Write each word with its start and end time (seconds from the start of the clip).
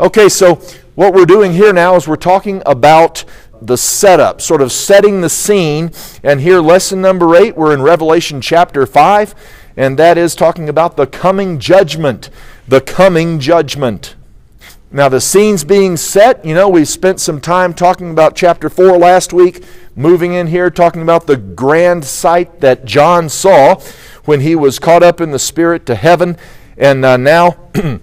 Okay, 0.00 0.28
so 0.28 0.56
what 0.96 1.14
we're 1.14 1.24
doing 1.24 1.52
here 1.52 1.72
now 1.72 1.94
is 1.94 2.08
we're 2.08 2.16
talking 2.16 2.62
about 2.66 3.24
the 3.62 3.76
setup, 3.76 4.40
sort 4.40 4.60
of 4.60 4.72
setting 4.72 5.20
the 5.20 5.28
scene. 5.28 5.92
And 6.24 6.40
here, 6.40 6.60
lesson 6.60 7.00
number 7.00 7.36
eight, 7.36 7.56
we're 7.56 7.72
in 7.72 7.80
Revelation 7.80 8.40
chapter 8.40 8.86
5, 8.86 9.34
and 9.76 9.96
that 9.96 10.18
is 10.18 10.34
talking 10.34 10.68
about 10.68 10.96
the 10.96 11.06
coming 11.06 11.60
judgment. 11.60 12.28
The 12.66 12.80
coming 12.80 13.38
judgment. 13.38 14.16
Now, 14.90 15.08
the 15.08 15.20
scene's 15.20 15.62
being 15.62 15.96
set. 15.96 16.44
You 16.44 16.56
know, 16.56 16.68
we 16.68 16.84
spent 16.84 17.20
some 17.20 17.40
time 17.40 17.72
talking 17.72 18.10
about 18.10 18.34
chapter 18.34 18.68
4 18.68 18.98
last 18.98 19.32
week, 19.32 19.64
moving 19.94 20.32
in 20.32 20.48
here, 20.48 20.70
talking 20.70 21.02
about 21.02 21.28
the 21.28 21.36
grand 21.36 22.04
sight 22.04 22.60
that 22.62 22.84
John 22.84 23.28
saw 23.28 23.80
when 24.24 24.40
he 24.40 24.56
was 24.56 24.80
caught 24.80 25.04
up 25.04 25.20
in 25.20 25.30
the 25.30 25.38
Spirit 25.38 25.86
to 25.86 25.94
heaven. 25.94 26.36
And 26.76 27.04
uh, 27.04 27.16
now, 27.16 27.70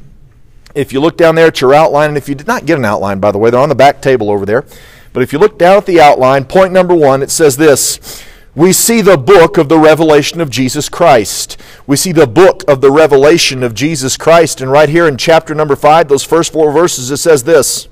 if 0.75 0.93
you 0.93 0.99
look 0.99 1.17
down 1.17 1.35
there 1.35 1.47
at 1.47 1.61
your 1.61 1.73
outline, 1.73 2.09
and 2.09 2.17
if 2.17 2.29
you 2.29 2.35
did 2.35 2.47
not 2.47 2.65
get 2.65 2.77
an 2.77 2.85
outline, 2.85 3.19
by 3.19 3.31
the 3.31 3.37
way, 3.37 3.49
they're 3.49 3.59
on 3.59 3.69
the 3.69 3.75
back 3.75 4.01
table 4.01 4.29
over 4.29 4.45
there. 4.45 4.65
But 5.13 5.23
if 5.23 5.33
you 5.33 5.39
look 5.39 5.57
down 5.57 5.77
at 5.77 5.85
the 5.85 5.99
outline, 5.99 6.45
point 6.45 6.71
number 6.71 6.95
one, 6.95 7.21
it 7.21 7.31
says 7.31 7.57
this 7.57 8.23
we 8.53 8.73
see 8.73 8.99
the 8.99 9.17
book 9.17 9.57
of 9.57 9.69
the 9.69 9.79
revelation 9.79 10.41
of 10.41 10.49
Jesus 10.49 10.89
Christ. 10.89 11.55
We 11.87 11.95
see 11.95 12.11
the 12.11 12.27
book 12.27 12.63
of 12.67 12.81
the 12.81 12.91
revelation 12.91 13.63
of 13.63 13.73
Jesus 13.73 14.17
Christ. 14.17 14.59
And 14.59 14.69
right 14.69 14.89
here 14.89 15.07
in 15.07 15.15
chapter 15.15 15.55
number 15.55 15.77
5, 15.77 16.09
those 16.09 16.25
first 16.25 16.51
four 16.51 16.69
verses, 16.71 17.09
it 17.11 17.17
says 17.17 17.45
this 17.45 17.87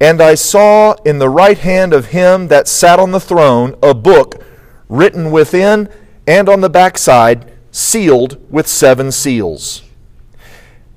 And 0.00 0.22
I 0.22 0.34
saw 0.34 0.94
in 1.04 1.18
the 1.18 1.28
right 1.28 1.58
hand 1.58 1.92
of 1.92 2.06
him 2.06 2.48
that 2.48 2.66
sat 2.66 2.98
on 2.98 3.10
the 3.10 3.20
throne 3.20 3.76
a 3.82 3.92
book 3.92 4.42
written 4.88 5.30
within 5.30 5.90
and 6.26 6.48
on 6.48 6.62
the 6.62 6.70
backside, 6.70 7.52
sealed 7.70 8.38
with 8.50 8.66
seven 8.66 9.12
seals. 9.12 9.82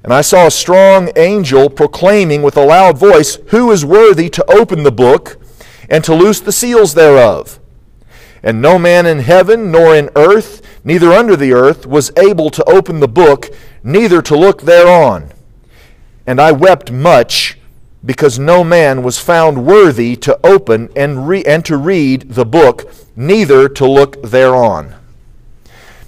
And 0.06 0.14
I 0.14 0.22
saw 0.22 0.46
a 0.46 0.52
strong 0.52 1.10
angel 1.16 1.68
proclaiming 1.68 2.44
with 2.44 2.56
a 2.58 2.64
loud 2.64 2.96
voice, 2.96 3.40
Who 3.48 3.72
is 3.72 3.84
worthy 3.84 4.30
to 4.30 4.46
open 4.52 4.84
the 4.84 4.92
book 4.92 5.42
and 5.90 6.04
to 6.04 6.14
loose 6.14 6.40
the 6.40 6.52
seals 6.52 6.94
thereof? 6.94 7.60
And 8.44 8.62
no 8.62 8.78
man 8.78 9.08
in 9.08 9.22
heaven, 9.22 9.72
nor 9.72 9.96
in 9.96 10.12
earth, 10.16 10.62
neither 10.84 11.12
under 11.12 11.36
the 11.36 11.54
earth, 11.54 11.88
was 11.88 12.12
able 12.18 12.52
to 12.52 12.64
open 12.66 13.00
the 13.00 13.08
book, 13.08 13.50
neither 13.84 14.22
to 14.22 14.38
look 14.38 14.62
thereon. 14.62 15.32
And 16.28 16.40
I 16.40 16.52
wept 16.52 16.92
much, 16.92 17.58
because 18.06 18.38
no 18.38 18.64
man 18.64 19.02
was 19.02 19.18
found 19.18 19.66
worthy 19.66 20.16
to 20.18 20.40
open 20.46 20.88
and, 20.96 21.28
re- 21.28 21.44
and 21.46 21.66
to 21.66 21.78
read 21.78 22.34
the 22.34 22.46
book, 22.46 22.94
neither 23.16 23.68
to 23.70 23.88
look 23.88 24.22
thereon. 24.22 24.94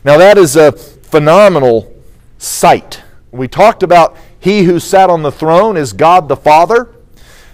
Now, 0.04 0.20
that 0.20 0.38
is 0.38 0.56
a 0.56 0.72
phenomenal 0.72 1.92
sight. 2.38 3.02
We 3.38 3.48
talked 3.48 3.84
about 3.84 4.18
he 4.40 4.64
who 4.64 4.80
sat 4.80 5.10
on 5.10 5.24
the 5.24 5.32
throne 5.32 5.78
is 5.78 5.94
God 5.94 6.28
the 6.28 6.36
Father. 6.36 6.94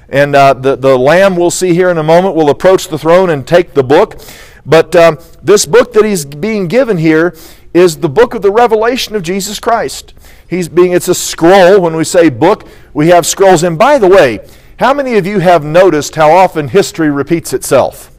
And 0.09 0.35
uh, 0.35 0.53
the, 0.53 0.75
the 0.75 0.97
Lamb 0.97 1.35
we'll 1.35 1.51
see 1.51 1.73
here 1.73 1.89
in 1.89 1.97
a 1.97 2.03
moment 2.03 2.35
will 2.35 2.49
approach 2.49 2.87
the 2.87 2.97
throne 2.97 3.29
and 3.29 3.47
take 3.47 3.73
the 3.73 3.83
book. 3.83 4.19
But 4.65 4.95
um, 4.95 5.17
this 5.41 5.65
book 5.65 5.93
that 5.93 6.05
he's 6.05 6.25
being 6.25 6.67
given 6.67 6.97
here 6.97 7.35
is 7.73 7.97
the 7.97 8.09
book 8.09 8.33
of 8.33 8.41
the 8.41 8.51
revelation 8.51 9.15
of 9.15 9.23
Jesus 9.23 9.59
Christ. 9.59 10.13
He's 10.47 10.69
being, 10.69 10.91
it's 10.91 11.07
a 11.07 11.15
scroll. 11.15 11.81
When 11.81 11.95
we 11.95 12.03
say 12.03 12.29
book, 12.29 12.67
we 12.93 13.07
have 13.09 13.25
scrolls. 13.25 13.63
And 13.63 13.77
by 13.77 13.97
the 13.97 14.07
way, 14.07 14.47
how 14.77 14.93
many 14.93 15.15
of 15.15 15.25
you 15.25 15.39
have 15.39 15.63
noticed 15.63 16.15
how 16.15 16.31
often 16.31 16.67
history 16.67 17.09
repeats 17.09 17.53
itself? 17.53 18.11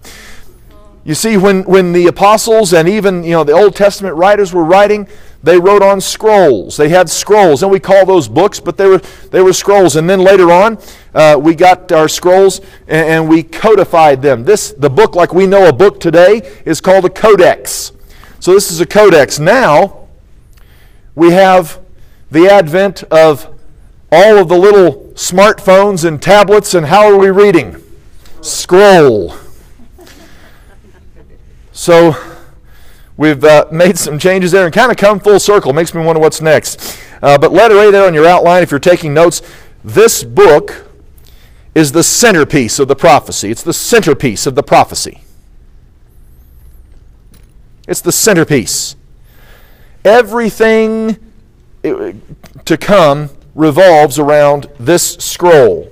You 1.05 1.15
see, 1.15 1.37
when, 1.37 1.65
when 1.65 1.93
the 1.93 2.06
apostles 2.06 2.73
and 2.73 2.89
even 2.89 3.25
you 3.25 3.33
know 3.33 3.45
the 3.45 3.53
Old 3.53 3.77
Testament 3.77 4.17
writers 4.17 4.55
were 4.55 4.65
writing, 4.65 5.06
they 5.45 5.59
wrote 5.59 5.83
on 5.83 6.00
scrolls. 6.00 6.78
They 6.78 6.89
had 6.89 7.11
scrolls, 7.11 7.62
and 7.62 7.70
we 7.70 7.78
call 7.78 8.06
those 8.06 8.28
books, 8.28 8.59
but 8.59 8.78
they 8.78 8.87
were, 8.87 9.03
they 9.31 9.42
were 9.42 9.53
scrolls. 9.53 9.95
And 9.95 10.09
then 10.09 10.20
later 10.20 10.50
on, 10.50 10.78
uh, 11.14 11.39
we 11.41 11.55
got 11.55 11.92
our 11.92 12.09
scrolls 12.09 12.61
and, 12.89 13.09
and, 13.09 13.28
we 13.28 13.42
codified 13.42 14.22
them. 14.22 14.45
This, 14.45 14.72
the 14.72 14.89
book, 14.89 15.15
like 15.15 15.34
we 15.34 15.47
know 15.47 15.69
a 15.69 15.72
book 15.72 16.00
today, 16.00 16.50
is 16.65 16.81
called 16.81 17.05
a 17.05 17.11
codex. 17.11 17.93
So 18.41 18.55
this 18.55 18.71
is 18.71 18.81
a 18.81 18.87
codex. 18.87 19.38
Now, 19.38 20.09
we 21.15 21.32
have 21.32 21.78
the 22.31 22.49
advent 22.49 23.03
of 23.05 23.55
all 24.11 24.38
of 24.38 24.49
the 24.49 24.56
little 24.56 25.12
smartphones 25.15 26.06
and 26.06 26.22
tablets, 26.22 26.72
and 26.72 26.87
how 26.87 27.06
are 27.12 27.19
we 27.19 27.28
reading? 27.28 27.76
Scroll. 28.41 29.34
So, 31.72 32.34
We've 33.16 33.44
uh, 33.44 33.66
made 33.70 33.97
some 33.97 34.19
changes 34.19 34.50
there 34.50 34.64
and 34.64 34.75
kind 34.75 34.91
of 34.91 34.97
come 34.97 35.20
full 35.20 35.38
circle. 35.38 35.72
Makes 35.72 35.94
me 35.94 36.04
wonder 36.04 36.20
what's 36.20 36.41
next. 36.41 37.00
Uh, 37.22 37.38
but 37.38 37.52
letter 37.52 37.78
A 37.78 37.91
there 37.91 38.06
on 38.06 38.14
your 38.14 38.26
outline, 38.26 38.62
if 38.62 38.70
you're 38.70 38.80
taking 38.80 39.14
notes, 39.14 39.41
this 39.84 40.25
book 40.25 40.86
is 41.75 41.92
the 41.92 42.02
centerpiece 42.02 42.78
of 42.78 42.88
the 42.88 42.97
prophecy. 42.97 43.50
It's 43.50 43.62
the 43.62 43.72
centerpiece 43.72 44.47
of 44.47 44.54
the 44.54 44.62
prophecy. 44.62 45.22
It's 47.86 48.00
the 48.00 48.12
centerpiece. 48.12 48.97
Everything 50.04 51.19
uh, 51.84 52.12
to 52.64 52.76
come 52.76 53.31
revolves 53.54 54.19
around 54.19 54.69
this 54.78 55.14
scroll. 55.14 55.91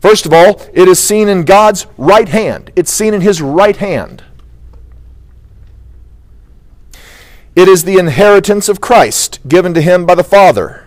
First 0.00 0.26
of 0.26 0.32
all, 0.32 0.60
it 0.74 0.88
is 0.88 0.98
seen 0.98 1.28
in 1.28 1.44
God's 1.44 1.86
right 1.96 2.28
hand. 2.28 2.70
It's 2.76 2.92
seen 2.92 3.14
in 3.14 3.22
His 3.22 3.40
right 3.40 3.76
hand. 3.76 4.22
It 7.56 7.68
is 7.68 7.84
the 7.84 7.98
inheritance 7.98 8.68
of 8.68 8.82
Christ 8.82 9.40
given 9.48 9.72
to 9.72 9.80
him 9.80 10.04
by 10.04 10.14
the 10.14 10.22
Father. 10.22 10.86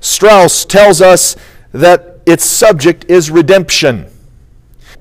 Strauss 0.00 0.64
tells 0.64 1.02
us 1.02 1.36
that 1.72 2.20
its 2.24 2.44
subject 2.44 3.04
is 3.10 3.30
redemption. 3.30 4.06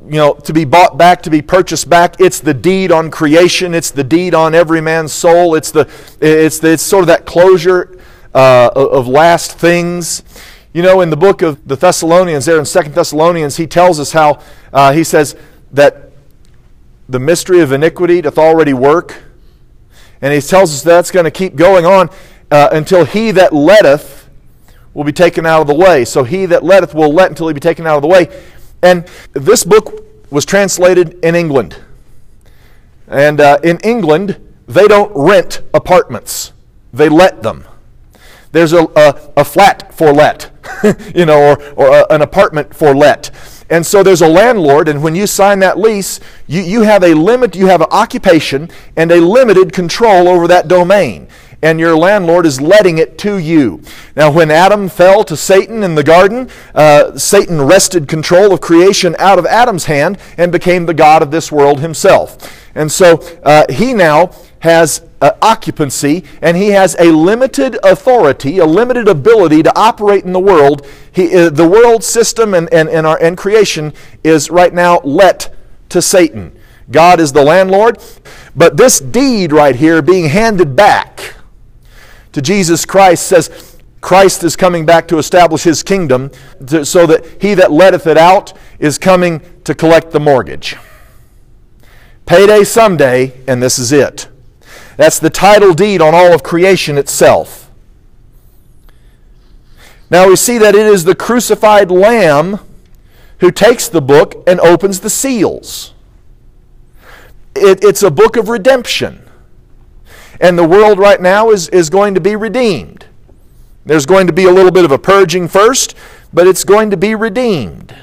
You 0.06 0.18
know, 0.18 0.34
to 0.34 0.51
be 0.51 0.66
bought 0.66 0.97
back, 0.97 1.22
to 1.23 1.29
be 1.29 1.41
purchased 1.41 1.89
back, 1.89 2.19
it's 2.19 2.41
the 2.41 2.53
deed 2.53 2.91
on 2.91 3.09
creation, 3.09 3.73
it's 3.73 3.89
the 3.89 4.03
deed 4.03 4.34
on 4.34 4.53
every 4.53 4.81
man's 4.81 5.13
soul, 5.13 5.56
it's, 5.56 5.72
the, 5.72 5.89
it's, 6.19 6.59
the, 6.59 6.72
it's 6.72 6.84
sort 6.84 7.03
of 7.03 7.07
that 7.07 7.25
closure 7.25 7.97
uh, 8.34 8.72
of 8.75 9.07
last 9.07 9.57
things. 9.57 10.23
You 10.73 10.81
know, 10.81 11.00
in 11.00 11.09
the 11.09 11.18
book 11.18 11.41
of 11.41 11.66
the 11.66 11.78
Thessalonians, 11.78 12.45
there 12.45 12.59
in 12.59 12.66
Second 12.66 12.95
Thessalonians, 12.95 13.56
he 13.56 13.66
tells 13.66 13.97
us 13.97 14.12
how, 14.12 14.41
uh, 14.73 14.91
he 14.91 15.06
says 15.06 15.38
that 15.72 16.12
the 17.07 17.19
mystery 17.19 17.62
of 17.62 17.72
iniquity 17.72 18.22
doth 18.22 18.38
already 18.38 18.73
work 18.73 19.23
and 20.22 20.34
he 20.34 20.41
tells 20.41 20.74
us 20.74 20.84
that's 20.84 21.12
going 21.12 21.25
to 21.25 21.31
keep 21.31 21.56
going 21.56 21.85
on 21.85 22.09
uh, 22.52 22.69
until 22.72 23.06
he 23.06 23.31
that 23.31 23.53
letteth 23.53 24.30
will 24.94 25.03
be 25.03 25.13
taken 25.13 25.46
out 25.46 25.62
of 25.62 25.68
the 25.68 25.74
way. 25.74 26.03
So 26.06 26.24
he 26.24 26.46
that 26.47 26.63
letteth 26.63 26.94
will 26.94 27.13
let 27.13 27.30
until 27.30 27.47
he 27.47 27.53
be 27.53 27.59
taken 27.59 27.85
out 27.88 27.96
of 27.96 28.02
the 28.02 28.07
way. 28.07 28.28
And 28.81 29.07
this 29.34 29.63
book 29.63 30.06
was 30.30 30.46
translated 30.46 31.19
in 31.24 31.35
England. 31.35 31.78
And 33.07 33.40
uh, 33.41 33.59
in 33.63 33.80
England, 33.80 34.40
they 34.68 34.88
don't 34.88 35.12
rent 35.16 35.62
apartments, 35.74 36.53
they 36.94 37.09
let 37.09 37.44
them. 37.44 37.66
There's 38.51 38.74
a, 38.74 38.84
a, 38.96 39.31
a 39.38 39.46
flat 39.46 39.94
for 39.94 40.12
let, 40.12 40.51
you 41.16 41.25
know, 41.25 41.51
or, 41.51 41.63
or 41.73 41.97
a, 42.00 42.06
an 42.13 42.22
apartment 42.22 42.73
for 42.73 42.95
let. 42.95 43.31
And 43.69 43.85
so 43.85 44.01
there's 44.01 44.22
a 44.22 44.28
landlord, 44.28 44.88
and 44.88 45.03
when 45.03 45.13
you 45.13 45.28
sign 45.28 45.59
that 45.59 45.78
lease, 45.78 46.19
you, 46.47 46.62
you 46.62 46.81
have 46.81 47.03
a 47.03 47.13
limit, 47.13 47.56
you 47.56 47.67
have 47.67 47.81
an 47.81 47.88
occupation 47.91 48.69
and 48.95 49.12
a 49.12 49.22
limited 49.22 49.73
control 49.73 50.28
over 50.28 50.47
that 50.47 50.68
domain. 50.68 51.28
And 51.62 51.79
your 51.79 51.95
landlord 51.95 52.45
is 52.45 52.62
letting 52.62 53.00
it 53.00 53.18
to 53.19 53.38
you. 53.38 53.81
Now, 54.16 54.31
when 54.31 54.50
Adam 54.50 54.88
fell 54.88 55.23
to 55.25 55.35
Satan 55.35 55.84
in 55.84 55.94
the 55.94 56.03
garden, 56.03 56.50
uh, 56.73 57.18
Satan 57.18 57.62
wrested 57.62 58.07
control 58.07 58.53
of 58.53 58.62
creation 58.62 59.16
out 59.19 59.38
of 59.38 59.45
Adam's 59.45 59.85
hand 59.85 60.18
and 60.38 60.53
became 60.53 60.85
the 60.85 60.94
God 60.94 61.22
of 61.22 61.31
this 61.31 61.51
world 61.51 61.81
himself. 61.81 62.72
And 62.75 62.89
so 62.89 63.22
uh, 63.44 63.66
he 63.69 63.94
now 63.94 64.31
has 64.59 65.01
uh, 65.22 65.31
occupancy 65.41 66.24
and 66.41 66.56
he 66.56 66.69
has 66.69 66.96
a 67.00 67.12
limited 67.12 67.78
authority, 67.84 68.57
a 68.59 68.66
limited 68.66 69.07
ability 69.07 69.63
to 69.63 69.78
operate 69.78 70.24
in 70.24 70.34
the 70.34 70.40
world. 70.40 70.85
He, 71.12 71.36
uh, 71.36 71.50
the 71.50 71.68
world 71.68 72.04
system 72.04 72.54
and, 72.54 72.71
and, 72.74 72.89
and, 72.89 73.06
our, 73.06 73.21
and 73.21 73.38
creation 73.38 73.94
is 74.24 74.50
right 74.50 74.74
now 74.74 75.00
let 75.04 75.54
to 75.89 76.01
Satan. 76.01 76.57
God 76.92 77.19
is 77.19 77.33
the 77.33 77.44
landlord. 77.44 78.00
But 78.56 78.77
this 78.77 79.00
deed 79.00 79.51
right 79.51 79.75
here 79.75 80.01
being 80.01 80.30
handed 80.30 80.75
back 80.75 81.36
to 82.31 82.42
Jesus 82.42 82.86
Christ 82.86 83.27
says 83.27 83.77
Christ 84.01 84.44
is 84.44 84.56
coming 84.56 84.86
back 84.86 85.07
to 85.10 85.18
establish 85.18 85.63
his 85.63 85.83
kingdom 85.83 86.31
to, 86.68 86.86
so 86.86 87.06
that 87.06 87.25
he 87.42 87.54
that 87.56 87.72
letteth 87.72 88.07
it 88.07 88.18
out 88.18 88.54
is 88.80 88.98
coming 88.98 89.42
to 89.65 89.75
collect 89.75 90.12
the 90.12 90.19
mortgage. 90.19 90.77
Payday 92.25 92.63
someday, 92.63 93.33
and 93.48 93.62
this 93.62 93.77
is 93.77 93.92
it. 93.92 94.30
That's 95.00 95.18
the 95.18 95.30
title 95.30 95.74
deed 95.74 96.01
on 96.01 96.13
all 96.13 96.34
of 96.34 96.44
creation 96.44 96.98
itself. 96.98 97.72
Now 100.10 100.28
we 100.28 100.36
see 100.36 100.57
that 100.57 100.75
it 100.75 100.86
is 100.86 101.06
the 101.06 101.16
crucified 101.16 101.90
Lamb 101.90 102.60
who 103.38 103.50
takes 103.50 103.88
the 103.88 104.01
book 104.01 104.44
and 104.46 104.60
opens 104.60 105.00
the 105.00 105.10
seals. 105.10 105.94
It, 107.56 107.81
it's 107.81 108.04
a 108.04 108.12
book 108.12 108.36
of 108.36 108.50
redemption. 108.50 109.22
And 110.42 110.60
the 110.60 110.68
world 110.68 111.00
right 111.00 111.22
now 111.22 111.50
is, 111.50 111.69
is 111.69 111.90
going 111.90 112.13
to 112.16 112.19
be 112.19 112.36
redeemed. 112.36 113.06
There's 113.86 114.06
going 114.06 114.28
to 114.28 114.34
be 114.34 114.44
a 114.44 114.51
little 114.51 114.69
bit 114.69 114.84
of 114.84 114.92
a 114.92 115.00
purging 115.00 115.48
first, 115.48 115.96
but 116.34 116.46
it's 116.46 116.66
going 116.66 116.90
to 116.90 116.98
be 116.98 117.16
redeemed. 117.16 117.96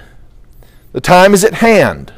The 0.93 1.03
time 1.03 1.35
is 1.35 1.45
at 1.45 1.57
hand. 1.57 2.15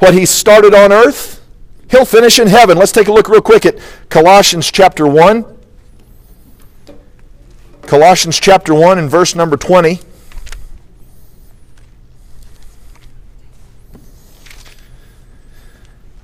What 0.00 0.14
he 0.14 0.26
started 0.26 0.74
on 0.74 0.92
earth, 0.92 1.42
he'll 1.90 2.06
finish 2.06 2.38
in 2.38 2.48
heaven. 2.48 2.76
Let's 2.76 2.90
take 2.90 3.08
a 3.08 3.12
look 3.12 3.28
real 3.28 3.42
quick 3.42 3.64
at 3.66 3.78
Colossians 4.08 4.70
chapter 4.70 5.06
1. 5.06 5.44
Colossians 7.82 8.40
chapter 8.40 8.74
1 8.74 8.98
and 8.98 9.10
verse 9.10 9.34
number 9.34 9.56
20. 9.56 10.00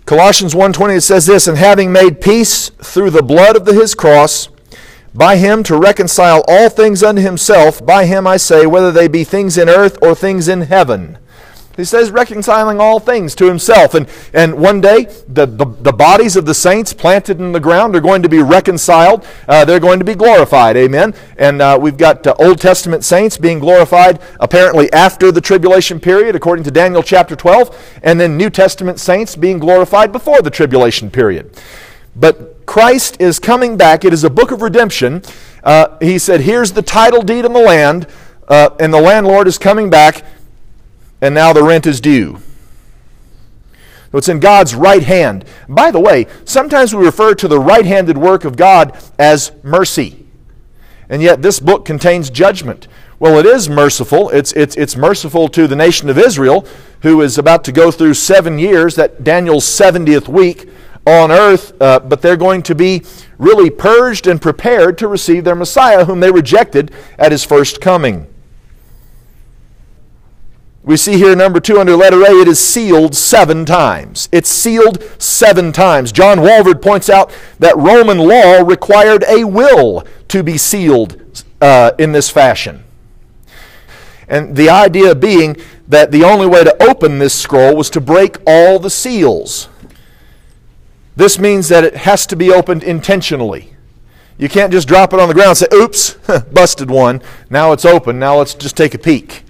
Colossians 0.07 0.55
1:20 0.55 0.97
it 0.97 1.01
says 1.01 1.27
this, 1.27 1.49
and 1.49 1.59
having 1.59 1.93
made 1.93 2.21
peace 2.21 2.71
through 2.81 3.11
the 3.11 3.25
blood 3.25 3.57
of 3.57 3.65
the, 3.65 3.75
his 3.75 3.95
cross, 3.95 4.49
by 5.13 5.37
him 5.37 5.63
to 5.65 5.77
reconcile 5.77 6.45
all 6.47 6.69
things 6.69 7.03
unto 7.03 7.21
himself, 7.21 7.85
by 7.85 8.07
him 8.07 8.27
I 8.27 8.37
say, 8.37 8.67
whether 8.67 8.93
they 8.93 9.09
be 9.09 9.25
things 9.25 9.59
in 9.59 9.69
earth 9.69 9.99
or 10.01 10.15
things 10.15 10.47
in 10.47 10.63
heaven. 10.63 11.19
He 11.77 11.85
says 11.85 12.11
reconciling 12.11 12.81
all 12.81 12.99
things 12.99 13.35
to 13.35 13.47
himself. 13.47 13.95
And, 13.95 14.09
and 14.33 14.55
one 14.55 14.81
day, 14.81 15.05
the, 15.29 15.45
the, 15.45 15.67
the 15.67 15.93
bodies 15.93 16.35
of 16.37 16.47
the 16.47 16.55
saints 16.55 16.95
planted 16.95 17.39
in 17.39 17.53
the 17.53 17.61
ground 17.61 17.95
are 17.95 18.01
going 18.01 18.23
to 18.23 18.29
be 18.29 18.43
reconciled. 18.43 19.27
Uh, 19.47 19.65
they're 19.65 19.81
going 19.81 19.99
to 19.99 20.05
be 20.05 20.15
glorified. 20.15 20.77
Amen. 20.77 21.15
And 21.37 21.61
uh, 21.61 21.79
we've 21.81 21.99
got 21.99 22.27
uh, 22.27 22.35
Old 22.39 22.61
Testament 22.61 23.05
saints 23.05 23.37
being 23.37 23.59
glorified 23.59 24.21
apparently 24.41 24.91
after 24.93 25.31
the 25.31 25.41
tribulation 25.41 26.01
period, 26.01 26.35
according 26.35 26.65
to 26.65 26.71
Daniel 26.71 27.03
chapter 27.03 27.37
12, 27.37 28.01
and 28.03 28.19
then 28.19 28.37
New 28.37 28.49
Testament 28.49 28.99
saints 28.99 29.37
being 29.37 29.59
glorified 29.59 30.13
before 30.13 30.41
the 30.41 30.51
tribulation 30.51 31.11
period. 31.11 31.61
But 32.17 32.65
Christ 32.65 33.21
is 33.21 33.39
coming 33.39 33.77
back. 33.77 34.05
It 34.05 34.15
is 34.15 34.25
a 34.25 34.31
book 34.31 34.51
of 34.51 34.63
redemption. 34.63 35.23
Uh, 35.63 35.99
he 36.01 36.19
said, 36.19 36.41
Here's 36.41 36.73
the 36.73 36.83
title 36.83 37.23
deed 37.23 37.45
in 37.45 37.53
the 37.53 37.61
land, 37.61 38.07
uh, 38.49 38.71
and 38.81 38.93
the 38.95 39.01
landlord 39.01 39.47
is 39.47 39.59
coming 39.59 39.91
back 39.91 40.25
and 41.27 41.35
now 41.35 41.53
the 41.53 41.63
rent 41.63 41.87
is 41.87 42.01
due. 42.01 42.39
So 44.13 44.19
it's 44.19 44.29
in 44.29 44.39
God's 44.39 44.77
right 44.77 45.03
hand. 45.03 45.45
By 45.69 45.91
the 45.91 45.99
way, 45.99 46.27
sometimes 46.45 46.95
we 46.95 47.05
refer 47.05 47.35
to 47.35 47.49
the 47.49 47.59
right 47.59 47.85
handed 47.85 48.17
work 48.17 48.45
of 48.45 48.57
God 48.57 48.97
as 49.19 49.51
mercy. 49.65 50.25
And 51.09 51.21
yet 51.21 51.43
this 51.43 51.59
book 51.59 51.85
contains 51.85 52.31
judgment. 52.31 52.87
Well, 53.19 53.39
it 53.39 53.47
is 53.47 53.69
merciful. 53.69 54.31
It's, 54.31 54.53
it's, 54.53 54.77
it's 54.77 54.97
merciful 54.97 55.49
to 55.49 55.67
the 55.67 55.75
nation 55.75 56.09
of 56.09 56.17
Israel, 56.17 56.65
who 57.03 57.21
is 57.23 57.39
about 57.39 57.65
to 57.65 57.73
go 57.73 57.91
through 57.91 58.15
seven 58.15 58.59
years, 58.59 58.95
that 58.95 59.25
Daniel's 59.25 59.65
70th 59.65 60.29
week 60.29 60.69
on 61.07 61.33
earth, 61.33 61.81
uh, 61.83 61.99
but 61.99 62.23
they're 62.23 62.37
going 62.37 62.63
to 62.63 62.75
be 62.75 63.03
really 63.37 63.71
purged 63.71 64.29
and 64.29 64.41
prepared 64.41 64.97
to 64.99 65.09
receive 65.09 65.43
their 65.43 65.55
Messiah, 65.57 66.05
whom 66.05 66.21
they 66.21 66.31
rejected 66.31 66.93
at 67.19 67.33
his 67.33 67.43
first 67.43 67.81
coming. 67.81 68.29
We 70.87 70.97
see 70.97 71.15
here 71.19 71.35
number 71.35 71.59
two 71.59 71.81
under 71.81 71.97
letter 71.97 72.23
A, 72.23 72.31
it 72.31 72.47
is 72.47 72.61
sealed 72.61 73.17
seven 73.17 73.65
times. 73.65 74.29
It's 74.31 74.49
sealed 74.49 75.03
seven 75.21 75.73
times. 75.73 76.13
John 76.13 76.39
Walvoord 76.39 76.81
points 76.81 77.11
out 77.11 77.37
that 77.59 77.77
Roman 77.77 78.19
law 78.19 78.61
required 78.61 79.25
a 79.29 79.43
will 79.43 80.07
to 80.29 80.45
be 80.45 80.57
sealed 80.57 81.21
uh, 81.61 81.91
in 81.99 82.13
this 82.13 82.31
fashion. 82.31 82.85
And 84.29 84.55
the 84.55 84.71
idea 84.71 85.17
being 85.17 85.57
that 85.89 86.13
the 86.13 86.23
only 86.23 86.47
way 86.47 86.63
to 86.63 86.81
open 86.81 87.19
this 87.19 87.35
scroll 87.35 87.75
was 87.75 87.91
to 87.91 88.01
break 88.01 88.37
all 88.47 88.79
the 88.79 88.91
seals. 88.91 89.69
This 91.17 91.37
means 91.37 91.69
that 91.69 91.83
it 91.83 91.97
has 91.97 92.27
to 92.29 92.37
be 92.37 92.53
opened 92.53 92.85
intentionally. 92.85 93.75
You 94.39 94.49
can't 94.49 94.71
just 94.71 94.87
drop 94.87 95.13
it 95.13 95.19
on 95.19 95.27
the 95.27 95.35
ground 95.35 95.49
and 95.49 95.59
say, 95.59 95.67
oops, 95.75 96.13
busted 96.53 96.93
one. 96.93 97.23
Now 97.51 97.73
it's 97.73 97.85
open. 97.85 98.21
Now 98.21 98.39
let's 98.39 98.55
just 98.55 98.77
take 98.77 98.95
a 98.95 98.99
peek 98.99 99.43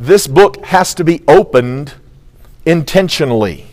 this 0.00 0.26
book 0.26 0.64
has 0.64 0.94
to 0.94 1.04
be 1.04 1.22
opened 1.28 1.92
intentionally. 2.64 3.66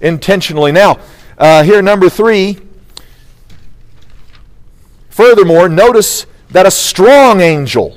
Intentionally. 0.00 0.72
Now, 0.72 0.98
uh, 1.38 1.62
here, 1.62 1.80
number 1.80 2.08
three. 2.08 2.58
Furthermore, 5.08 5.68
notice 5.68 6.26
that 6.50 6.66
a 6.66 6.70
strong 6.72 7.40
angel 7.40 7.96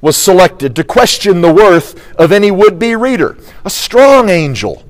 was 0.00 0.16
selected 0.16 0.74
to 0.76 0.84
question 0.84 1.42
the 1.42 1.52
worth 1.52 2.18
of 2.18 2.32
any 2.32 2.50
would 2.50 2.78
be 2.78 2.96
reader. 2.96 3.36
A 3.66 3.70
strong 3.70 4.30
angel. 4.30 4.82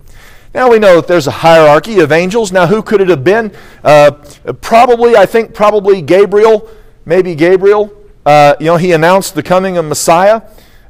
Now 0.54 0.70
we 0.70 0.78
know 0.78 0.96
that 0.96 1.08
there's 1.08 1.26
a 1.26 1.32
hierarchy 1.32 1.98
of 1.98 2.12
angels. 2.12 2.52
Now, 2.52 2.68
who 2.68 2.82
could 2.82 3.00
it 3.00 3.08
have 3.08 3.24
been? 3.24 3.52
Uh, 3.82 4.12
probably, 4.60 5.16
I 5.16 5.26
think, 5.26 5.54
probably 5.54 6.00
Gabriel, 6.00 6.68
maybe 7.04 7.34
Gabriel. 7.34 7.92
Uh, 8.24 8.54
you 8.60 8.66
know, 8.66 8.76
he 8.76 8.92
announced 8.92 9.34
the 9.34 9.42
coming 9.42 9.76
of 9.76 9.84
Messiah. 9.84 10.42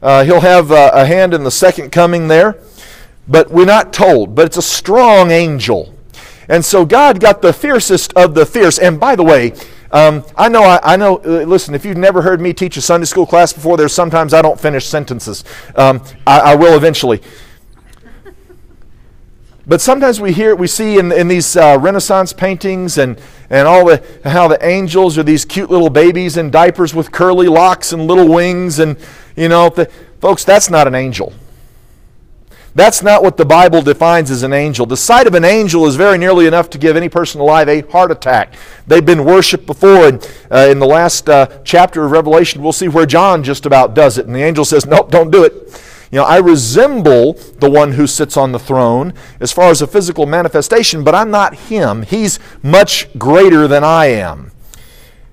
Uh, 0.02 0.24
he'll 0.24 0.40
have 0.40 0.70
uh, 0.70 0.90
a 0.92 1.04
hand 1.06 1.34
in 1.34 1.44
the 1.44 1.50
second 1.50 1.90
coming 1.90 2.28
there, 2.28 2.58
but 3.26 3.50
we're 3.50 3.64
not 3.64 3.92
told. 3.92 4.34
But 4.34 4.46
it's 4.46 4.56
a 4.56 4.62
strong 4.62 5.30
angel. 5.30 5.94
And 6.48 6.64
so 6.64 6.84
God 6.84 7.20
got 7.20 7.42
the 7.42 7.52
fiercest 7.52 8.12
of 8.14 8.34
the 8.34 8.44
fierce. 8.44 8.78
And 8.78 9.00
by 9.00 9.16
the 9.16 9.22
way, 9.22 9.54
um, 9.90 10.24
I 10.36 10.48
know, 10.48 10.64
I, 10.64 10.80
I, 10.82 10.96
know. 10.96 11.18
Uh, 11.18 11.44
listen, 11.44 11.74
if 11.74 11.84
you've 11.84 11.96
never 11.96 12.20
heard 12.20 12.40
me 12.40 12.52
teach 12.52 12.76
a 12.76 12.80
Sunday 12.80 13.06
school 13.06 13.26
class 13.26 13.52
before, 13.52 13.76
there's 13.76 13.94
sometimes 13.94 14.34
I 14.34 14.42
don't 14.42 14.58
finish 14.58 14.86
sentences. 14.86 15.44
Um, 15.76 16.02
I, 16.26 16.40
I, 16.40 16.54
will 16.56 16.76
eventually. 16.76 17.22
But 19.66 19.80
sometimes 19.80 20.20
we 20.20 20.32
hear, 20.32 20.54
we 20.54 20.66
see 20.66 20.98
in, 20.98 21.12
in 21.12 21.28
these 21.28 21.56
uh, 21.56 21.78
Renaissance 21.80 22.32
paintings 22.32 22.98
and, 22.98 23.18
and 23.48 23.68
all 23.68 23.86
the 23.86 24.04
how 24.24 24.48
the 24.48 24.62
angels 24.66 25.16
are 25.16 25.22
these 25.22 25.44
cute 25.44 25.70
little 25.70 25.90
babies 25.90 26.36
in 26.36 26.50
diapers 26.50 26.94
with 26.94 27.12
curly 27.12 27.46
locks 27.46 27.92
and 27.92 28.06
little 28.06 28.28
wings 28.28 28.78
and 28.78 28.98
you 29.36 29.48
know, 29.48 29.68
the, 29.68 29.86
folks, 30.20 30.44
that's 30.44 30.70
not 30.70 30.86
an 30.86 30.94
angel. 30.94 31.32
That's 32.74 33.02
not 33.02 33.22
what 33.22 33.36
the 33.36 33.44
Bible 33.44 33.82
defines 33.82 34.32
as 34.32 34.42
an 34.42 34.52
angel. 34.52 34.84
The 34.84 34.96
sight 34.96 35.28
of 35.28 35.34
an 35.34 35.44
angel 35.44 35.86
is 35.86 35.94
very 35.94 36.18
nearly 36.18 36.46
enough 36.46 36.68
to 36.70 36.78
give 36.78 36.96
any 36.96 37.08
person 37.08 37.40
alive 37.40 37.68
a 37.68 37.82
heart 37.82 38.10
attack. 38.10 38.54
They've 38.88 39.04
been 39.04 39.24
worshiped 39.24 39.64
before, 39.64 40.08
and 40.08 40.30
uh, 40.50 40.66
in 40.70 40.80
the 40.80 40.86
last 40.86 41.28
uh, 41.28 41.60
chapter 41.62 42.04
of 42.04 42.10
Revelation, 42.10 42.62
we'll 42.62 42.72
see 42.72 42.88
where 42.88 43.06
John 43.06 43.44
just 43.44 43.64
about 43.64 43.94
does 43.94 44.18
it. 44.18 44.26
And 44.26 44.34
the 44.34 44.42
angel 44.42 44.64
says, 44.64 44.86
Nope, 44.86 45.10
don't 45.10 45.30
do 45.30 45.44
it. 45.44 45.52
You 46.10 46.18
know, 46.18 46.24
I 46.24 46.38
resemble 46.38 47.34
the 47.34 47.70
one 47.70 47.92
who 47.92 48.08
sits 48.08 48.36
on 48.36 48.50
the 48.50 48.58
throne 48.58 49.14
as 49.38 49.52
far 49.52 49.70
as 49.70 49.80
a 49.80 49.86
physical 49.86 50.26
manifestation, 50.26 51.04
but 51.04 51.14
I'm 51.14 51.30
not 51.30 51.54
him. 51.54 52.02
He's 52.02 52.40
much 52.62 53.08
greater 53.18 53.68
than 53.68 53.84
I 53.84 54.06
am 54.06 54.50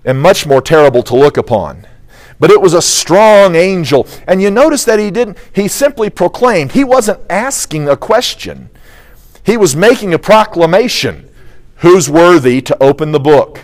and 0.05 0.21
much 0.21 0.45
more 0.45 0.61
terrible 0.61 1.03
to 1.03 1.15
look 1.15 1.37
upon 1.37 1.87
but 2.41 2.49
it 2.49 2.59
was 2.59 2.73
a 2.73 2.81
strong 2.81 3.55
angel. 3.55 4.07
And 4.27 4.41
you 4.41 4.49
notice 4.49 4.83
that 4.85 4.97
he 4.97 5.11
didn't, 5.11 5.37
he 5.53 5.67
simply 5.67 6.09
proclaimed. 6.09 6.71
He 6.71 6.83
wasn't 6.83 7.21
asking 7.29 7.87
a 7.87 7.95
question, 7.95 8.69
he 9.45 9.55
was 9.55 9.75
making 9.75 10.13
a 10.13 10.19
proclamation. 10.19 11.29
Who's 11.77 12.07
worthy 12.07 12.61
to 12.61 12.83
open 12.83 13.11
the 13.11 13.19
book? 13.19 13.61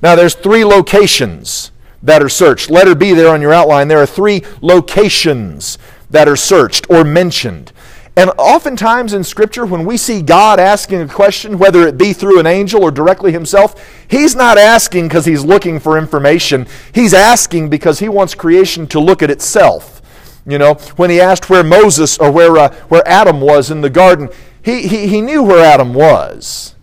Now, 0.00 0.14
there's 0.14 0.36
three 0.36 0.64
locations 0.64 1.72
that 2.04 2.22
are 2.22 2.28
searched. 2.28 2.70
Letter 2.70 2.94
B 2.94 3.14
there 3.14 3.30
on 3.30 3.40
your 3.40 3.52
outline, 3.52 3.88
there 3.88 3.98
are 3.98 4.06
three 4.06 4.42
locations 4.60 5.76
that 6.08 6.28
are 6.28 6.36
searched 6.36 6.86
or 6.88 7.02
mentioned. 7.02 7.72
And 8.18 8.32
oftentimes 8.36 9.12
in 9.12 9.22
Scripture, 9.22 9.64
when 9.64 9.84
we 9.84 9.96
see 9.96 10.22
God 10.22 10.58
asking 10.58 11.02
a 11.02 11.06
question, 11.06 11.56
whether 11.56 11.86
it 11.86 11.96
be 11.96 12.12
through 12.12 12.40
an 12.40 12.48
angel 12.48 12.82
or 12.82 12.90
directly 12.90 13.30
himself, 13.30 13.80
he's 14.08 14.34
not 14.34 14.58
asking 14.58 15.06
because 15.06 15.24
he's 15.24 15.44
looking 15.44 15.78
for 15.78 15.96
information. 15.96 16.66
He's 16.92 17.14
asking 17.14 17.68
because 17.70 18.00
he 18.00 18.08
wants 18.08 18.34
creation 18.34 18.88
to 18.88 18.98
look 18.98 19.22
at 19.22 19.30
itself. 19.30 20.02
You 20.44 20.58
know, 20.58 20.74
when 20.96 21.10
he 21.10 21.20
asked 21.20 21.48
where 21.48 21.62
Moses 21.62 22.18
or 22.18 22.32
where, 22.32 22.56
uh, 22.56 22.74
where 22.88 23.06
Adam 23.06 23.40
was 23.40 23.70
in 23.70 23.82
the 23.82 23.90
garden, 23.90 24.30
he, 24.64 24.88
he, 24.88 25.06
he 25.06 25.20
knew 25.20 25.44
where 25.44 25.64
Adam 25.64 25.94
was. 25.94 26.74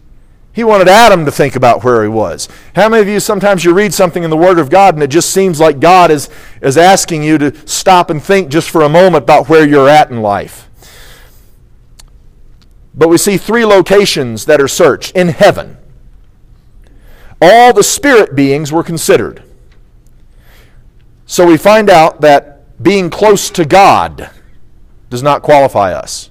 He 0.53 0.63
wanted 0.63 0.87
Adam 0.87 1.25
to 1.25 1.33
think 1.33 1.57
about 1.57 1.83
where 1.83 2.01
he 2.01 2.07
was. 2.07 2.47
How 2.77 2.87
many 2.87 3.01
of 3.01 3.09
you 3.09 3.19
sometimes 3.19 3.65
you 3.65 3.73
read 3.73 3.93
something 3.93 4.23
in 4.23 4.29
the 4.29 4.37
Word 4.37 4.57
of 4.57 4.69
God 4.69 4.93
and 4.93 5.03
it 5.03 5.09
just 5.09 5.31
seems 5.31 5.59
like 5.59 5.81
God 5.81 6.11
is, 6.11 6.29
is 6.61 6.77
asking 6.77 7.23
you 7.23 7.37
to 7.39 7.67
stop 7.67 8.09
and 8.09 8.23
think 8.23 8.47
just 8.47 8.69
for 8.69 8.83
a 8.83 8.89
moment 8.89 9.25
about 9.25 9.49
where 9.49 9.67
you're 9.67 9.89
at 9.89 10.09
in 10.09 10.21
life? 10.21 10.69
But 12.97 13.09
we 13.09 13.17
see 13.17 13.37
three 13.37 13.65
locations 13.65 14.45
that 14.45 14.61
are 14.61 14.67
searched 14.67 15.15
in 15.15 15.29
heaven. 15.29 15.77
All 17.41 17.73
the 17.73 17.83
spirit 17.83 18.35
beings 18.35 18.71
were 18.71 18.83
considered. 18.83 19.43
So 21.25 21.45
we 21.45 21.57
find 21.57 21.89
out 21.89 22.21
that 22.21 22.81
being 22.81 23.09
close 23.09 23.49
to 23.51 23.65
God 23.65 24.29
does 25.09 25.23
not 25.23 25.41
qualify 25.41 25.93
us. 25.93 26.29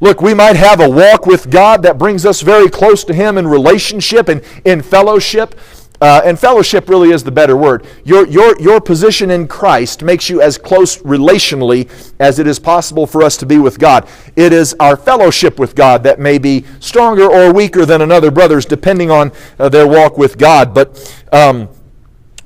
Look, 0.00 0.22
we 0.22 0.32
might 0.32 0.56
have 0.56 0.80
a 0.80 0.88
walk 0.88 1.26
with 1.26 1.50
God 1.50 1.82
that 1.82 1.98
brings 1.98 2.24
us 2.24 2.40
very 2.40 2.70
close 2.70 3.04
to 3.04 3.12
Him 3.12 3.36
in 3.36 3.46
relationship 3.46 4.28
and 4.28 4.42
in 4.64 4.80
fellowship, 4.80 5.54
uh, 6.00 6.22
and 6.24 6.38
fellowship 6.38 6.88
really 6.88 7.10
is 7.10 7.22
the 7.22 7.30
better 7.30 7.56
word. 7.56 7.86
Your, 8.04 8.26
your, 8.26 8.58
your 8.60 8.80
position 8.80 9.30
in 9.30 9.46
Christ 9.46 10.02
makes 10.02 10.30
you 10.30 10.40
as 10.40 10.56
close 10.56 10.98
relationally 10.98 11.90
as 12.18 12.38
it 12.38 12.46
is 12.46 12.58
possible 12.58 13.06
for 13.06 13.22
us 13.22 13.36
to 13.38 13.46
be 13.46 13.58
with 13.58 13.78
God. 13.78 14.08
It 14.34 14.52
is 14.52 14.74
our 14.80 14.96
fellowship 14.96 15.58
with 15.58 15.74
God 15.74 16.02
that 16.04 16.18
may 16.18 16.38
be 16.38 16.64
stronger 16.78 17.24
or 17.24 17.52
weaker 17.52 17.84
than 17.84 18.00
another 18.00 18.30
brother's, 18.30 18.64
depending 18.64 19.10
on 19.10 19.32
uh, 19.58 19.68
their 19.68 19.86
walk 19.86 20.16
with 20.16 20.38
God. 20.38 20.72
But 20.72 21.22
um, 21.32 21.68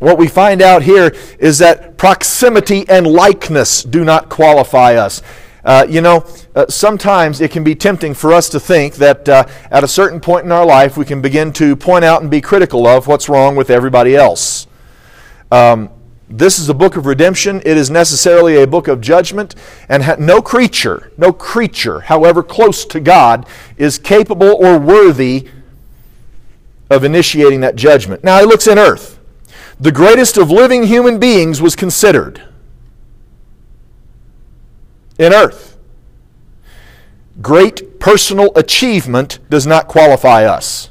what 0.00 0.18
we 0.18 0.26
find 0.26 0.60
out 0.60 0.82
here 0.82 1.14
is 1.38 1.58
that 1.60 1.96
proximity 1.96 2.88
and 2.88 3.06
likeness 3.06 3.84
do 3.84 4.04
not 4.04 4.28
qualify 4.28 4.96
us. 4.96 5.22
Uh, 5.64 5.86
you 5.88 6.00
know, 6.00 6.26
uh, 6.54 6.66
sometimes 6.68 7.40
it 7.40 7.50
can 7.50 7.64
be 7.64 7.74
tempting 7.74 8.12
for 8.12 8.32
us 8.32 8.48
to 8.50 8.60
think 8.60 8.96
that 8.96 9.28
uh, 9.28 9.46
at 9.70 9.82
a 9.82 9.88
certain 9.88 10.20
point 10.20 10.44
in 10.44 10.52
our 10.52 10.66
life 10.66 10.96
we 10.96 11.04
can 11.04 11.22
begin 11.22 11.52
to 11.54 11.74
point 11.74 12.04
out 12.04 12.20
and 12.20 12.30
be 12.30 12.40
critical 12.40 12.86
of 12.86 13.06
what's 13.06 13.28
wrong 13.28 13.56
with 13.56 13.70
everybody 13.70 14.14
else. 14.14 14.66
Um, 15.50 15.88
this 16.28 16.58
is 16.58 16.68
a 16.68 16.74
book 16.74 16.96
of 16.96 17.06
redemption. 17.06 17.62
It 17.64 17.76
is 17.76 17.90
necessarily 17.90 18.62
a 18.62 18.66
book 18.66 18.88
of 18.88 19.00
judgment, 19.00 19.54
and 19.88 20.02
ha- 20.02 20.16
no 20.18 20.42
creature, 20.42 21.12
no 21.16 21.32
creature, 21.32 22.00
however 22.00 22.42
close 22.42 22.84
to 22.86 23.00
God, 23.00 23.46
is 23.76 23.98
capable 23.98 24.54
or 24.54 24.78
worthy 24.78 25.48
of 26.90 27.04
initiating 27.04 27.60
that 27.60 27.76
judgment. 27.76 28.24
Now, 28.24 28.40
he 28.40 28.46
looks 28.46 28.66
in 28.66 28.78
earth. 28.78 29.18
The 29.80 29.92
greatest 29.92 30.36
of 30.36 30.50
living 30.50 30.84
human 30.84 31.18
beings 31.18 31.60
was 31.60 31.76
considered 31.76 32.42
in 35.18 35.32
earth. 35.32 35.76
Great 37.42 37.98
personal 37.98 38.52
achievement 38.56 39.38
does 39.50 39.66
not 39.66 39.88
qualify 39.88 40.44
us. 40.44 40.90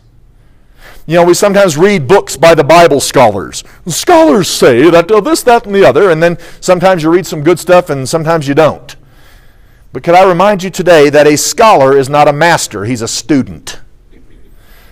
You 1.06 1.16
know, 1.16 1.26
we 1.26 1.34
sometimes 1.34 1.78
read 1.78 2.08
books 2.08 2.38
by 2.38 2.56
the 2.56 2.64
Bible 2.64 3.02
scholars. 3.02 3.64
Scholars 3.88 4.50
say 4.50 4.90
that 4.90 5.12
uh, 5.12 5.20
this, 5.20 5.44
that, 5.44 5.66
and 5.66 5.76
the 5.76 5.86
other, 5.86 6.10
and 6.10 6.24
then 6.24 6.38
sometimes 6.62 7.04
you 7.04 7.10
read 7.10 7.26
some 7.26 7.44
good 7.44 7.60
stuff 7.60 7.90
and 7.90 8.08
sometimes 8.08 8.48
you 8.48 8.54
don't. 8.54 8.96
But 9.92 10.04
could 10.04 10.16
I 10.16 10.28
remind 10.28 10.64
you 10.64 10.70
today 10.70 11.10
that 11.10 11.28
a 11.28 11.38
scholar 11.38 11.98
is 11.98 12.10
not 12.10 12.28
a 12.28 12.34
master, 12.34 12.86
he's 12.86 13.02
a 13.02 13.08
student. 13.08 13.82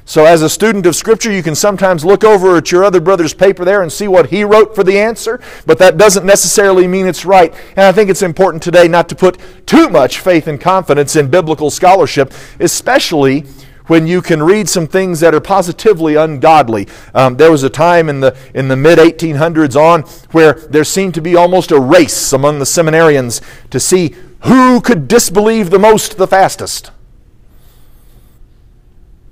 So, 0.06 0.26
as 0.26 0.42
a 0.42 0.50
student 0.50 0.86
of 0.86 0.96
Scripture, 0.96 1.32
you 1.32 1.44
can 1.44 1.56
sometimes 1.56 2.04
look 2.04 2.24
over 2.24 2.58
at 2.58 2.72
your 2.72 2.84
other 2.84 3.00
brother's 3.00 3.34
paper 3.34 3.64
there 3.64 3.82
and 3.82 3.92
see 3.92 4.08
what 4.08 4.30
he 4.30 4.44
wrote 4.44 4.76
for 4.76 4.84
the 4.84 5.00
answer, 5.00 5.40
but 5.66 5.78
that 5.78 5.98
doesn't 5.98 6.26
necessarily 6.26 6.88
mean 6.88 7.08
it's 7.08 7.24
right. 7.24 7.54
And 7.72 7.86
I 7.86 7.92
think 7.92 8.10
it's 8.10 8.24
important 8.24 8.64
today 8.64 8.88
not 8.88 9.08
to 9.10 9.16
put 9.16 9.38
too 9.68 9.90
much 9.90 10.20
faith 10.20 10.48
and 10.48 10.60
confidence 10.60 11.16
in 11.16 11.30
biblical 11.30 11.70
scholarship, 11.70 12.34
especially 12.60 13.46
when 13.88 14.08
you 14.08 14.22
can 14.22 14.42
read 14.42 14.70
some 14.70 14.88
things 14.88 15.20
that 15.20 15.36
are 15.36 15.42
positively 15.42 16.16
ungodly. 16.16 16.88
Um, 17.14 17.38
there 17.38 17.52
was 17.52 17.64
a 17.64 17.70
time 17.70 18.10
in 18.10 18.22
the, 18.22 18.36
in 18.54 18.70
the 18.70 18.76
mid 18.76 18.98
1800s 18.98 19.76
on 19.76 20.04
where 20.32 20.54
there 20.54 20.84
seemed 20.84 21.14
to 21.16 21.22
be 21.22 21.36
almost 21.36 21.72
a 21.72 21.80
race 21.80 22.34
among 22.34 22.60
the 22.60 22.66
seminarians 22.66 23.42
to 23.70 23.80
see 23.80 24.16
who 24.46 24.82
could 24.82 25.08
disbelieve 25.08 25.70
the 25.70 25.80
most 25.80 26.18
the 26.18 26.28
fastest 26.28 26.92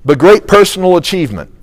but 0.09 0.17
great 0.17 0.47
personal 0.47 0.97
achievement, 0.97 1.53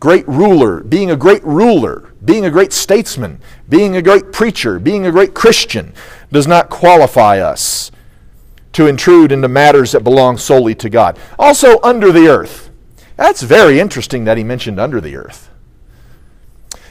great 0.00 0.28
ruler, 0.28 0.82
being 0.82 1.10
a 1.10 1.16
great 1.16 1.42
ruler, 1.44 2.12
being 2.22 2.44
a 2.44 2.50
great 2.50 2.70
statesman, 2.70 3.40
being 3.70 3.96
a 3.96 4.02
great 4.02 4.32
preacher, 4.32 4.78
being 4.78 5.06
a 5.06 5.10
great 5.10 5.32
Christian 5.32 5.94
does 6.30 6.46
not 6.46 6.68
qualify 6.68 7.38
us 7.38 7.90
to 8.74 8.86
intrude 8.86 9.32
into 9.32 9.48
matters 9.48 9.92
that 9.92 10.04
belong 10.04 10.36
solely 10.36 10.74
to 10.74 10.90
God. 10.90 11.18
Also, 11.38 11.80
under 11.82 12.12
the 12.12 12.28
earth. 12.28 12.68
That's 13.16 13.40
very 13.40 13.80
interesting 13.80 14.24
that 14.24 14.36
he 14.36 14.44
mentioned 14.44 14.78
under 14.78 15.00
the 15.00 15.16
earth. 15.16 15.48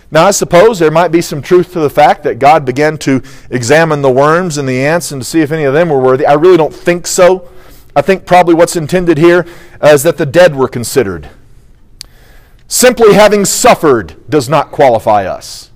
Now, 0.10 0.26
I 0.26 0.32
suppose 0.32 0.80
there 0.80 0.90
might 0.90 1.10
be 1.10 1.22
some 1.22 1.44
truth 1.44 1.72
to 1.74 1.82
the 1.82 1.90
fact 1.92 2.24
that 2.24 2.40
God 2.40 2.66
began 2.66 2.98
to 3.00 3.22
examine 3.52 4.02
the 4.02 4.10
worms 4.10 4.58
and 4.58 4.68
the 4.68 4.84
ants 4.84 5.12
and 5.12 5.22
to 5.22 5.28
see 5.28 5.42
if 5.42 5.52
any 5.52 5.66
of 5.66 5.76
them 5.76 5.90
were 5.90 6.02
worthy. 6.02 6.26
I 6.26 6.34
really 6.34 6.58
don't 6.58 6.74
think 6.74 7.06
so. 7.06 7.48
I 7.96 8.02
think 8.02 8.26
probably 8.26 8.54
what's 8.54 8.76
intended 8.76 9.18
here 9.18 9.46
uh, 9.82 9.88
is 9.88 10.04
that 10.04 10.18
the 10.18 10.26
dead 10.26 10.56
were 10.56 10.68
considered. 10.68 11.30
Simply 12.68 13.14
having 13.14 13.46
suffered 13.46 14.16
does 14.30 14.50
not 14.50 14.72
qualify 14.72 15.26
us. 15.26 15.72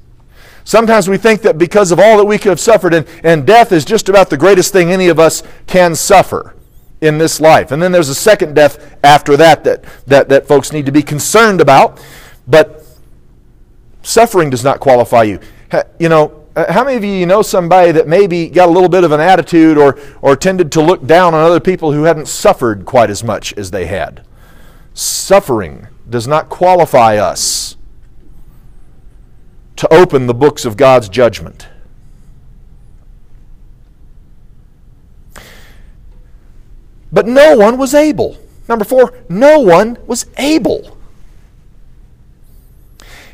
Sometimes 0.64 1.08
we 1.08 1.18
think 1.18 1.42
that 1.42 1.58
because 1.58 1.92
of 1.92 2.00
all 2.00 2.18
that 2.18 2.26
we 2.26 2.38
could 2.38 2.50
have 2.50 2.60
suffered, 2.60 2.94
and, 2.94 3.08
and 3.24 3.48
death 3.48 3.72
is 3.72 3.86
just 3.86 4.10
about 4.10 4.30
the 4.30 4.38
greatest 4.38 4.74
thing 4.74 4.92
any 4.92 5.08
of 5.08 5.20
us 5.20 5.42
can 5.66 5.96
suffer 5.96 6.56
in 7.02 7.18
this 7.18 7.40
life. 7.40 7.72
And 7.72 7.82
then 7.82 7.92
there's 7.92 8.10
a 8.10 8.16
second 8.16 8.56
death 8.56 8.98
after 9.04 9.38
that 9.38 9.64
that, 9.64 9.84
that, 10.06 10.30
that 10.30 10.48
folks 10.48 10.72
need 10.72 10.86
to 10.86 10.92
be 10.92 11.02
concerned 11.02 11.62
about. 11.62 12.04
But 12.48 12.86
suffering 14.04 14.50
does 14.50 14.64
not 14.64 14.80
qualify 14.80 15.24
you. 15.24 15.40
You 16.00 16.10
know, 16.10 16.39
uh, 16.60 16.74
how 16.74 16.84
many 16.84 16.98
of 16.98 17.04
you 17.06 17.26
know 17.26 17.42
somebody 17.42 17.94
that 17.94 18.06
maybe 18.06 18.50
got 18.50 18.68
a 18.68 18.72
little 18.72 18.90
bit 18.90 19.06
of 19.06 19.14
an 19.14 19.22
attitude 19.22 19.78
or, 19.78 19.98
or 20.22 20.36
tended 20.36 20.74
to 20.74 20.82
look 20.82 21.06
down 21.06 21.34
on 21.34 21.42
other 21.42 21.62
people 21.62 21.94
who 21.94 22.04
hadn't 22.04 22.28
suffered 22.28 22.86
quite 22.86 23.10
as 23.10 23.24
much 23.24 23.54
as 23.54 23.72
they 23.72 23.86
had? 23.86 24.26
Suffering 24.94 25.88
does 26.10 26.28
not 26.28 26.50
qualify 26.50 27.16
us 27.16 27.78
to 29.78 29.94
open 29.94 30.28
the 30.28 30.34
books 30.34 30.66
of 30.66 30.76
God's 30.76 31.08
judgment. 31.08 31.70
But 37.10 37.26
no 37.26 37.56
one 37.56 37.78
was 37.78 37.94
able. 37.94 38.38
Number 38.68 38.84
four, 38.84 39.18
no 39.30 39.60
one 39.62 39.98
was 40.06 40.26
able. 40.38 40.99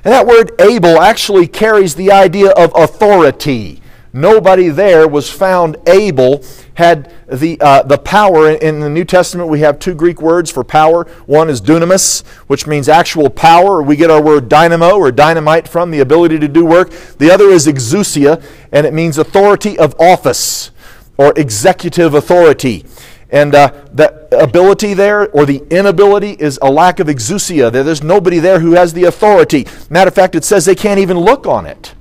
And 0.06 0.14
that 0.14 0.28
word 0.28 0.52
able 0.62 1.02
actually 1.02 1.48
carries 1.48 1.96
the 1.96 2.12
idea 2.12 2.52
of 2.52 2.72
authority. 2.76 3.82
Nobody 4.14 4.70
there 4.70 5.08
was 5.08 5.32
found 5.32 5.78
able, 5.88 6.46
had 6.76 7.12
the, 7.28 7.58
uh, 7.60 7.82
the 7.82 7.98
power. 7.98 8.52
In 8.52 8.82
the 8.82 8.90
New 8.90 9.04
Testament, 9.04 9.50
we 9.50 9.62
have 9.62 9.80
two 9.80 9.96
Greek 9.96 10.22
words 10.22 10.52
for 10.52 10.64
power. 10.64 11.06
One 11.26 11.50
is 11.50 11.60
dunamis, 11.60 12.24
which 12.46 12.68
means 12.68 12.88
actual 12.88 13.32
power. 13.32 13.82
We 13.82 13.96
get 13.96 14.12
our 14.12 14.22
word 14.22 14.48
dynamo 14.48 14.96
or 14.96 15.12
dynamite 15.12 15.68
from, 15.68 15.90
the 15.90 16.02
ability 16.02 16.38
to 16.38 16.48
do 16.48 16.64
work. 16.64 16.92
The 17.18 17.32
other 17.32 17.46
is 17.46 17.66
exousia, 17.66 18.44
and 18.72 18.86
it 18.86 18.94
means 18.94 19.18
authority 19.18 19.78
of 19.78 20.00
office 20.00 20.70
or 21.18 21.34
executive 21.36 22.14
authority. 22.14 22.86
And 23.30 23.56
uh, 23.56 23.72
that 23.94 24.30
ability 24.32 24.94
there, 24.94 25.30
or 25.32 25.46
the 25.46 25.64
inability, 25.70 26.32
is 26.32 26.60
a 26.62 26.70
lack 26.70 27.00
of 27.00 27.08
exousia. 27.08 27.72
There's 27.72 28.04
nobody 28.04 28.40
there 28.40 28.60
who 28.60 28.74
has 28.74 28.94
the 28.94 29.06
authority. 29.06 29.66
Matter 29.90 30.10
of 30.10 30.16
fact, 30.16 30.36
it 30.36 30.44
says 30.44 30.66
they 30.66 30.76
can't 30.76 31.00
even 31.00 31.18
look 31.18 31.48
on 31.48 31.66
it. 31.66 31.96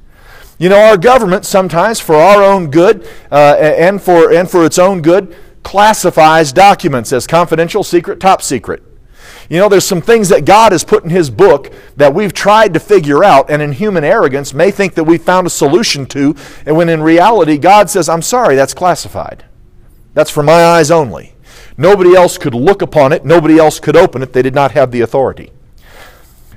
You 0.58 0.68
know, 0.68 0.78
our 0.78 0.96
government 0.96 1.44
sometimes, 1.46 1.98
for 1.98 2.14
our 2.14 2.42
own 2.42 2.70
good 2.70 3.08
uh, 3.32 3.56
and, 3.58 4.00
for, 4.00 4.32
and 4.32 4.48
for 4.48 4.64
its 4.64 4.78
own 4.78 5.02
good, 5.02 5.36
classifies 5.62 6.52
documents 6.52 7.12
as 7.12 7.26
confidential, 7.26 7.82
secret, 7.82 8.20
top 8.20 8.40
secret. 8.40 8.82
You 9.48 9.58
know, 9.58 9.68
there's 9.68 9.84
some 9.84 10.00
things 10.00 10.28
that 10.28 10.44
God 10.44 10.72
has 10.72 10.84
put 10.84 11.04
in 11.04 11.10
His 11.10 11.30
book 11.30 11.72
that 11.96 12.14
we've 12.14 12.32
tried 12.32 12.74
to 12.74 12.80
figure 12.80 13.24
out, 13.24 13.50
and 13.50 13.60
in 13.60 13.72
human 13.72 14.04
arrogance 14.04 14.54
may 14.54 14.70
think 14.70 14.94
that 14.94 15.04
we've 15.04 15.22
found 15.22 15.46
a 15.46 15.50
solution 15.50 16.06
to, 16.06 16.34
and 16.64 16.76
when 16.76 16.88
in 16.88 17.02
reality, 17.02 17.58
God 17.58 17.90
says, 17.90 18.08
I'm 18.08 18.22
sorry, 18.22 18.56
that's 18.56 18.74
classified. 18.74 19.44
That's 20.14 20.30
for 20.30 20.42
my 20.42 20.64
eyes 20.64 20.90
only. 20.90 21.34
Nobody 21.76 22.14
else 22.14 22.38
could 22.38 22.54
look 22.54 22.82
upon 22.82 23.12
it, 23.12 23.24
nobody 23.24 23.58
else 23.58 23.80
could 23.80 23.96
open 23.96 24.22
it. 24.22 24.32
They 24.32 24.42
did 24.42 24.54
not 24.54 24.72
have 24.72 24.90
the 24.90 25.00
authority. 25.00 25.50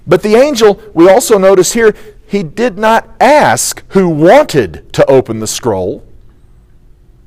But 0.06 0.24
the 0.24 0.36
angel, 0.36 0.82
we 0.94 1.10
also 1.10 1.38
notice 1.38 1.74
here, 1.74 1.94
he 2.28 2.44
did 2.44 2.78
not 2.78 3.10
ask 3.20 3.84
who 3.90 4.10
wanted 4.10 4.94
to 4.94 5.06
open 5.10 5.40
the 5.40 5.48
scroll, 5.48 6.06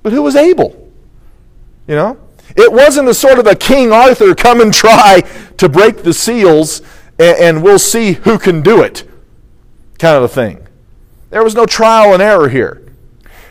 but 0.02 0.12
who 0.12 0.22
was 0.22 0.36
able. 0.36 0.90
You 1.86 1.96
know? 1.96 2.18
It 2.56 2.72
wasn't 2.72 3.08
a 3.08 3.14
sort 3.14 3.38
of 3.38 3.46
a 3.46 3.54
King 3.54 3.92
Arthur 3.92 4.34
come 4.34 4.60
and 4.60 4.72
try 4.72 5.22
to 5.56 5.68
break 5.68 6.02
the 6.02 6.12
seals 6.12 6.80
and, 7.18 7.38
and 7.38 7.62
we'll 7.62 7.78
see 7.78 8.12
who 8.12 8.38
can 8.38 8.62
do 8.62 8.82
it 8.82 9.04
kind 10.00 10.16
of 10.16 10.22
a 10.22 10.28
thing. 10.28 10.66
There 11.28 11.44
was 11.44 11.54
no 11.54 11.66
trial 11.66 12.14
and 12.14 12.22
error 12.22 12.48
here. 12.48 12.82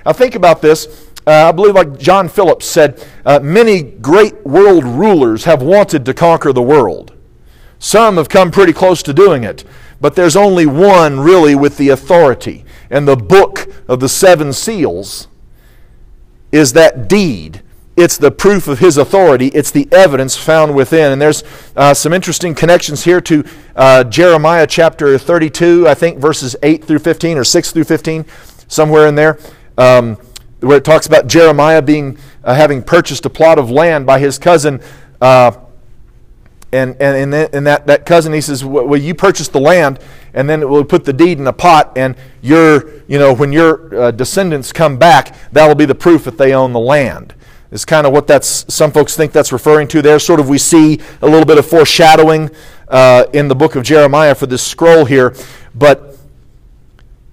Now 0.05 0.13
think 0.13 0.36
about 0.36 0.62
this. 0.62 1.08
Uh, 1.27 1.49
I 1.49 1.51
believe, 1.51 1.75
like 1.75 1.99
John 1.99 2.27
Phillips 2.29 2.65
said, 2.65 3.05
uh, 3.25 3.39
many 3.39 3.81
great 3.81 4.45
world 4.45 4.83
rulers 4.83 5.43
have 5.43 5.61
wanted 5.61 6.05
to 6.05 6.13
conquer 6.13 6.53
the 6.53 6.61
world. 6.61 7.13
Some 7.77 8.17
have 8.17 8.29
come 8.29 8.51
pretty 8.51 8.73
close 8.73 9.01
to 9.03 9.13
doing 9.13 9.43
it, 9.43 9.63
but 10.01 10.15
there's 10.15 10.35
only 10.35 10.65
one 10.65 11.19
really 11.19 11.55
with 11.55 11.77
the 11.77 11.89
authority. 11.89 12.65
And 12.89 13.07
the 13.07 13.15
book 13.15 13.67
of 13.88 13.99
the 13.99 14.09
seven 14.09 14.53
seals 14.53 15.27
is 16.51 16.73
that 16.73 17.07
deed. 17.07 17.61
It's 17.95 18.17
the 18.17 18.31
proof 18.31 18.67
of 18.67 18.79
his 18.79 18.97
authority. 18.97 19.47
It's 19.47 19.71
the 19.71 19.88
evidence 19.91 20.35
found 20.35 20.73
within. 20.73 21.11
And 21.11 21.21
there's 21.21 21.43
uh, 21.75 21.93
some 21.93 22.13
interesting 22.13 22.55
connections 22.55 23.03
here 23.03 23.19
to 23.21 23.43
uh, 23.75 24.03
Jeremiah 24.05 24.65
chapter 24.65 25.17
32, 25.17 25.88
I 25.88 25.93
think, 25.93 26.17
verses 26.17 26.55
8 26.63 26.83
through 26.83 26.99
15 26.99 27.38
or 27.38 27.43
6 27.43 27.71
through 27.71 27.83
15, 27.83 28.25
somewhere 28.67 29.07
in 29.07 29.15
there. 29.15 29.38
Um, 29.77 30.17
where 30.59 30.77
it 30.77 30.85
talks 30.85 31.05
about 31.07 31.27
Jeremiah 31.27 31.81
being 31.81 32.17
uh, 32.43 32.53
having 32.53 32.83
purchased 32.83 33.25
a 33.25 33.29
plot 33.29 33.59
of 33.59 33.71
land 33.71 34.05
by 34.05 34.19
his 34.19 34.37
cousin 34.37 34.81
uh, 35.21 35.51
and 36.71 36.95
and, 37.01 37.33
and, 37.33 37.65
that, 37.65 37.87
that 37.87 38.05
cousin 38.05 38.33
he 38.33 38.41
says 38.41 38.63
well 38.63 38.95
you 38.95 39.15
purchased 39.15 39.53
the 39.53 39.59
land 39.59 39.99
and 40.33 40.49
then 40.49 40.69
we'll 40.69 40.83
put 40.83 41.05
the 41.05 41.13
deed 41.13 41.39
in 41.39 41.47
a 41.47 41.53
pot 41.53 41.91
and 41.95 42.15
your 42.41 43.01
you 43.07 43.17
know 43.17 43.33
when 43.33 43.51
your 43.51 43.95
uh, 43.95 44.11
descendants 44.11 44.71
come 44.71 44.97
back 44.97 45.35
that'll 45.51 45.75
be 45.75 45.85
the 45.85 45.95
proof 45.95 46.25
that 46.25 46.37
they 46.37 46.53
own 46.53 46.73
the 46.73 46.79
land. 46.79 47.33
Is 47.71 47.85
kind 47.85 48.07
of 48.07 48.13
what 48.13 48.25
that's 48.25 48.65
some 48.73 48.91
folks 48.91 49.15
think 49.15 49.31
that's 49.31 49.51
referring 49.51 49.87
to 49.89 50.01
there. 50.01 50.17
Sort 50.17 50.39
of 50.39 50.49
we 50.49 50.57
see 50.57 50.99
a 51.21 51.27
little 51.27 51.45
bit 51.45 51.59
of 51.59 51.67
foreshadowing 51.67 52.49
uh, 52.87 53.25
in 53.33 53.47
the 53.47 53.53
book 53.53 53.75
of 53.75 53.83
jeremiah 53.83 54.33
for 54.33 54.47
this 54.47 54.63
scroll 54.63 55.05
here 55.05 55.35
but 55.75 56.17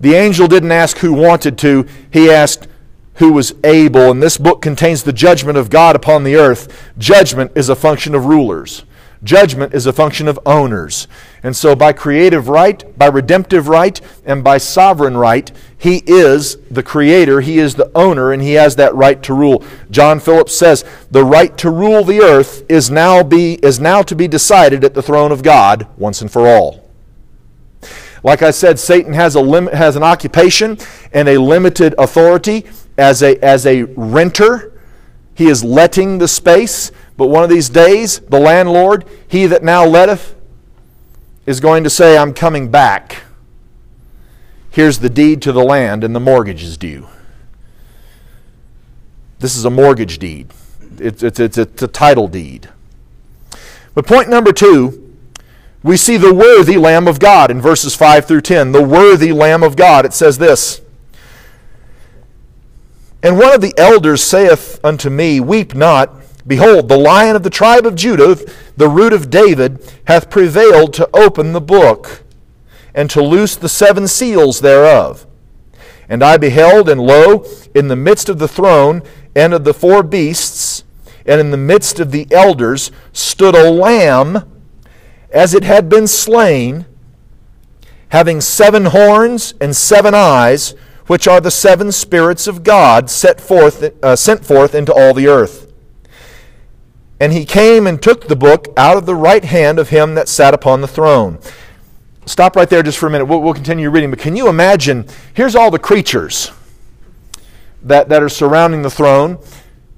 the 0.00 0.14
angel 0.14 0.46
didn't 0.46 0.72
ask 0.72 0.98
who 0.98 1.12
wanted 1.12 1.56
to. 1.58 1.86
He 2.10 2.30
asked 2.30 2.68
who 3.16 3.32
was 3.32 3.54
able 3.64 4.10
and 4.10 4.22
this 4.22 4.38
book 4.38 4.60
contains 4.62 5.02
the 5.02 5.12
judgment 5.12 5.58
of 5.58 5.70
god 5.70 5.96
upon 5.96 6.24
the 6.24 6.36
earth 6.36 6.92
judgment 6.98 7.50
is 7.54 7.68
a 7.68 7.76
function 7.76 8.14
of 8.14 8.26
rulers 8.26 8.84
Judgment 9.26 9.74
is 9.74 9.86
a 9.86 9.92
function 9.92 10.28
of 10.28 10.38
owners. 10.44 11.08
And 11.42 11.56
so, 11.56 11.74
by 11.74 11.92
creative 11.92 12.48
right, 12.48 12.96
by 12.98 13.06
redemptive 13.06 13.66
right, 13.66 14.00
and 14.24 14.44
by 14.44 14.58
sovereign 14.58 15.16
right, 15.16 15.50
he 15.76 16.02
is 16.06 16.56
the 16.70 16.82
creator, 16.82 17.40
he 17.40 17.58
is 17.58 17.74
the 17.74 17.90
owner, 17.94 18.32
and 18.32 18.42
he 18.42 18.52
has 18.52 18.76
that 18.76 18.94
right 18.94 19.22
to 19.24 19.34
rule. 19.34 19.64
John 19.90 20.20
Phillips 20.20 20.56
says, 20.56 20.84
The 21.10 21.24
right 21.24 21.56
to 21.58 21.70
rule 21.70 22.04
the 22.04 22.20
earth 22.20 22.64
is 22.68 22.90
now, 22.90 23.22
be, 23.22 23.54
is 23.54 23.80
now 23.80 24.02
to 24.02 24.14
be 24.14 24.28
decided 24.28 24.84
at 24.84 24.94
the 24.94 25.02
throne 25.02 25.32
of 25.32 25.42
God 25.42 25.86
once 25.96 26.20
and 26.20 26.30
for 26.30 26.46
all. 26.46 26.88
Like 28.22 28.42
I 28.42 28.50
said, 28.50 28.78
Satan 28.78 29.12
has, 29.12 29.34
a 29.34 29.40
lim- 29.40 29.68
has 29.68 29.96
an 29.96 30.02
occupation 30.02 30.78
and 31.12 31.28
a 31.28 31.38
limited 31.38 31.94
authority 31.96 32.66
as 32.98 33.22
a, 33.22 33.36
as 33.44 33.66
a 33.66 33.84
renter. 33.84 34.72
He 35.34 35.48
is 35.48 35.62
letting 35.62 36.18
the 36.18 36.28
space. 36.28 36.90
But 37.16 37.28
one 37.28 37.44
of 37.44 37.50
these 37.50 37.68
days, 37.68 38.20
the 38.20 38.40
landlord, 38.40 39.04
he 39.28 39.46
that 39.46 39.62
now 39.62 39.84
letteth, 39.84 40.34
is 41.46 41.60
going 41.60 41.84
to 41.84 41.90
say, 41.90 42.18
I'm 42.18 42.34
coming 42.34 42.70
back. 42.70 43.22
Here's 44.70 44.98
the 44.98 45.08
deed 45.08 45.40
to 45.42 45.52
the 45.52 45.62
land, 45.62 46.04
and 46.04 46.14
the 46.14 46.20
mortgage 46.20 46.62
is 46.62 46.76
due. 46.76 47.06
This 49.38 49.56
is 49.56 49.64
a 49.64 49.70
mortgage 49.70 50.18
deed, 50.18 50.50
it's, 50.98 51.22
it's, 51.22 51.38
it's, 51.38 51.58
it's 51.58 51.82
a 51.82 51.88
title 51.88 52.26
deed. 52.26 52.68
But 53.94 54.06
point 54.06 54.28
number 54.28 54.52
two, 54.52 55.14
we 55.82 55.96
see 55.96 56.16
the 56.16 56.34
worthy 56.34 56.76
Lamb 56.76 57.06
of 57.06 57.18
God 57.18 57.50
in 57.50 57.60
verses 57.60 57.94
5 57.94 58.26
through 58.26 58.40
10. 58.42 58.72
The 58.72 58.82
worthy 58.82 59.32
Lamb 59.32 59.62
of 59.62 59.76
God. 59.76 60.04
It 60.04 60.12
says 60.12 60.36
this 60.36 60.80
And 63.22 63.38
one 63.38 63.54
of 63.54 63.60
the 63.60 63.74
elders 63.76 64.22
saith 64.22 64.78
unto 64.84 65.10
me, 65.10 65.40
Weep 65.40 65.74
not. 65.74 66.14
Behold, 66.46 66.88
the 66.88 66.96
lion 66.96 67.34
of 67.34 67.42
the 67.42 67.50
tribe 67.50 67.86
of 67.86 67.96
Judah, 67.96 68.36
the 68.76 68.88
root 68.88 69.12
of 69.12 69.30
David, 69.30 69.80
hath 70.06 70.30
prevailed 70.30 70.92
to 70.94 71.10
open 71.12 71.52
the 71.52 71.60
book 71.60 72.22
and 72.94 73.10
to 73.10 73.22
loose 73.22 73.56
the 73.56 73.68
seven 73.68 74.06
seals 74.06 74.60
thereof. 74.60 75.26
And 76.08 76.22
I 76.22 76.36
beheld, 76.36 76.88
and 76.88 77.00
lo, 77.00 77.44
in 77.74 77.88
the 77.88 77.96
midst 77.96 78.28
of 78.28 78.38
the 78.38 78.48
throne 78.48 79.02
and 79.34 79.52
of 79.52 79.64
the 79.64 79.74
four 79.74 80.02
beasts, 80.02 80.84
and 81.26 81.40
in 81.40 81.50
the 81.50 81.56
midst 81.56 81.98
of 81.98 82.12
the 82.12 82.28
elders, 82.30 82.92
stood 83.12 83.56
a 83.56 83.70
lamb 83.70 84.50
as 85.32 85.52
it 85.52 85.64
had 85.64 85.88
been 85.88 86.06
slain, 86.06 86.86
having 88.10 88.40
seven 88.40 88.86
horns 88.86 89.54
and 89.60 89.74
seven 89.74 90.14
eyes, 90.14 90.74
which 91.06 91.28
are 91.28 91.40
the 91.40 91.50
seven 91.50 91.92
spirits 91.92 92.46
of 92.46 92.64
God 92.64 93.10
set 93.10 93.40
forth, 93.40 93.92
uh, 94.02 94.16
sent 94.16 94.44
forth 94.44 94.74
into 94.74 94.92
all 94.92 95.14
the 95.14 95.28
earth. 95.28 95.72
And 97.20 97.32
he 97.32 97.44
came 97.44 97.86
and 97.86 98.02
took 98.02 98.28
the 98.28 98.36
book 98.36 98.68
out 98.76 98.96
of 98.96 99.06
the 99.06 99.14
right 99.14 99.44
hand 99.44 99.78
of 99.78 99.88
him 99.88 100.14
that 100.14 100.28
sat 100.28 100.52
upon 100.52 100.80
the 100.80 100.88
throne. 100.88 101.38
Stop 102.26 102.56
right 102.56 102.68
there 102.68 102.82
just 102.82 102.98
for 102.98 103.06
a 103.06 103.10
minute. 103.10 103.26
We'll, 103.26 103.40
we'll 103.40 103.54
continue 103.54 103.88
reading. 103.88 104.10
But 104.10 104.18
can 104.18 104.36
you 104.36 104.48
imagine? 104.48 105.06
Here's 105.32 105.54
all 105.54 105.70
the 105.70 105.78
creatures 105.78 106.50
that, 107.82 108.08
that 108.08 108.22
are 108.22 108.28
surrounding 108.28 108.82
the 108.82 108.90
throne. 108.90 109.38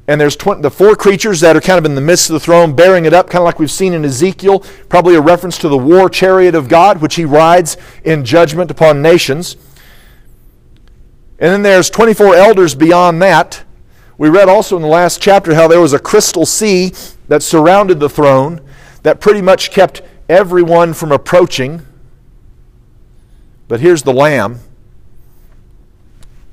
And 0.06 0.20
there's 0.20 0.36
20, 0.36 0.62
the 0.62 0.70
four 0.70 0.94
creatures 0.94 1.40
that 1.40 1.56
are 1.56 1.60
kind 1.60 1.78
of 1.78 1.84
in 1.84 1.94
the 1.94 2.00
midst 2.00 2.30
of 2.30 2.34
the 2.34 2.40
throne, 2.40 2.74
bearing 2.74 3.04
it 3.04 3.12
up, 3.12 3.28
kind 3.28 3.42
of 3.42 3.44
like 3.44 3.58
we've 3.58 3.70
seen 3.70 3.92
in 3.92 4.04
Ezekiel, 4.04 4.60
probably 4.88 5.14
a 5.16 5.20
reference 5.20 5.58
to 5.58 5.68
the 5.68 5.76
war 5.76 6.08
chariot 6.08 6.54
of 6.54 6.68
God, 6.68 7.02
which 7.02 7.16
he 7.16 7.24
rides 7.24 7.76
in 8.04 8.24
judgment 8.24 8.70
upon 8.70 9.02
nations. 9.02 9.56
And 11.38 11.52
then 11.52 11.62
there's 11.62 11.90
24 11.90 12.34
elders 12.34 12.74
beyond 12.74 13.22
that 13.22 13.64
we 14.18 14.28
read 14.28 14.48
also 14.48 14.74
in 14.74 14.82
the 14.82 14.88
last 14.88 15.22
chapter 15.22 15.54
how 15.54 15.68
there 15.68 15.80
was 15.80 15.92
a 15.92 15.98
crystal 15.98 16.44
sea 16.44 16.92
that 17.28 17.40
surrounded 17.40 18.00
the 18.00 18.08
throne 18.08 18.60
that 19.04 19.20
pretty 19.20 19.40
much 19.40 19.70
kept 19.70 20.02
everyone 20.28 20.92
from 20.92 21.12
approaching. 21.12 21.86
But 23.68 23.78
here's 23.78 24.02
the 24.02 24.12
Lamb 24.12 24.58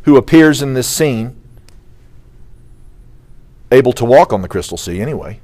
who 0.04 0.16
appears 0.16 0.62
in 0.62 0.76
this 0.76 0.88
scene, 0.88 1.36
able 3.72 3.94
to 3.94 4.06
walk 4.06 4.32
on 4.32 4.44
the 4.44 4.48
crystal 4.48 4.78
sea 4.78 5.02
anyway. 5.02 5.40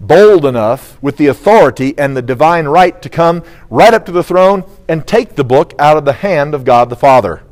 Bold 0.00 0.46
enough 0.46 1.00
with 1.02 1.18
the 1.18 1.26
authority 1.26 1.96
and 1.98 2.16
the 2.16 2.22
divine 2.22 2.66
right 2.66 3.00
to 3.02 3.10
come 3.10 3.42
right 3.68 3.92
up 3.92 4.06
to 4.06 4.12
the 4.12 4.24
throne 4.24 4.64
and 4.88 5.06
take 5.06 5.36
the 5.36 5.44
book 5.44 5.74
out 5.78 5.98
of 5.98 6.06
the 6.06 6.14
hand 6.14 6.54
of 6.54 6.64
God 6.64 6.88
the 6.88 6.96
Father. 6.96 7.42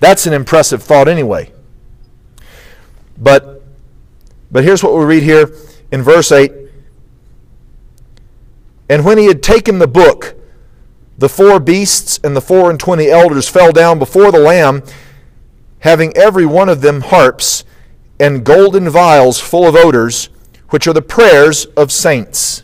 That's 0.00 0.26
an 0.26 0.32
impressive 0.32 0.82
thought, 0.82 1.08
anyway. 1.08 1.52
But, 3.16 3.64
but 4.50 4.64
here's 4.64 4.82
what 4.82 4.94
we 4.94 5.04
read 5.04 5.22
here 5.22 5.50
in 5.90 6.02
verse 6.02 6.30
8. 6.30 6.52
And 8.88 9.04
when 9.04 9.18
he 9.18 9.26
had 9.26 9.42
taken 9.42 9.78
the 9.78 9.88
book, 9.88 10.34
the 11.18 11.28
four 11.28 11.58
beasts 11.58 12.20
and 12.22 12.36
the 12.36 12.40
four 12.40 12.70
and 12.70 12.78
twenty 12.78 13.10
elders 13.10 13.48
fell 13.48 13.72
down 13.72 13.98
before 13.98 14.30
the 14.30 14.38
Lamb, 14.38 14.82
having 15.80 16.16
every 16.16 16.46
one 16.46 16.68
of 16.68 16.80
them 16.80 17.00
harps 17.00 17.64
and 18.20 18.44
golden 18.44 18.88
vials 18.88 19.40
full 19.40 19.66
of 19.66 19.74
odors, 19.74 20.28
which 20.70 20.86
are 20.86 20.92
the 20.92 21.02
prayers 21.02 21.66
of 21.76 21.90
saints. 21.90 22.62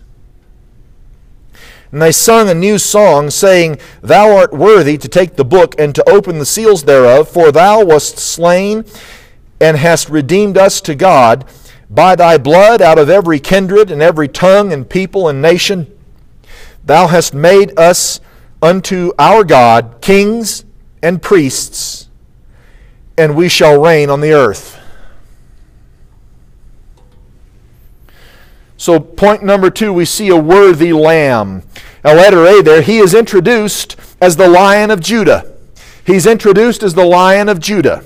And 1.94 2.02
they 2.02 2.10
sung 2.10 2.48
a 2.48 2.54
new 2.54 2.76
song, 2.78 3.30
saying, 3.30 3.78
Thou 4.02 4.36
art 4.36 4.52
worthy 4.52 4.98
to 4.98 5.06
take 5.06 5.36
the 5.36 5.44
book 5.44 5.76
and 5.78 5.94
to 5.94 6.10
open 6.10 6.40
the 6.40 6.44
seals 6.44 6.82
thereof, 6.82 7.28
for 7.28 7.52
thou 7.52 7.84
wast 7.84 8.18
slain 8.18 8.84
and 9.60 9.76
hast 9.76 10.10
redeemed 10.10 10.58
us 10.58 10.80
to 10.80 10.96
God 10.96 11.44
by 11.88 12.16
thy 12.16 12.36
blood 12.36 12.82
out 12.82 12.98
of 12.98 13.08
every 13.08 13.38
kindred 13.38 13.92
and 13.92 14.02
every 14.02 14.26
tongue 14.26 14.72
and 14.72 14.90
people 14.90 15.28
and 15.28 15.40
nation. 15.40 15.86
Thou 16.84 17.06
hast 17.06 17.32
made 17.32 17.78
us 17.78 18.18
unto 18.60 19.12
our 19.16 19.44
God 19.44 19.98
kings 20.00 20.64
and 21.00 21.22
priests, 21.22 22.08
and 23.16 23.36
we 23.36 23.48
shall 23.48 23.80
reign 23.80 24.10
on 24.10 24.20
the 24.20 24.32
earth. 24.32 24.83
So, 28.84 29.00
point 29.00 29.42
number 29.42 29.70
two, 29.70 29.94
we 29.94 30.04
see 30.04 30.28
a 30.28 30.36
worthy 30.36 30.92
lamb. 30.92 31.62
Now, 32.04 32.12
letter 32.16 32.44
A 32.44 32.62
there, 32.62 32.82
he 32.82 32.98
is 32.98 33.14
introduced 33.14 33.96
as 34.20 34.36
the 34.36 34.46
lion 34.46 34.90
of 34.90 35.00
Judah. 35.00 35.50
He's 36.06 36.26
introduced 36.26 36.82
as 36.82 36.92
the 36.92 37.06
lion 37.06 37.48
of 37.48 37.60
Judah. 37.60 38.04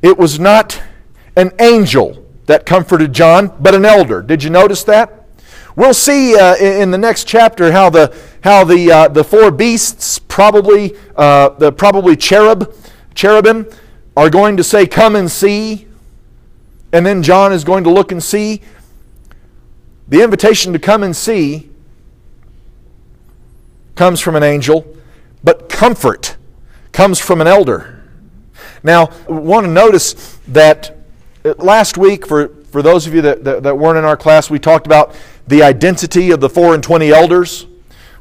It 0.00 0.16
was 0.16 0.38
not 0.38 0.80
an 1.34 1.50
angel 1.58 2.24
that 2.46 2.66
comforted 2.66 3.12
John, 3.12 3.52
but 3.58 3.74
an 3.74 3.84
elder. 3.84 4.22
Did 4.22 4.44
you 4.44 4.50
notice 4.50 4.84
that? 4.84 5.26
We'll 5.74 5.92
see 5.92 6.38
uh, 6.38 6.54
in 6.54 6.92
the 6.92 6.98
next 6.98 7.26
chapter 7.26 7.72
how 7.72 7.90
the 7.90 8.16
how 8.44 8.62
the 8.62 8.92
uh, 8.92 9.08
the 9.08 9.24
four 9.24 9.50
beasts, 9.50 10.20
probably 10.20 10.94
uh, 11.16 11.48
the 11.48 11.72
probably 11.72 12.14
cherub, 12.14 12.72
cherubim, 13.16 13.66
are 14.16 14.30
going 14.30 14.56
to 14.56 14.62
say, 14.62 14.86
"Come 14.86 15.16
and 15.16 15.28
see," 15.28 15.88
and 16.92 17.06
then 17.06 17.22
John 17.22 17.52
is 17.52 17.64
going 17.64 17.84
to 17.84 17.90
look 17.90 18.12
and 18.12 18.22
see. 18.22 18.60
The 20.08 20.22
invitation 20.22 20.72
to 20.72 20.78
come 20.78 21.02
and 21.02 21.16
see 21.16 21.70
comes 23.94 24.20
from 24.20 24.36
an 24.36 24.42
angel, 24.42 24.86
but 25.42 25.68
comfort 25.68 26.36
comes 26.92 27.18
from 27.18 27.40
an 27.40 27.46
elder. 27.46 28.02
Now, 28.82 29.10
I 29.28 29.32
want 29.32 29.64
to 29.64 29.70
notice 29.70 30.38
that 30.48 30.98
uh, 31.44 31.54
last 31.58 31.96
week, 31.96 32.26
for, 32.26 32.48
for 32.64 32.82
those 32.82 33.06
of 33.06 33.14
you 33.14 33.22
that, 33.22 33.44
that, 33.44 33.62
that 33.62 33.78
weren't 33.78 33.98
in 33.98 34.04
our 34.04 34.16
class, 34.16 34.50
we 34.50 34.58
talked 34.58 34.86
about 34.86 35.14
the 35.46 35.62
identity 35.62 36.30
of 36.30 36.40
the 36.40 36.48
four 36.48 36.74
and 36.74 36.82
twenty 36.82 37.10
elders. 37.10 37.66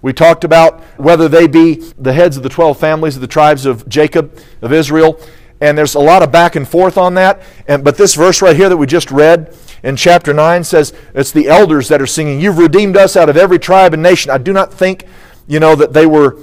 We 0.01 0.13
talked 0.13 0.43
about 0.43 0.81
whether 0.97 1.27
they 1.27 1.47
be 1.47 1.75
the 1.97 2.13
heads 2.13 2.35
of 2.35 2.41
the 2.41 2.49
12 2.49 2.79
families 2.79 3.15
of 3.15 3.21
the 3.21 3.27
tribes 3.27 3.67
of 3.67 3.87
Jacob, 3.87 4.39
of 4.61 4.73
Israel. 4.73 5.19
And 5.61 5.77
there's 5.77 5.95
a 5.95 5.99
lot 5.99 6.23
of 6.23 6.31
back 6.31 6.55
and 6.55 6.67
forth 6.67 6.97
on 6.97 7.13
that. 7.13 7.41
And, 7.67 7.83
but 7.83 7.95
this 7.95 8.15
verse 8.15 8.41
right 8.41 8.55
here 8.55 8.67
that 8.67 8.77
we 8.77 8.87
just 8.87 9.11
read 9.11 9.55
in 9.83 9.95
chapter 9.95 10.33
9 10.33 10.63
says 10.63 10.91
it's 11.13 11.31
the 11.31 11.47
elders 11.47 11.87
that 11.87 12.01
are 12.01 12.07
singing, 12.07 12.41
You've 12.41 12.57
redeemed 12.57 12.97
us 12.97 13.15
out 13.15 13.29
of 13.29 13.37
every 13.37 13.59
tribe 13.59 13.93
and 13.93 14.01
nation. 14.03 14.31
I 14.31 14.39
do 14.39 14.53
not 14.53 14.73
think, 14.73 15.05
you 15.47 15.59
know, 15.59 15.75
that 15.75 15.93
they 15.93 16.05
were 16.05 16.37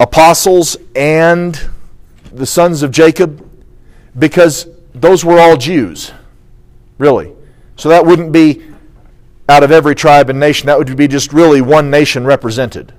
apostles 0.00 0.76
and 0.96 1.60
the 2.32 2.46
sons 2.46 2.82
of 2.82 2.90
Jacob 2.90 3.48
because 4.18 4.66
those 4.94 5.24
were 5.24 5.38
all 5.38 5.56
Jews. 5.56 6.12
really. 6.98 7.32
So 7.76 7.88
that 7.88 8.04
wouldn't 8.04 8.32
be 8.32 8.62
out 9.48 9.62
of 9.62 9.72
every 9.72 9.94
tribe 9.94 10.28
and 10.28 10.38
nation. 10.38 10.66
That 10.66 10.76
would 10.78 10.96
be 10.96 11.08
just 11.08 11.32
really 11.32 11.60
one 11.60 11.90
nation 11.90 12.26
represented, 12.26 12.92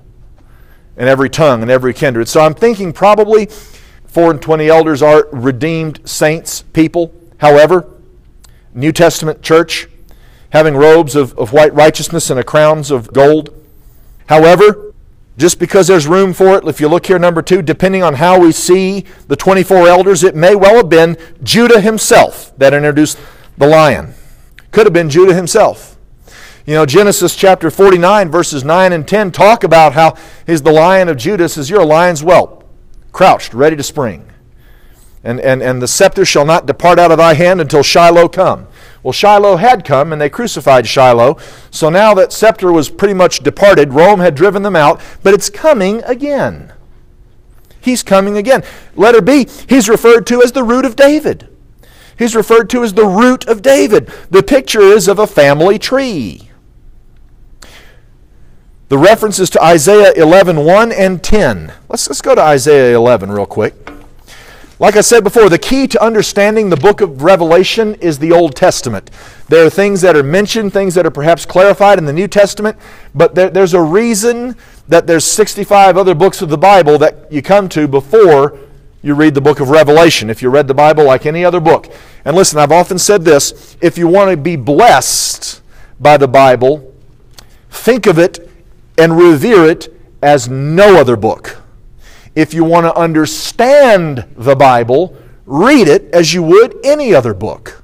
and 0.96 1.08
every 1.08 1.30
tongue 1.30 1.62
and 1.62 1.70
every 1.70 1.94
kindred. 1.94 2.28
So 2.28 2.40
I'm 2.40 2.54
thinking 2.54 2.92
probably 2.92 3.48
four 4.12 4.30
and 4.30 4.42
twenty 4.42 4.68
elders 4.68 5.00
are 5.00 5.26
redeemed 5.32 6.06
saints, 6.06 6.60
people. 6.74 7.14
However, 7.38 7.88
New 8.74 8.92
Testament 8.92 9.40
church 9.40 9.88
having 10.50 10.76
robes 10.76 11.16
of, 11.16 11.36
of 11.38 11.54
white 11.54 11.72
righteousness 11.72 12.28
and 12.28 12.38
a 12.38 12.44
crowns 12.44 12.90
of 12.90 13.10
gold. 13.14 13.48
However, 14.26 14.92
just 15.38 15.58
because 15.58 15.86
there's 15.86 16.06
room 16.06 16.34
for 16.34 16.58
it, 16.58 16.68
if 16.68 16.78
you 16.78 16.88
look 16.88 17.06
here, 17.06 17.18
number 17.18 17.40
two, 17.40 17.62
depending 17.62 18.02
on 18.02 18.14
how 18.14 18.38
we 18.38 18.52
see 18.52 19.06
the 19.28 19.36
24 19.36 19.88
elders, 19.88 20.22
it 20.22 20.36
may 20.36 20.54
well 20.54 20.76
have 20.76 20.90
been 20.90 21.16
Judah 21.42 21.80
himself 21.80 22.52
that 22.58 22.74
introduced 22.74 23.18
the 23.56 23.66
lion. 23.66 24.12
Could 24.72 24.84
have 24.84 24.92
been 24.92 25.08
Judah 25.08 25.34
himself. 25.34 25.96
You 26.66 26.74
know, 26.74 26.84
Genesis 26.84 27.34
chapter 27.34 27.70
49, 27.70 28.30
verses 28.30 28.62
9 28.62 28.92
and 28.92 29.08
10 29.08 29.32
talk 29.32 29.64
about 29.64 29.94
how 29.94 30.16
he's 30.46 30.60
the 30.60 30.70
lion 30.70 31.08
of 31.08 31.16
Judah 31.16 31.48
says, 31.48 31.70
You're 31.70 31.80
a 31.80 31.86
lion's 31.86 32.20
whelp, 32.20 32.61
crouched, 33.12 33.54
ready 33.54 33.76
to 33.76 33.82
spring. 33.82 34.26
And, 35.24 35.38
and, 35.40 35.62
and 35.62 35.80
the 35.80 35.88
scepter 35.88 36.24
shall 36.24 36.44
not 36.44 36.66
depart 36.66 36.98
out 36.98 37.12
of 37.12 37.18
thy 37.18 37.34
hand 37.34 37.60
until 37.60 37.82
Shiloh 37.82 38.28
come. 38.28 38.66
Well, 39.02 39.12
Shiloh 39.12 39.56
had 39.56 39.84
come 39.84 40.12
and 40.12 40.20
they 40.20 40.28
crucified 40.28 40.86
Shiloh. 40.86 41.38
So 41.70 41.90
now 41.90 42.14
that 42.14 42.32
scepter 42.32 42.72
was 42.72 42.88
pretty 42.88 43.14
much 43.14 43.40
departed, 43.40 43.92
Rome 43.92 44.20
had 44.20 44.34
driven 44.34 44.62
them 44.62 44.76
out, 44.76 45.00
but 45.22 45.34
it's 45.34 45.50
coming 45.50 46.02
again. 46.02 46.72
He's 47.80 48.02
coming 48.02 48.36
again. 48.36 48.62
Letter 48.94 49.20
B, 49.20 49.48
he's 49.68 49.88
referred 49.88 50.26
to 50.28 50.42
as 50.42 50.52
the 50.52 50.64
root 50.64 50.84
of 50.84 50.96
David. 50.96 51.48
He's 52.16 52.36
referred 52.36 52.70
to 52.70 52.84
as 52.84 52.94
the 52.94 53.06
root 53.06 53.46
of 53.48 53.62
David. 53.62 54.06
The 54.30 54.42
picture 54.42 54.82
is 54.82 55.08
of 55.08 55.18
a 55.18 55.26
family 55.26 55.78
tree. 55.78 56.51
The 58.92 58.98
references 58.98 59.48
to 59.48 59.64
Isaiah 59.64 60.12
11, 60.12 60.66
1 60.66 60.92
and 60.92 61.24
10. 61.24 61.72
Let's, 61.88 62.10
let's 62.10 62.20
go 62.20 62.34
to 62.34 62.42
Isaiah 62.42 62.94
11 62.94 63.32
real 63.32 63.46
quick. 63.46 63.90
Like 64.78 64.96
I 64.96 65.00
said 65.00 65.24
before, 65.24 65.48
the 65.48 65.56
key 65.56 65.86
to 65.86 66.04
understanding 66.04 66.68
the 66.68 66.76
book 66.76 67.00
of 67.00 67.22
Revelation 67.22 67.94
is 68.02 68.18
the 68.18 68.32
Old 68.32 68.54
Testament. 68.54 69.10
There 69.48 69.64
are 69.64 69.70
things 69.70 70.02
that 70.02 70.14
are 70.14 70.22
mentioned, 70.22 70.74
things 70.74 70.94
that 70.94 71.06
are 71.06 71.10
perhaps 71.10 71.46
clarified 71.46 71.96
in 71.96 72.04
the 72.04 72.12
New 72.12 72.28
Testament, 72.28 72.76
but 73.14 73.34
there, 73.34 73.48
there's 73.48 73.72
a 73.72 73.80
reason 73.80 74.56
that 74.88 75.06
there's 75.06 75.24
65 75.24 75.96
other 75.96 76.14
books 76.14 76.42
of 76.42 76.50
the 76.50 76.58
Bible 76.58 76.98
that 76.98 77.32
you 77.32 77.40
come 77.40 77.70
to 77.70 77.88
before 77.88 78.58
you 79.00 79.14
read 79.14 79.32
the 79.32 79.40
book 79.40 79.60
of 79.60 79.70
Revelation, 79.70 80.28
if 80.28 80.42
you 80.42 80.50
read 80.50 80.68
the 80.68 80.74
Bible 80.74 81.04
like 81.04 81.24
any 81.24 81.46
other 81.46 81.60
book. 81.60 81.90
And 82.26 82.36
listen, 82.36 82.58
I've 82.58 82.70
often 82.70 82.98
said 82.98 83.24
this 83.24 83.74
if 83.80 83.96
you 83.96 84.06
want 84.06 84.32
to 84.32 84.36
be 84.36 84.56
blessed 84.56 85.62
by 85.98 86.18
the 86.18 86.28
Bible, 86.28 86.92
think 87.70 88.06
of 88.06 88.18
it 88.18 88.50
and 88.98 89.16
revere 89.16 89.66
it 89.66 89.94
as 90.22 90.48
no 90.48 91.00
other 91.00 91.16
book. 91.16 91.58
If 92.34 92.54
you 92.54 92.64
want 92.64 92.86
to 92.86 92.94
understand 92.94 94.26
the 94.36 94.56
Bible, 94.56 95.16
read 95.46 95.88
it 95.88 96.04
as 96.14 96.32
you 96.32 96.42
would 96.42 96.78
any 96.84 97.14
other 97.14 97.34
book. 97.34 97.82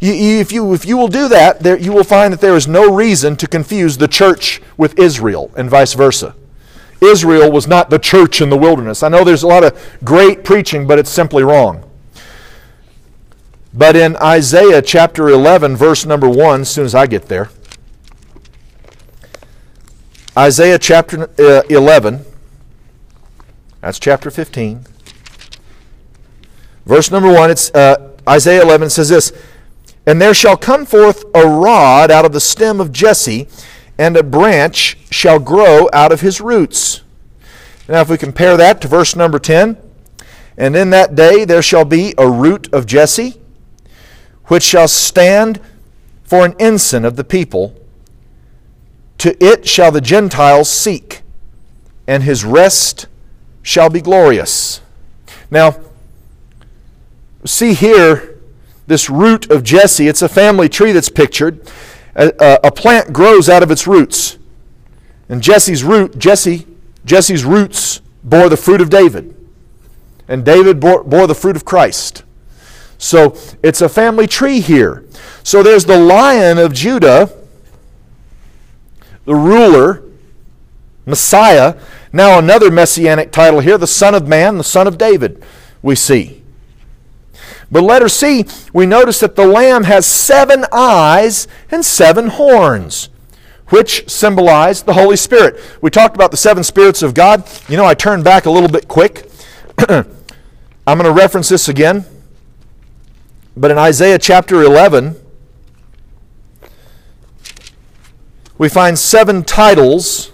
If, 0.00 0.52
you, 0.52 0.74
if 0.74 0.84
you 0.86 0.96
will 0.96 1.08
do 1.08 1.28
that, 1.28 1.60
there, 1.60 1.76
you 1.76 1.92
will 1.92 2.04
find 2.04 2.32
that 2.32 2.40
there 2.40 2.56
is 2.56 2.68
no 2.68 2.92
reason 2.92 3.36
to 3.36 3.48
confuse 3.48 3.98
the 3.98 4.06
church 4.08 4.62
with 4.76 4.98
Israel 4.98 5.50
and 5.56 5.68
vice 5.68 5.94
versa. 5.94 6.36
Israel 7.00 7.50
was 7.50 7.66
not 7.66 7.90
the 7.90 7.98
church 7.98 8.40
in 8.40 8.50
the 8.50 8.56
wilderness. 8.56 9.02
I 9.02 9.08
know 9.08 9.24
there's 9.24 9.42
a 9.42 9.48
lot 9.48 9.64
of 9.64 9.98
great 10.04 10.44
preaching, 10.44 10.86
but 10.86 10.98
it's 10.98 11.10
simply 11.10 11.42
wrong. 11.42 11.84
But 13.72 13.96
in 13.96 14.16
Isaiah 14.16 14.82
chapter 14.82 15.28
11, 15.28 15.76
verse 15.76 16.04
number 16.04 16.28
1, 16.28 16.62
as 16.62 16.70
soon 16.70 16.84
as 16.84 16.94
I 16.94 17.06
get 17.06 17.26
there, 17.26 17.50
Isaiah 20.38 20.78
chapter 20.78 21.28
uh, 21.40 21.62
11, 21.68 22.24
that's 23.80 23.98
chapter 23.98 24.30
15. 24.30 24.84
Verse 26.86 27.10
number 27.10 27.32
1, 27.32 27.50
it's 27.50 27.74
uh, 27.74 28.12
Isaiah 28.28 28.62
11 28.62 28.90
says 28.90 29.08
this 29.08 29.32
And 30.06 30.22
there 30.22 30.32
shall 30.32 30.56
come 30.56 30.86
forth 30.86 31.24
a 31.34 31.44
rod 31.44 32.12
out 32.12 32.24
of 32.24 32.30
the 32.30 32.38
stem 32.38 32.80
of 32.80 32.92
Jesse, 32.92 33.48
and 33.98 34.16
a 34.16 34.22
branch 34.22 34.96
shall 35.10 35.40
grow 35.40 35.88
out 35.92 36.12
of 36.12 36.20
his 36.20 36.40
roots. 36.40 37.02
Now, 37.88 38.02
if 38.02 38.08
we 38.08 38.16
compare 38.16 38.56
that 38.56 38.80
to 38.82 38.86
verse 38.86 39.16
number 39.16 39.40
10, 39.40 39.76
and 40.56 40.76
in 40.76 40.90
that 40.90 41.16
day 41.16 41.46
there 41.46 41.62
shall 41.62 41.84
be 41.84 42.14
a 42.16 42.30
root 42.30 42.72
of 42.72 42.86
Jesse, 42.86 43.40
which 44.44 44.62
shall 44.62 44.86
stand 44.86 45.58
for 46.22 46.44
an 46.44 46.54
ensign 46.60 47.04
of 47.04 47.16
the 47.16 47.24
people. 47.24 47.74
To 49.18 49.44
it 49.44 49.68
shall 49.68 49.90
the 49.90 50.00
Gentiles 50.00 50.70
seek, 50.70 51.22
and 52.06 52.22
his 52.22 52.44
rest 52.44 53.06
shall 53.62 53.90
be 53.90 54.00
glorious. 54.00 54.80
Now, 55.50 55.80
see 57.44 57.74
here 57.74 58.38
this 58.86 59.10
root 59.10 59.50
of 59.50 59.62
Jesse. 59.62 60.08
It's 60.08 60.22
a 60.22 60.28
family 60.28 60.68
tree 60.68 60.92
that's 60.92 61.08
pictured. 61.08 61.70
A, 62.14 62.58
a, 62.64 62.72
plant 62.72 63.12
grows 63.12 63.48
out 63.48 63.62
of 63.62 63.70
its 63.70 63.86
roots. 63.86 64.38
And 65.28 65.42
Jesse's 65.42 65.84
root, 65.84 66.18
Jesse, 66.18 66.66
Jesse's 67.04 67.44
roots 67.44 68.00
bore 68.24 68.48
the 68.48 68.56
fruit 68.56 68.80
of 68.80 68.90
David. 68.90 69.34
And 70.26 70.44
David 70.44 70.80
bore, 70.80 71.04
bore 71.04 71.26
the 71.26 71.34
fruit 71.34 71.54
of 71.54 71.64
Christ. 71.64 72.24
So 72.96 73.36
it's 73.62 73.80
a 73.80 73.88
family 73.88 74.26
tree 74.26 74.60
here. 74.60 75.04
So 75.44 75.62
there's 75.62 75.84
the 75.84 75.98
lion 75.98 76.58
of 76.58 76.72
Judah, 76.72 77.30
the 79.28 79.34
ruler, 79.34 80.02
Messiah, 81.04 81.76
now, 82.12 82.38
another 82.38 82.70
messianic 82.70 83.32
title 83.32 83.60
here, 83.60 83.76
the 83.76 83.86
Son 83.86 84.14
of 84.14 84.26
Man, 84.26 84.56
the 84.56 84.64
Son 84.64 84.86
of 84.86 84.96
David, 84.96 85.42
we 85.82 85.94
see. 85.94 86.42
But 87.70 87.82
letter 87.82 88.08
C, 88.08 88.46
we 88.72 88.86
notice 88.86 89.20
that 89.20 89.36
the 89.36 89.46
Lamb 89.46 89.84
has 89.84 90.06
seven 90.06 90.64
eyes 90.72 91.46
and 91.70 91.84
seven 91.84 92.28
horns, 92.28 93.10
which 93.68 94.08
symbolize 94.08 94.82
the 94.82 94.94
Holy 94.94 95.16
Spirit. 95.16 95.60
We 95.82 95.90
talked 95.90 96.14
about 96.14 96.30
the 96.30 96.38
seven 96.38 96.64
spirits 96.64 97.02
of 97.02 97.12
God. 97.12 97.46
You 97.68 97.76
know, 97.76 97.84
I 97.84 97.92
turned 97.92 98.24
back 98.24 98.46
a 98.46 98.50
little 98.50 98.70
bit 98.70 98.88
quick. 98.88 99.30
I'm 99.88 100.06
going 100.86 101.04
to 101.04 101.12
reference 101.12 101.50
this 101.50 101.68
again. 101.68 102.06
But 103.54 103.70
in 103.70 103.76
Isaiah 103.76 104.18
chapter 104.18 104.62
11, 104.62 105.14
we 108.58 108.68
find 108.68 108.98
seven 108.98 109.44
titles 109.44 110.32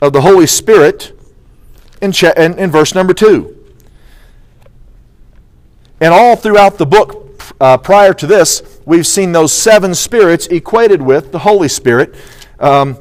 of 0.00 0.12
the 0.12 0.22
Holy 0.22 0.46
Spirit 0.46 1.12
in, 2.00 2.12
in, 2.36 2.70
verse 2.70 2.94
number 2.94 3.12
2. 3.12 3.56
And 6.00 6.14
all 6.14 6.34
throughout 6.34 6.78
the 6.78 6.86
book 6.86 7.42
uh, 7.60 7.76
prior 7.76 8.14
to 8.14 8.26
this, 8.26 8.80
we've 8.86 9.06
seen 9.06 9.32
those 9.32 9.52
seven 9.52 9.94
spirits 9.94 10.46
equated 10.46 11.02
with 11.02 11.30
the 11.30 11.40
Holy 11.40 11.68
Spirit. 11.68 12.14
Um, 12.58 12.96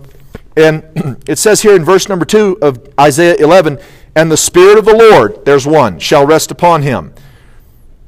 and 0.58 0.84
it 1.28 1.38
says 1.38 1.62
here 1.62 1.76
in 1.76 1.86
verse 1.86 2.10
number 2.10 2.26
2 2.26 2.60
of 2.62 2.94
Isaiah 3.00 3.36
11, 3.36 3.80
and 4.16 4.30
the 4.30 4.38
Spirit 4.38 4.78
of 4.78 4.86
the 4.86 4.96
Lord, 4.96 5.46
there's 5.46 5.66
one, 5.66 5.98
shall 6.00 6.26
rest 6.26 6.52
upon 6.52 6.82
him. 6.82 7.14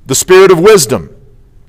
The 0.07 0.15
Spirit 0.15 0.51
of 0.51 0.59
wisdom, 0.59 1.15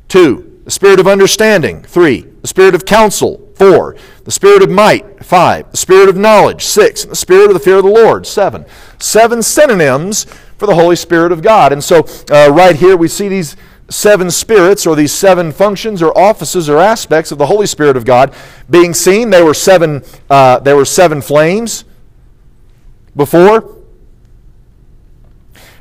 two. 0.09 0.61
The 0.65 0.71
Spirit 0.71 0.99
of 0.99 1.07
understanding, 1.07 1.83
three. 1.83 2.23
The 2.41 2.49
Spirit 2.49 2.75
of 2.75 2.85
counsel, 2.85 3.42
four. 3.55 3.97
The 4.25 4.31
spirit 4.31 4.63
of 4.63 4.71
might, 4.71 5.25
five. 5.25 5.71
The 5.71 5.77
spirit 5.77 6.09
of 6.09 6.17
knowledge, 6.17 6.65
six. 6.65 7.05
The 7.05 7.17
spirit 7.17 7.49
of 7.49 7.55
the 7.55 7.61
fear 7.61 7.77
of 7.77 7.85
the 7.85 7.91
Lord, 7.91 8.27
seven. 8.27 8.65
Seven 8.99 9.43
synonyms 9.43 10.25
for 10.59 10.67
the 10.67 10.75
Holy 10.75 10.97
Spirit 10.97 11.33
of 11.33 11.43
God. 11.43 11.73
And 11.73 11.83
so, 11.83 12.07
uh, 12.31 12.51
right 12.53 12.77
here, 12.77 12.97
we 12.97 13.09
see 13.09 13.29
these 13.29 13.57
seven 13.89 14.31
spirits 14.31 14.87
or 14.87 14.97
these 14.97 15.13
seven 15.13 15.53
functions 15.53 16.03
or 16.03 16.17
offices 16.17 16.69
or 16.69 16.79
aspects 16.79 17.31
of 17.31 17.39
the 17.39 17.47
Holy 17.47 17.67
Spirit 17.67 17.97
of 17.97 18.05
God 18.05 18.35
being 18.71 18.95
seen. 18.95 19.31
They 19.31 19.43
were 19.43 19.55
seven, 19.55 20.03
uh, 20.31 20.61
there 20.61 20.77
were 20.77 20.85
seven 20.85 21.21
flames 21.21 21.85
before. 23.15 23.77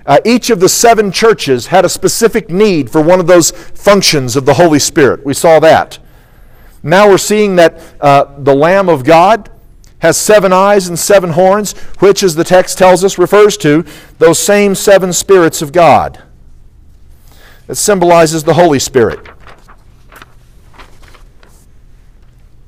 Uh, 0.05 0.17
each 0.25 0.49
of 0.49 0.59
the 0.59 0.67
seven 0.67 1.11
churches 1.11 1.67
had 1.67 1.85
a 1.85 1.89
specific 1.89 2.49
need 2.49 2.89
for 2.89 3.01
one 3.01 3.19
of 3.19 3.27
those 3.27 3.51
functions 3.51 4.35
of 4.35 4.45
the 4.45 4.55
Holy 4.55 4.79
Spirit. 4.79 5.23
We 5.25 5.33
saw 5.33 5.59
that. 5.59 5.99
Now 6.83 7.07
we're 7.07 7.17
seeing 7.17 7.55
that 7.57 7.81
uh, 7.99 8.25
the 8.37 8.55
Lamb 8.55 8.89
of 8.89 9.03
God 9.03 9.49
has 9.99 10.17
seven 10.17 10.51
eyes 10.51 10.87
and 10.87 10.97
seven 10.97 11.31
horns, 11.31 11.73
which, 11.99 12.23
as 12.23 12.35
the 12.35 12.43
text 12.43 12.77
tells 12.77 13.03
us, 13.03 13.17
refers 13.19 13.55
to 13.57 13.85
those 14.17 14.39
same 14.39 14.73
seven 14.73 15.13
spirits 15.13 15.61
of 15.61 15.71
God. 15.71 16.23
It 17.67 17.75
symbolizes 17.75 18.43
the 18.43 18.55
Holy 18.55 18.79
Spirit. 18.79 19.27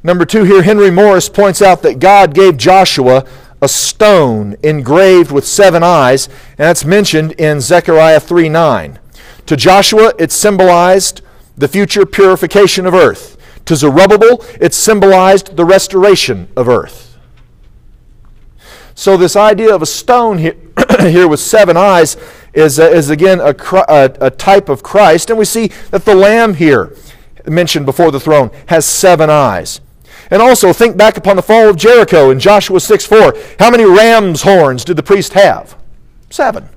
Number 0.03 0.25
two, 0.25 0.43
here 0.43 0.61
Henry 0.61 0.91
Morris 0.91 1.27
points 1.27 1.61
out 1.61 1.81
that 1.81 1.99
God 1.99 2.35
gave 2.35 2.57
Joshua 2.57 3.25
a 3.61 3.67
stone 3.67 4.57
engraved 4.61 5.31
with 5.31 5.47
seven 5.47 5.81
eyes, 5.81 6.27
and 6.27 6.57
that's 6.57 6.83
mentioned 6.83 7.31
in 7.33 7.61
Zechariah 7.61 8.19
3 8.19 8.49
9. 8.49 8.99
To 9.45 9.55
Joshua, 9.55 10.13
it 10.19 10.31
symbolized 10.31 11.21
the 11.55 11.67
future 11.67 12.05
purification 12.05 12.85
of 12.85 12.93
earth. 12.93 13.37
To 13.65 13.75
Zerubbabel, 13.75 14.43
it 14.59 14.73
symbolized 14.73 15.55
the 15.55 15.65
restoration 15.65 16.49
of 16.55 16.67
earth. 16.67 17.17
So, 18.95 19.17
this 19.17 19.35
idea 19.35 19.73
of 19.73 19.81
a 19.81 19.85
stone 19.85 20.37
here, 20.37 20.55
here 20.99 21.27
with 21.27 21.39
seven 21.39 21.77
eyes 21.77 22.15
is, 22.53 22.79
uh, 22.79 22.83
is 22.83 23.09
again 23.09 23.39
a, 23.39 23.55
a, 23.87 24.11
a 24.21 24.29
type 24.29 24.69
of 24.69 24.83
Christ. 24.83 25.29
And 25.29 25.39
we 25.39 25.45
see 25.45 25.67
that 25.89 26.05
the 26.05 26.13
lamb 26.13 26.53
here, 26.53 26.95
mentioned 27.45 27.85
before 27.85 28.11
the 28.11 28.19
throne, 28.19 28.51
has 28.67 28.85
seven 28.85 29.29
eyes. 29.29 29.81
And 30.29 30.41
also 30.41 30.73
think 30.73 30.95
back 30.95 31.17
upon 31.17 31.35
the 31.35 31.41
fall 31.41 31.69
of 31.69 31.75
Jericho 31.75 32.29
in 32.29 32.39
Joshua 32.39 32.79
6 32.79 33.05
4. 33.05 33.33
How 33.59 33.71
many 33.71 33.85
ram's 33.85 34.43
horns 34.43 34.85
did 34.85 34.97
the 34.97 35.03
priest 35.03 35.33
have? 35.33 35.75
Seven. 36.29 36.69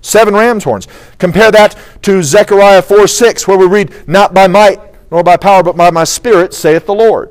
Seven 0.00 0.34
ram's 0.34 0.64
horns. 0.64 0.86
Compare 1.18 1.50
that 1.50 1.76
to 2.02 2.22
Zechariah 2.22 2.82
4 2.82 3.08
6, 3.08 3.48
where 3.48 3.58
we 3.58 3.66
read, 3.66 4.08
Not 4.08 4.32
by 4.32 4.46
might 4.46 4.85
nor 5.16 5.24
by 5.24 5.38
power, 5.38 5.62
but 5.62 5.74
by 5.74 5.90
my 5.90 6.04
spirit, 6.04 6.52
saith 6.52 6.84
the 6.84 6.94
Lord. 6.94 7.30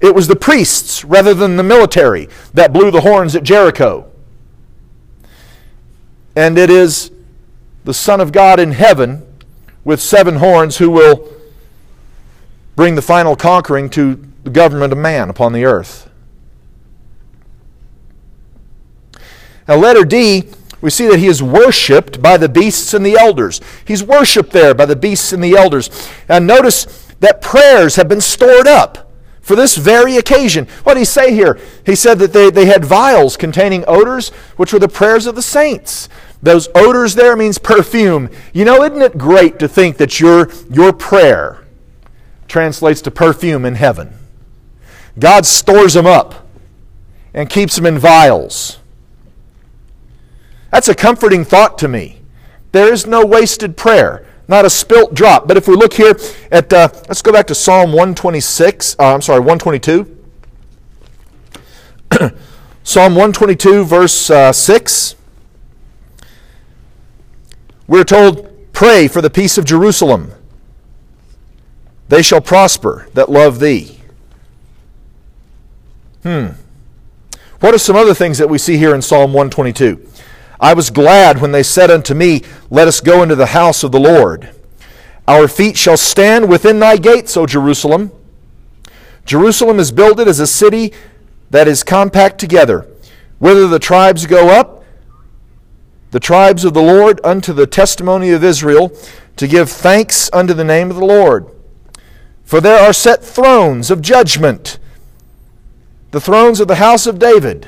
It 0.00 0.12
was 0.12 0.26
the 0.26 0.34
priests 0.34 1.04
rather 1.04 1.32
than 1.32 1.56
the 1.56 1.62
military 1.62 2.28
that 2.52 2.72
blew 2.72 2.90
the 2.90 3.02
horns 3.02 3.36
at 3.36 3.44
Jericho. 3.44 4.10
And 6.34 6.58
it 6.58 6.68
is 6.68 7.12
the 7.84 7.94
Son 7.94 8.20
of 8.20 8.32
God 8.32 8.58
in 8.58 8.72
heaven 8.72 9.24
with 9.84 10.00
seven 10.00 10.34
horns 10.34 10.78
who 10.78 10.90
will 10.90 11.32
bring 12.74 12.96
the 12.96 13.02
final 13.02 13.36
conquering 13.36 13.88
to 13.90 14.20
the 14.42 14.50
government 14.50 14.92
of 14.92 14.98
man 14.98 15.30
upon 15.30 15.52
the 15.52 15.64
earth. 15.64 16.10
Now, 19.68 19.76
letter 19.76 20.04
D, 20.04 20.48
we 20.80 20.90
see 20.90 21.06
that 21.08 21.18
he 21.18 21.26
is 21.26 21.42
worshiped 21.42 22.20
by 22.20 22.36
the 22.36 22.48
beasts 22.48 22.94
and 22.94 23.04
the 23.04 23.16
elders. 23.16 23.60
He's 23.84 24.02
worshiped 24.02 24.52
there 24.52 24.74
by 24.74 24.86
the 24.86 24.96
beasts 24.96 25.32
and 25.32 25.42
the 25.42 25.56
elders. 25.56 25.90
And 26.28 26.46
notice 26.46 27.06
that 27.20 27.40
prayers 27.40 27.96
have 27.96 28.08
been 28.08 28.20
stored 28.20 28.66
up 28.66 29.10
for 29.40 29.56
this 29.56 29.76
very 29.76 30.16
occasion. 30.16 30.66
What 30.82 30.94
did 30.94 31.00
he 31.00 31.04
say 31.04 31.32
here? 31.32 31.58
He 31.84 31.94
said 31.94 32.18
that 32.18 32.32
they, 32.32 32.50
they 32.50 32.66
had 32.66 32.84
vials 32.84 33.36
containing 33.36 33.84
odors, 33.86 34.30
which 34.56 34.72
were 34.72 34.78
the 34.78 34.88
prayers 34.88 35.26
of 35.26 35.34
the 35.34 35.42
saints. 35.42 36.08
Those 36.42 36.68
odors 36.74 37.14
there 37.14 37.36
means 37.36 37.58
perfume. 37.58 38.28
You 38.52 38.64
know, 38.64 38.82
isn't 38.82 39.00
it 39.00 39.16
great 39.16 39.58
to 39.60 39.68
think 39.68 39.96
that 39.96 40.20
your, 40.20 40.50
your 40.70 40.92
prayer 40.92 41.66
translates 42.48 43.00
to 43.02 43.10
perfume 43.10 43.64
in 43.64 43.74
heaven. 43.74 44.12
God 45.18 45.46
stores 45.46 45.94
them 45.94 46.06
up 46.06 46.46
and 47.34 47.48
keeps 47.48 47.76
them 47.76 47.86
in 47.86 47.98
vials. 47.98 48.78
That's 50.76 50.88
a 50.90 50.94
comforting 50.94 51.42
thought 51.42 51.78
to 51.78 51.88
me. 51.88 52.20
There 52.72 52.92
is 52.92 53.06
no 53.06 53.24
wasted 53.24 53.78
prayer, 53.78 54.26
not 54.46 54.66
a 54.66 54.68
spilt 54.68 55.14
drop. 55.14 55.48
But 55.48 55.56
if 55.56 55.66
we 55.66 55.74
look 55.74 55.94
here 55.94 56.14
at, 56.52 56.70
uh, 56.70 56.90
let's 57.08 57.22
go 57.22 57.32
back 57.32 57.46
to 57.46 57.54
Psalm 57.54 57.92
126, 57.92 58.96
uh, 58.98 59.14
I'm 59.14 59.22
sorry, 59.22 59.40
122. 59.40 60.18
Psalm 62.82 63.14
122, 63.14 63.84
verse 63.86 64.28
uh, 64.28 64.52
6. 64.52 65.16
We're 67.86 68.04
told, 68.04 68.46
pray 68.74 69.08
for 69.08 69.22
the 69.22 69.30
peace 69.30 69.56
of 69.56 69.64
Jerusalem. 69.64 70.30
They 72.10 72.20
shall 72.20 72.42
prosper 72.42 73.08
that 73.14 73.30
love 73.30 73.60
thee. 73.60 73.98
Hmm. 76.22 76.48
What 77.60 77.74
are 77.74 77.78
some 77.78 77.96
other 77.96 78.12
things 78.12 78.36
that 78.36 78.50
we 78.50 78.58
see 78.58 78.76
here 78.76 78.94
in 78.94 79.00
Psalm 79.00 79.32
122? 79.32 80.06
I 80.60 80.74
was 80.74 80.90
glad 80.90 81.40
when 81.40 81.52
they 81.52 81.62
said 81.62 81.90
unto 81.90 82.14
me, 82.14 82.42
Let 82.70 82.88
us 82.88 83.00
go 83.00 83.22
into 83.22 83.34
the 83.34 83.46
house 83.46 83.82
of 83.82 83.92
the 83.92 84.00
Lord. 84.00 84.50
Our 85.28 85.48
feet 85.48 85.76
shall 85.76 85.96
stand 85.96 86.48
within 86.48 86.78
thy 86.78 86.96
gates, 86.96 87.36
O 87.36 87.46
Jerusalem. 87.46 88.12
Jerusalem 89.24 89.78
is 89.80 89.90
builded 89.90 90.28
as 90.28 90.40
a 90.40 90.46
city 90.46 90.92
that 91.50 91.68
is 91.68 91.82
compact 91.82 92.38
together. 92.38 92.86
Whither 93.38 93.66
the 93.66 93.78
tribes 93.78 94.26
go 94.26 94.48
up, 94.48 94.84
the 96.12 96.20
tribes 96.20 96.64
of 96.64 96.74
the 96.74 96.82
Lord, 96.82 97.20
unto 97.24 97.52
the 97.52 97.66
testimony 97.66 98.30
of 98.30 98.44
Israel, 98.44 98.92
to 99.36 99.46
give 99.46 99.68
thanks 99.68 100.30
unto 100.32 100.54
the 100.54 100.64
name 100.64 100.90
of 100.90 100.96
the 100.96 101.04
Lord. 101.04 101.46
For 102.44 102.60
there 102.60 102.78
are 102.78 102.92
set 102.92 103.24
thrones 103.24 103.90
of 103.90 104.00
judgment, 104.00 104.78
the 106.12 106.20
thrones 106.20 106.60
of 106.60 106.68
the 106.68 106.76
house 106.76 107.06
of 107.06 107.18
David. 107.18 107.66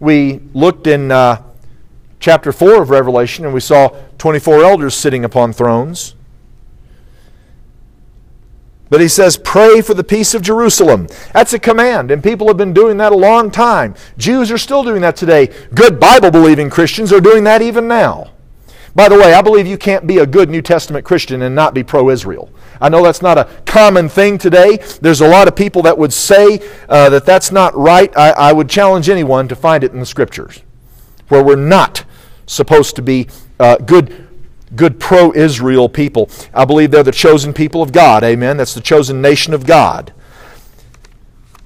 We 0.00 0.40
looked 0.54 0.86
in 0.86 1.12
uh, 1.12 1.42
chapter 2.22 2.52
4 2.52 2.80
of 2.80 2.90
Revelation 2.90 3.44
and 3.44 3.52
we 3.52 3.60
saw 3.60 3.88
24 4.18 4.62
elders 4.62 4.94
sitting 4.94 5.24
upon 5.24 5.52
thrones. 5.52 6.14
But 8.88 9.00
he 9.00 9.08
says, 9.08 9.36
Pray 9.36 9.80
for 9.80 9.94
the 9.94 10.04
peace 10.04 10.32
of 10.32 10.40
Jerusalem. 10.40 11.08
That's 11.32 11.52
a 11.52 11.58
command, 11.58 12.10
and 12.10 12.22
people 12.22 12.46
have 12.46 12.56
been 12.56 12.72
doing 12.72 12.98
that 12.98 13.10
a 13.10 13.16
long 13.16 13.50
time. 13.50 13.94
Jews 14.18 14.52
are 14.52 14.58
still 14.58 14.84
doing 14.84 15.00
that 15.00 15.16
today. 15.16 15.52
Good 15.74 15.98
Bible 15.98 16.30
believing 16.30 16.70
Christians 16.70 17.12
are 17.12 17.20
doing 17.20 17.42
that 17.44 17.60
even 17.60 17.88
now. 17.88 18.30
By 18.94 19.08
the 19.08 19.18
way, 19.18 19.32
I 19.32 19.40
believe 19.40 19.66
you 19.66 19.78
can't 19.78 20.06
be 20.06 20.18
a 20.18 20.26
good 20.26 20.50
New 20.50 20.62
Testament 20.62 21.06
Christian 21.06 21.42
and 21.42 21.54
not 21.54 21.72
be 21.72 21.82
pro 21.82 22.10
Israel. 22.10 22.50
I 22.80 22.90
know 22.90 23.02
that's 23.02 23.22
not 23.22 23.38
a 23.38 23.48
common 23.64 24.08
thing 24.10 24.36
today. 24.36 24.76
There's 25.00 25.22
a 25.22 25.28
lot 25.28 25.48
of 25.48 25.56
people 25.56 25.82
that 25.82 25.96
would 25.96 26.12
say 26.12 26.60
uh, 26.88 27.08
that 27.08 27.24
that's 27.24 27.50
not 27.50 27.74
right. 27.74 28.14
I, 28.16 28.30
I 28.32 28.52
would 28.52 28.68
challenge 28.68 29.08
anyone 29.08 29.48
to 29.48 29.56
find 29.56 29.82
it 29.82 29.92
in 29.92 30.00
the 30.00 30.06
Scriptures 30.06 30.60
where 31.28 31.42
we're 31.42 31.56
not 31.56 32.04
supposed 32.52 32.96
to 32.96 33.02
be 33.02 33.28
uh, 33.58 33.76
good 33.76 34.28
good 34.74 34.98
pro 34.98 35.32
Israel 35.32 35.88
people. 35.88 36.30
I 36.54 36.64
believe 36.64 36.90
they're 36.90 37.02
the 37.02 37.12
chosen 37.12 37.52
people 37.52 37.82
of 37.82 37.92
God. 37.92 38.24
Amen. 38.24 38.56
That's 38.56 38.74
the 38.74 38.80
chosen 38.80 39.20
nation 39.20 39.52
of 39.52 39.66
God. 39.66 40.12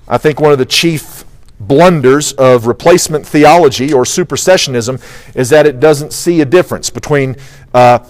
I 0.08 0.18
think 0.18 0.40
one 0.40 0.52
of 0.52 0.58
the 0.58 0.66
chief 0.66 1.24
blunders 1.58 2.32
of 2.34 2.66
replacement 2.66 3.26
theology 3.26 3.92
or 3.92 4.04
supersessionism 4.04 5.00
is 5.34 5.50
that 5.50 5.66
it 5.66 5.80
doesn't 5.80 6.12
see 6.12 6.40
a 6.40 6.44
difference 6.44 6.90
between 6.90 7.36
uh, 7.72 8.00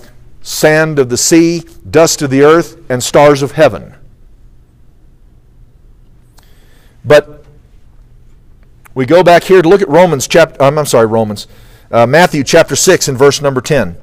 sand 0.43 0.99
of 0.99 1.09
the 1.09 1.17
sea, 1.17 1.63
dust 1.89 2.23
of 2.23 2.31
the 2.31 2.43
earth, 2.43 2.79
and 2.91 3.03
stars 3.03 3.43
of 3.43 3.53
heaven. 3.53 3.95
But 7.05 7.45
we 8.95 9.07
go 9.07 9.23
back 9.23 9.45
here 9.45 9.63
to 9.63 9.69
look 9.69 9.83
at 9.83 9.89
Romans 9.89 10.27
chapter, 10.27 10.61
um, 10.63 10.79
I'm 10.79 10.87
sorry, 10.87 11.07
Romans, 11.07 11.47
uh, 11.91 12.07
Matthew 12.07 12.45
chapter 12.45 12.77
6 12.77 13.09
and 13.09 13.19
verse 13.19 13.41
number 13.41 13.61
10. 13.61 13.97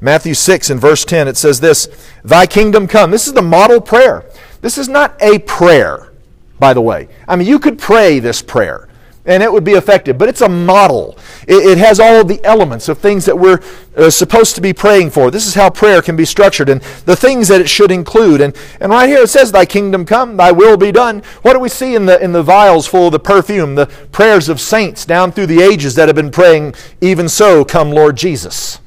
Matthew 0.00 0.34
6 0.34 0.70
and 0.70 0.80
verse 0.80 1.04
10, 1.04 1.28
it 1.28 1.36
says 1.36 1.60
this 1.60 1.88
Thy 2.24 2.46
kingdom 2.46 2.86
come. 2.86 3.10
This 3.10 3.26
is 3.26 3.32
the 3.32 3.42
model 3.42 3.80
prayer. 3.80 4.24
This 4.60 4.78
is 4.78 4.88
not 4.88 5.20
a 5.22 5.38
prayer 5.40 6.10
by 6.58 6.72
the 6.72 6.80
way. 6.80 7.08
I 7.28 7.36
mean, 7.36 7.46
you 7.46 7.58
could 7.58 7.78
pray 7.78 8.18
this 8.18 8.42
prayer 8.42 8.83
and 9.26 9.42
it 9.42 9.50
would 9.50 9.64
be 9.64 9.72
effective, 9.72 10.18
but 10.18 10.28
it's 10.28 10.42
a 10.42 10.48
model. 10.48 11.16
It, 11.48 11.66
it 11.66 11.78
has 11.78 11.98
all 11.98 12.24
the 12.24 12.44
elements 12.44 12.88
of 12.88 12.98
things 12.98 13.24
that 13.24 13.38
we're 13.38 13.60
uh, 13.96 14.10
supposed 14.10 14.54
to 14.56 14.60
be 14.60 14.72
praying 14.72 15.10
for. 15.10 15.30
This 15.30 15.46
is 15.46 15.54
how 15.54 15.70
prayer 15.70 16.02
can 16.02 16.14
be 16.14 16.26
structured 16.26 16.68
and 16.68 16.82
the 17.06 17.16
things 17.16 17.48
that 17.48 17.60
it 17.60 17.68
should 17.68 17.90
include. 17.90 18.40
And, 18.42 18.54
and 18.80 18.92
right 18.92 19.08
here 19.08 19.22
it 19.22 19.28
says, 19.28 19.50
Thy 19.50 19.64
kingdom 19.64 20.04
come, 20.04 20.36
Thy 20.36 20.52
will 20.52 20.76
be 20.76 20.92
done. 20.92 21.22
What 21.42 21.54
do 21.54 21.60
we 21.60 21.70
see 21.70 21.94
in 21.94 22.06
the, 22.06 22.22
in 22.22 22.32
the 22.32 22.42
vials 22.42 22.86
full 22.86 23.06
of 23.06 23.12
the 23.12 23.18
perfume? 23.18 23.74
The 23.74 23.86
prayers 24.12 24.48
of 24.48 24.60
saints 24.60 25.06
down 25.06 25.32
through 25.32 25.46
the 25.46 25.62
ages 25.62 25.94
that 25.94 26.08
have 26.08 26.16
been 26.16 26.30
praying, 26.30 26.74
Even 27.00 27.28
so, 27.28 27.64
come 27.64 27.90
Lord 27.90 28.16
Jesus. 28.16 28.80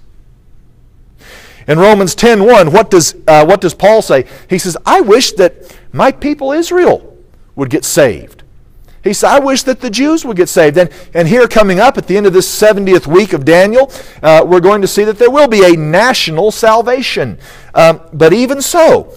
In 1.68 1.80
Romans 1.80 2.16
10.1, 2.16 2.72
what 2.72 2.90
does, 2.90 3.16
uh, 3.28 3.46
what 3.46 3.60
does 3.60 3.74
Paul 3.74 4.02
say? 4.02 4.26
He 4.50 4.58
says, 4.58 4.78
I 4.86 5.02
wish 5.02 5.34
that 5.34 5.76
my 5.92 6.14
people 6.14 6.54
Israel 6.54 7.18
would 7.56 7.70
get 7.70 7.84
saved. 7.84 8.37
He 9.04 9.14
said, 9.14 9.30
I 9.30 9.40
wish 9.40 9.64
that 9.64 9.80
the 9.80 9.90
Jews 9.90 10.26
would 10.26 10.38
get 10.38 10.50
saved. 10.50 10.78
And, 10.78 10.90
and 11.14 11.28
here, 11.28 11.48
coming 11.48 11.80
up 11.80 11.98
at 11.98 12.08
the 12.08 12.18
end 12.18 12.26
of 12.26 12.34
this 12.34 12.48
70th 12.48 13.08
week 13.08 13.34
of 13.34 13.46
Daniel, 13.46 13.92
uh, 14.22 14.44
we're 14.46 14.60
going 14.60 14.82
to 14.82 14.88
see 14.88 15.04
that 15.04 15.18
there 15.18 15.32
will 15.32 15.48
be 15.48 15.64
a 15.64 15.78
national 15.78 16.52
salvation. 16.52 17.38
Um, 17.74 18.02
but 18.12 18.34
even 18.34 18.62
so, 18.62 19.14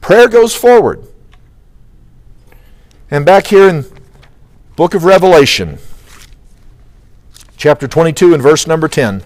prayer 0.00 0.28
goes 0.28 0.54
forward. 0.54 1.06
And 3.10 3.24
back 3.24 3.46
here 3.46 3.68
in 3.68 3.84
book 4.76 4.94
of 4.94 5.04
Revelation, 5.04 5.78
chapter 7.56 7.88
22 7.88 8.34
and 8.34 8.42
verse 8.42 8.66
number 8.66 8.86
10, 8.86 9.24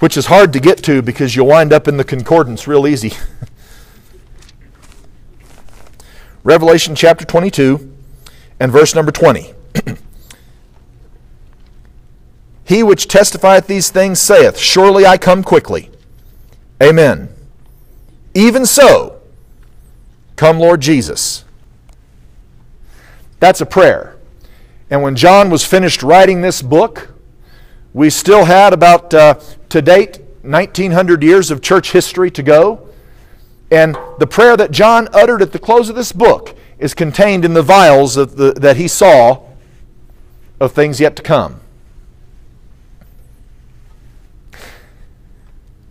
which 0.00 0.16
is 0.16 0.26
hard 0.26 0.52
to 0.52 0.60
get 0.60 0.82
to 0.84 1.00
because 1.00 1.36
you'll 1.36 1.46
wind 1.46 1.72
up 1.72 1.86
in 1.86 1.96
the 1.96 2.04
concordance 2.04 2.66
real 2.66 2.86
easy. 2.86 3.12
Revelation 6.44 6.94
chapter 6.94 7.24
22 7.24 7.92
and 8.58 8.72
verse 8.72 8.94
number 8.94 9.12
20. 9.12 9.54
he 12.64 12.82
which 12.82 13.06
testifieth 13.06 13.66
these 13.66 13.90
things 13.90 14.20
saith, 14.20 14.58
Surely 14.58 15.06
I 15.06 15.18
come 15.18 15.44
quickly. 15.44 15.90
Amen. 16.82 17.28
Even 18.34 18.66
so, 18.66 19.20
come 20.34 20.58
Lord 20.58 20.80
Jesus. 20.80 21.44
That's 23.38 23.60
a 23.60 23.66
prayer. 23.66 24.16
And 24.90 25.02
when 25.02 25.16
John 25.16 25.48
was 25.48 25.64
finished 25.64 26.02
writing 26.02 26.42
this 26.42 26.62
book, 26.62 27.08
We 27.94 28.08
still 28.08 28.46
had 28.46 28.72
about, 28.72 29.12
uh, 29.12 29.34
to 29.68 29.82
date, 29.82 30.18
1900 30.42 31.22
years 31.22 31.50
of 31.50 31.60
church 31.60 31.92
history 31.92 32.30
to 32.30 32.42
go. 32.42 32.88
And 33.72 33.96
the 34.18 34.26
prayer 34.26 34.54
that 34.58 34.70
John 34.70 35.08
uttered 35.14 35.40
at 35.40 35.52
the 35.52 35.58
close 35.58 35.88
of 35.88 35.96
this 35.96 36.12
book 36.12 36.54
is 36.78 36.92
contained 36.92 37.42
in 37.42 37.54
the 37.54 37.62
vials 37.62 38.16
the, 38.16 38.52
that 38.60 38.76
he 38.76 38.86
saw 38.86 39.40
of 40.60 40.72
things 40.72 41.00
yet 41.00 41.16
to 41.16 41.22
come. 41.22 41.58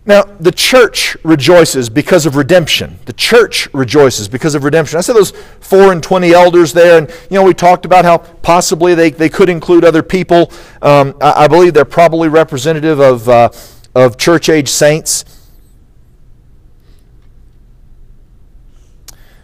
Now, 0.04 0.22
the 0.22 0.52
church 0.52 1.16
rejoices 1.24 1.88
because 1.88 2.24
of 2.24 2.36
redemption. 2.36 3.00
The 3.06 3.12
church 3.12 3.68
rejoices 3.74 4.28
because 4.28 4.54
of 4.54 4.62
redemption. 4.62 4.98
I 4.98 5.00
said 5.00 5.14
those 5.14 5.32
four 5.60 5.92
and 5.92 6.02
twenty 6.02 6.32
elders 6.32 6.72
there, 6.72 6.98
and 6.98 7.08
you 7.30 7.36
know 7.36 7.44
we 7.44 7.54
talked 7.54 7.84
about 7.84 8.04
how 8.04 8.18
possibly 8.18 8.94
they, 8.94 9.10
they 9.10 9.28
could 9.28 9.48
include 9.48 9.84
other 9.84 10.02
people. 10.02 10.52
Um, 10.82 11.16
I, 11.20 11.44
I, 11.44 11.48
believe 11.48 11.74
they're 11.74 11.84
probably 11.84 12.28
representative 12.28 12.98
of, 13.00 13.28
uh, 13.28 13.50
of 13.94 14.18
church 14.18 14.48
age 14.48 14.68
saints. 14.68 15.24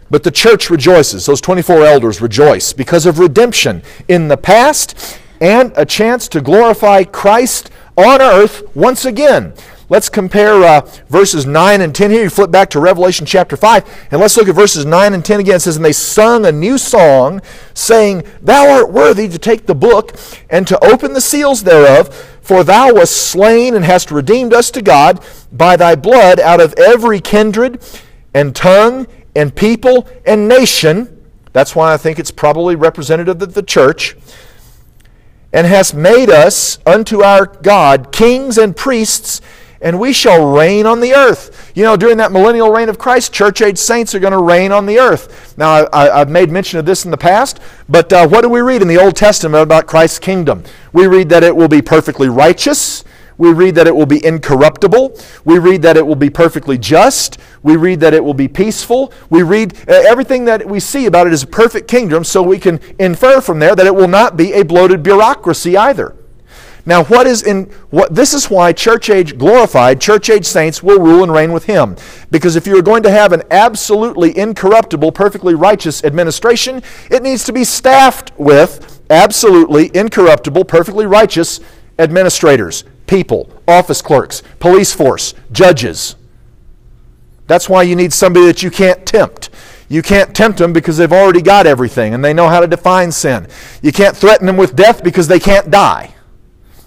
But 0.09 0.23
the 0.23 0.31
church 0.31 0.69
rejoices, 0.69 1.25
those 1.25 1.41
24 1.41 1.83
elders 1.85 2.21
rejoice 2.21 2.73
because 2.73 3.05
of 3.05 3.19
redemption 3.19 3.83
in 4.07 4.27
the 4.27 4.37
past 4.37 5.19
and 5.39 5.71
a 5.75 5.85
chance 5.85 6.27
to 6.29 6.41
glorify 6.41 7.03
Christ 7.03 7.69
on 7.95 8.21
earth 8.21 8.63
once 8.75 9.05
again. 9.05 9.53
Let's 9.89 10.07
compare 10.07 10.63
uh, 10.63 10.81
verses 11.07 11.47
9 11.47 11.81
and 11.81 11.95
10 11.95 12.11
here. 12.11 12.23
You 12.23 12.29
flip 12.29 12.51
back 12.51 12.69
to 12.71 12.79
Revelation 12.79 13.25
chapter 13.25 13.57
5, 13.57 14.07
and 14.11 14.21
let's 14.21 14.37
look 14.37 14.47
at 14.47 14.53
verses 14.53 14.85
9 14.85 15.13
and 15.15 15.25
10 15.25 15.39
again. 15.39 15.55
It 15.55 15.61
says, 15.61 15.77
And 15.77 15.85
they 15.85 15.93
sung 15.93 16.45
a 16.45 16.51
new 16.51 16.77
song, 16.77 17.41
saying, 17.73 18.23
Thou 18.39 18.69
art 18.69 18.91
worthy 18.91 19.27
to 19.27 19.39
take 19.39 19.65
the 19.65 19.73
book 19.73 20.15
and 20.47 20.67
to 20.67 20.83
open 20.83 21.13
the 21.13 21.21
seals 21.21 21.63
thereof, 21.63 22.13
for 22.39 22.63
thou 22.63 22.93
wast 22.93 23.17
slain 23.17 23.75
and 23.75 23.83
hast 23.83 24.11
redeemed 24.11 24.53
us 24.53 24.69
to 24.71 24.83
God 24.83 25.23
by 25.51 25.75
thy 25.75 25.95
blood 25.95 26.39
out 26.39 26.61
of 26.61 26.73
every 26.77 27.19
kindred 27.19 27.83
and 28.33 28.55
tongue 28.55 29.07
and 29.35 29.55
people 29.55 30.07
and 30.25 30.47
nation. 30.47 31.15
That's 31.53 31.75
why 31.75 31.93
I 31.93 31.97
think 31.97 32.19
it's 32.19 32.31
probably 32.31 32.75
representative 32.75 33.41
of 33.41 33.53
the 33.53 33.63
church 33.63 34.15
and 35.51 35.65
has 35.65 35.93
made 35.93 36.29
us 36.29 36.79
unto 36.85 37.23
our 37.23 37.45
God 37.45 38.11
kings 38.11 38.57
and 38.57 38.75
priests, 38.75 39.41
and 39.81 39.99
we 39.99 40.13
shall 40.13 40.51
reign 40.51 40.85
on 40.85 40.99
the 40.99 41.13
earth. 41.13 41.71
You 41.73 41.83
know, 41.83 41.95
during 41.95 42.17
that 42.17 42.31
millennial 42.31 42.71
reign 42.71 42.89
of 42.89 42.99
Christ, 42.99 43.33
church 43.33 43.61
age 43.61 43.77
saints 43.77 44.13
are 44.13 44.19
going 44.19 44.33
to 44.33 44.43
reign 44.43 44.71
on 44.71 44.85
the 44.85 44.99
earth. 44.99 45.57
Now, 45.57 45.87
I, 45.91 46.19
have 46.19 46.29
made 46.29 46.51
mention 46.51 46.79
of 46.79 46.85
this 46.85 47.05
in 47.05 47.11
the 47.11 47.17
past, 47.17 47.59
but 47.87 48.11
uh, 48.11 48.27
what 48.27 48.41
do 48.41 48.49
we 48.49 48.61
read 48.61 48.81
in 48.81 48.87
the 48.87 48.97
Old 48.97 49.15
Testament 49.15 49.63
about 49.63 49.87
Christ's 49.87 50.19
kingdom? 50.19 50.63
We 50.93 51.07
read 51.07 51.29
that 51.29 51.43
it 51.43 51.55
will 51.55 51.69
be 51.69 51.81
perfectly 51.81 52.29
righteous. 52.29 53.03
We 53.37 53.53
read 53.53 53.75
that 53.75 53.87
it 53.87 53.95
will 53.95 54.05
be 54.05 54.23
incorruptible. 54.23 55.17
We 55.45 55.59
read 55.59 55.81
that 55.83 55.95
it 55.95 56.05
will 56.05 56.15
be 56.15 56.29
perfectly 56.29 56.77
just. 56.77 57.39
We 57.63 57.75
read 57.75 57.99
that 57.99 58.13
it 58.13 58.23
will 58.23 58.33
be 58.33 58.47
peaceful. 58.47 59.13
We 59.29 59.43
read 59.43 59.73
uh, 59.87 59.93
everything 60.07 60.45
that 60.45 60.67
we 60.67 60.79
see 60.79 61.05
about 61.05 61.27
it 61.27 61.33
is 61.33 61.43
a 61.43 61.47
perfect 61.47 61.87
kingdom, 61.87 62.23
so 62.23 62.41
we 62.41 62.59
can 62.59 62.79
infer 62.99 63.41
from 63.41 63.59
there 63.59 63.75
that 63.75 63.85
it 63.85 63.95
will 63.95 64.07
not 64.07 64.37
be 64.37 64.53
a 64.53 64.63
bloated 64.63 65.03
bureaucracy 65.03 65.75
either. 65.75 66.15
Now, 66.85 67.03
what 67.03 67.27
is 67.27 67.43
in 67.43 67.65
what 67.91 68.15
this 68.15 68.33
is 68.33 68.49
why 68.49 68.73
church 68.73 69.09
age 69.09 69.37
glorified 69.37 70.01
church 70.01 70.29
age 70.29 70.45
saints 70.45 70.81
will 70.81 70.99
rule 70.99 71.21
and 71.21 71.31
reign 71.31 71.51
with 71.51 71.65
him. 71.65 71.95
Because 72.31 72.55
if 72.55 72.65
you're 72.65 72.81
going 72.81 73.03
to 73.03 73.11
have 73.11 73.33
an 73.33 73.43
absolutely 73.51 74.35
incorruptible, 74.35 75.11
perfectly 75.11 75.53
righteous 75.53 76.03
administration, 76.03 76.81
it 77.11 77.21
needs 77.21 77.43
to 77.43 77.53
be 77.53 77.63
staffed 77.63 78.31
with 78.39 79.01
absolutely 79.09 79.91
incorruptible, 79.93 80.65
perfectly 80.65 81.05
righteous 81.05 81.59
administrators, 81.99 82.85
people, 83.05 83.51
office 83.67 84.01
clerks, 84.01 84.41
police 84.59 84.93
force, 84.93 85.33
judges. 85.51 86.15
That's 87.49 87.67
why 87.67 87.81
you 87.81 87.95
need 87.95 88.13
somebody 88.13 88.45
that 88.45 88.61
you 88.61 88.69
can't 88.69 89.03
tempt. 89.07 89.49
You 89.89 90.03
can't 90.03 90.35
tempt 90.35 90.59
them 90.59 90.71
because 90.71 90.97
they've 90.97 91.11
already 91.11 91.41
got 91.41 91.65
everything 91.65 92.13
and 92.13 92.23
they 92.23 92.31
know 92.31 92.47
how 92.47 92.59
to 92.59 92.67
define 92.67 93.11
sin. 93.11 93.47
You 93.81 93.91
can't 93.91 94.15
threaten 94.15 94.45
them 94.45 94.55
with 94.55 94.75
death 94.75 95.03
because 95.03 95.27
they 95.27 95.39
can't 95.39 95.71
die. 95.71 96.13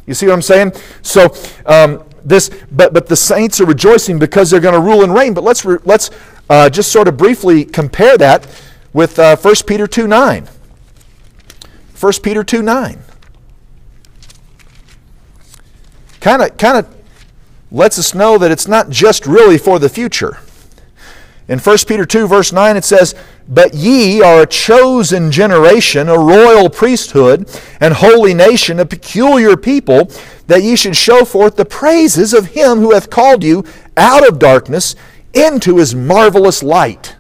You 0.07 0.15
see 0.15 0.27
what 0.27 0.35
I'm 0.35 0.43
saying? 0.43 0.75
So 1.03 1.35
um, 1.67 2.05
this, 2.25 2.49
but 2.71 2.95
but 2.95 3.09
the 3.09 3.17
saints 3.17 3.61
are 3.61 3.65
rejoicing 3.67 4.21
because 4.21 4.51
they're 4.51 4.61
going 4.61 4.75
to 4.75 4.81
rule 4.81 5.03
and 5.03 5.13
reign. 5.13 5.35
But 5.35 5.43
let's 5.43 5.65
re, 5.65 5.79
let's 5.85 6.13
uh, 6.49 6.71
just 6.71 6.93
sort 6.93 7.09
of 7.09 7.17
briefly 7.17 7.65
compare 7.65 8.17
that 8.19 8.47
with 8.93 9.19
uh, 9.19 9.35
1 9.35 9.55
Peter 9.67 9.89
2 9.89 10.07
9. 10.07 10.49
1 11.99 12.13
Peter 12.23 12.45
2 12.45 12.63
9. 12.63 13.01
Kind 16.21 16.43
of 16.43 16.57
kind 16.57 16.79
of 16.79 16.97
lets 17.73 17.99
us 17.99 18.15
know 18.15 18.39
that 18.39 18.53
it's 18.53 18.69
not 18.69 18.91
just 18.91 19.27
really 19.27 19.59
for 19.59 19.81
the 19.81 19.89
future. 19.89 20.39
In 21.53 21.59
1 21.59 21.79
Peter 21.87 22.07
2, 22.07 22.29
verse 22.29 22.51
9, 22.51 22.79
it 22.79 22.85
says, 22.85 23.15
But 23.47 23.75
ye 23.75 24.23
are 24.23 24.41
a 24.41 24.47
chosen 24.47 25.31
generation, 25.31 26.09
a 26.09 26.19
royal 26.19 26.71
priesthood, 26.71 27.47
and 27.79 27.93
holy 27.93 28.33
nation, 28.33 28.81
a 28.81 28.87
peculiar 28.87 29.55
people, 29.55 30.11
that 30.47 30.63
ye 30.63 30.77
should 30.77 30.97
show 30.97 31.27
forth 31.27 31.57
the 31.57 31.67
praises 31.67 32.33
of 32.33 32.53
him 32.53 32.79
who 32.79 32.93
hath 32.93 33.11
called 33.11 33.45
you 33.45 33.67
out 33.99 34.27
of 34.27 34.39
darkness 34.39 34.95
into 35.35 35.77
his 35.77 35.95
marvelous 35.95 36.63
light. 36.63 37.17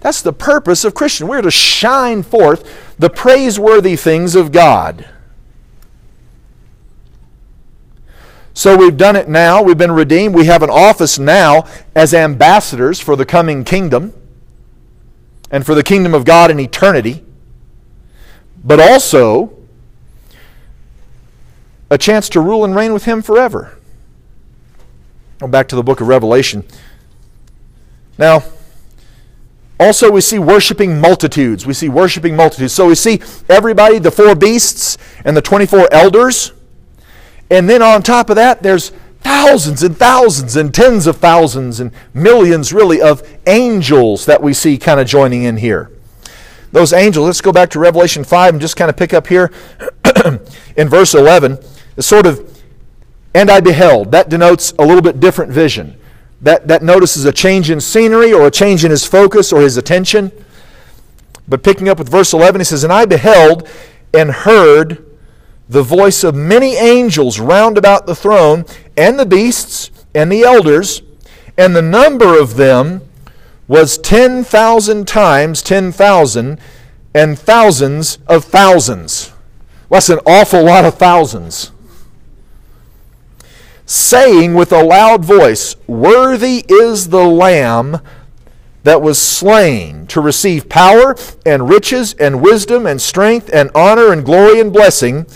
That's 0.00 0.20
the 0.20 0.34
purpose 0.34 0.84
of 0.84 0.92
Christian. 0.92 1.26
We're 1.26 1.40
to 1.40 1.50
shine 1.50 2.22
forth 2.22 2.94
the 2.98 3.08
praiseworthy 3.08 3.96
things 3.96 4.34
of 4.34 4.52
God. 4.52 5.08
So 8.54 8.76
we've 8.76 8.96
done 8.96 9.16
it 9.16 9.28
now. 9.28 9.62
We've 9.62 9.78
been 9.78 9.92
redeemed. 9.92 10.34
We 10.34 10.46
have 10.46 10.62
an 10.62 10.70
office 10.70 11.18
now 11.18 11.66
as 11.94 12.12
ambassadors 12.12 13.00
for 13.00 13.16
the 13.16 13.24
coming 13.24 13.64
kingdom 13.64 14.12
and 15.50 15.64
for 15.64 15.74
the 15.74 15.82
kingdom 15.82 16.14
of 16.14 16.24
God 16.24 16.50
in 16.50 16.60
eternity. 16.60 17.24
But 18.62 18.78
also 18.78 19.56
a 21.90 21.98
chance 21.98 22.28
to 22.30 22.40
rule 22.40 22.64
and 22.64 22.74
reign 22.74 22.92
with 22.92 23.04
Him 23.04 23.22
forever. 23.22 23.78
Go 25.38 25.48
back 25.48 25.68
to 25.68 25.76
the 25.76 25.82
book 25.82 26.00
of 26.00 26.08
Revelation. 26.08 26.64
Now, 28.18 28.44
also, 29.80 30.12
we 30.12 30.20
see 30.20 30.38
worshiping 30.38 31.00
multitudes. 31.00 31.66
We 31.66 31.74
see 31.74 31.88
worshiping 31.88 32.36
multitudes. 32.36 32.72
So 32.72 32.86
we 32.86 32.94
see 32.94 33.20
everybody, 33.48 33.98
the 33.98 34.12
four 34.12 34.36
beasts 34.36 34.96
and 35.24 35.36
the 35.36 35.42
24 35.42 35.92
elders 35.92 36.52
and 37.52 37.68
then 37.68 37.82
on 37.82 38.02
top 38.02 38.30
of 38.30 38.36
that, 38.36 38.62
there's 38.62 38.92
thousands 39.20 39.82
and 39.82 39.94
thousands 39.94 40.56
and 40.56 40.72
tens 40.72 41.06
of 41.06 41.18
thousands 41.18 41.80
and 41.80 41.92
millions, 42.14 42.72
really, 42.72 43.02
of 43.02 43.22
angels 43.46 44.24
that 44.24 44.42
we 44.42 44.54
see 44.54 44.78
kind 44.78 44.98
of 44.98 45.06
joining 45.06 45.42
in 45.42 45.58
here. 45.58 45.90
Those 46.72 46.94
angels, 46.94 47.26
let's 47.26 47.42
go 47.42 47.52
back 47.52 47.68
to 47.70 47.78
Revelation 47.78 48.24
5 48.24 48.54
and 48.54 48.60
just 48.60 48.78
kind 48.78 48.88
of 48.88 48.96
pick 48.96 49.12
up 49.12 49.26
here 49.26 49.52
in 50.76 50.88
verse 50.88 51.12
11. 51.14 51.58
The 51.96 52.02
sort 52.02 52.24
of, 52.24 52.62
and 53.34 53.50
I 53.50 53.60
beheld, 53.60 54.12
that 54.12 54.30
denotes 54.30 54.72
a 54.78 54.86
little 54.86 55.02
bit 55.02 55.20
different 55.20 55.52
vision. 55.52 55.98
That, 56.40 56.68
that 56.68 56.82
notices 56.82 57.26
a 57.26 57.32
change 57.32 57.68
in 57.68 57.82
scenery 57.82 58.32
or 58.32 58.46
a 58.46 58.50
change 58.50 58.82
in 58.82 58.90
his 58.90 59.04
focus 59.04 59.52
or 59.52 59.60
his 59.60 59.76
attention. 59.76 60.32
But 61.46 61.62
picking 61.62 61.90
up 61.90 61.98
with 61.98 62.08
verse 62.08 62.32
11, 62.32 62.62
he 62.62 62.64
says, 62.64 62.82
And 62.82 62.92
I 62.92 63.04
beheld 63.04 63.68
and 64.14 64.30
heard 64.30 65.11
the 65.72 65.82
voice 65.82 66.22
of 66.22 66.34
many 66.34 66.76
angels 66.76 67.40
round 67.40 67.78
about 67.78 68.06
the 68.06 68.14
throne, 68.14 68.64
and 68.96 69.18
the 69.18 69.26
beasts, 69.26 69.90
and 70.14 70.30
the 70.30 70.42
elders, 70.42 71.02
and 71.56 71.74
the 71.74 71.82
number 71.82 72.38
of 72.38 72.56
them 72.56 73.00
was 73.66 73.96
10,000 73.96 75.08
times 75.08 75.62
10,000, 75.62 76.58
and 77.14 77.38
thousands 77.38 78.18
of 78.26 78.44
thousands. 78.44 79.32
That's 79.88 80.10
an 80.10 80.20
awful 80.26 80.62
lot 80.64 80.84
of 80.84 80.96
thousands. 80.96 81.72
Saying 83.86 84.54
with 84.54 84.72
a 84.72 84.82
loud 84.82 85.24
voice, 85.24 85.76
Worthy 85.86 86.64
is 86.68 87.08
the 87.08 87.26
Lamb 87.26 88.00
that 88.84 89.00
was 89.00 89.20
slain 89.20 90.06
to 90.08 90.20
receive 90.20 90.68
power 90.68 91.16
and 91.46 91.68
riches 91.68 92.14
and 92.14 92.42
wisdom 92.42 92.86
and 92.86 93.00
strength 93.00 93.48
and 93.52 93.70
honor 93.74 94.12
and 94.12 94.24
glory 94.24 94.60
and 94.60 94.72
blessing 94.72 95.26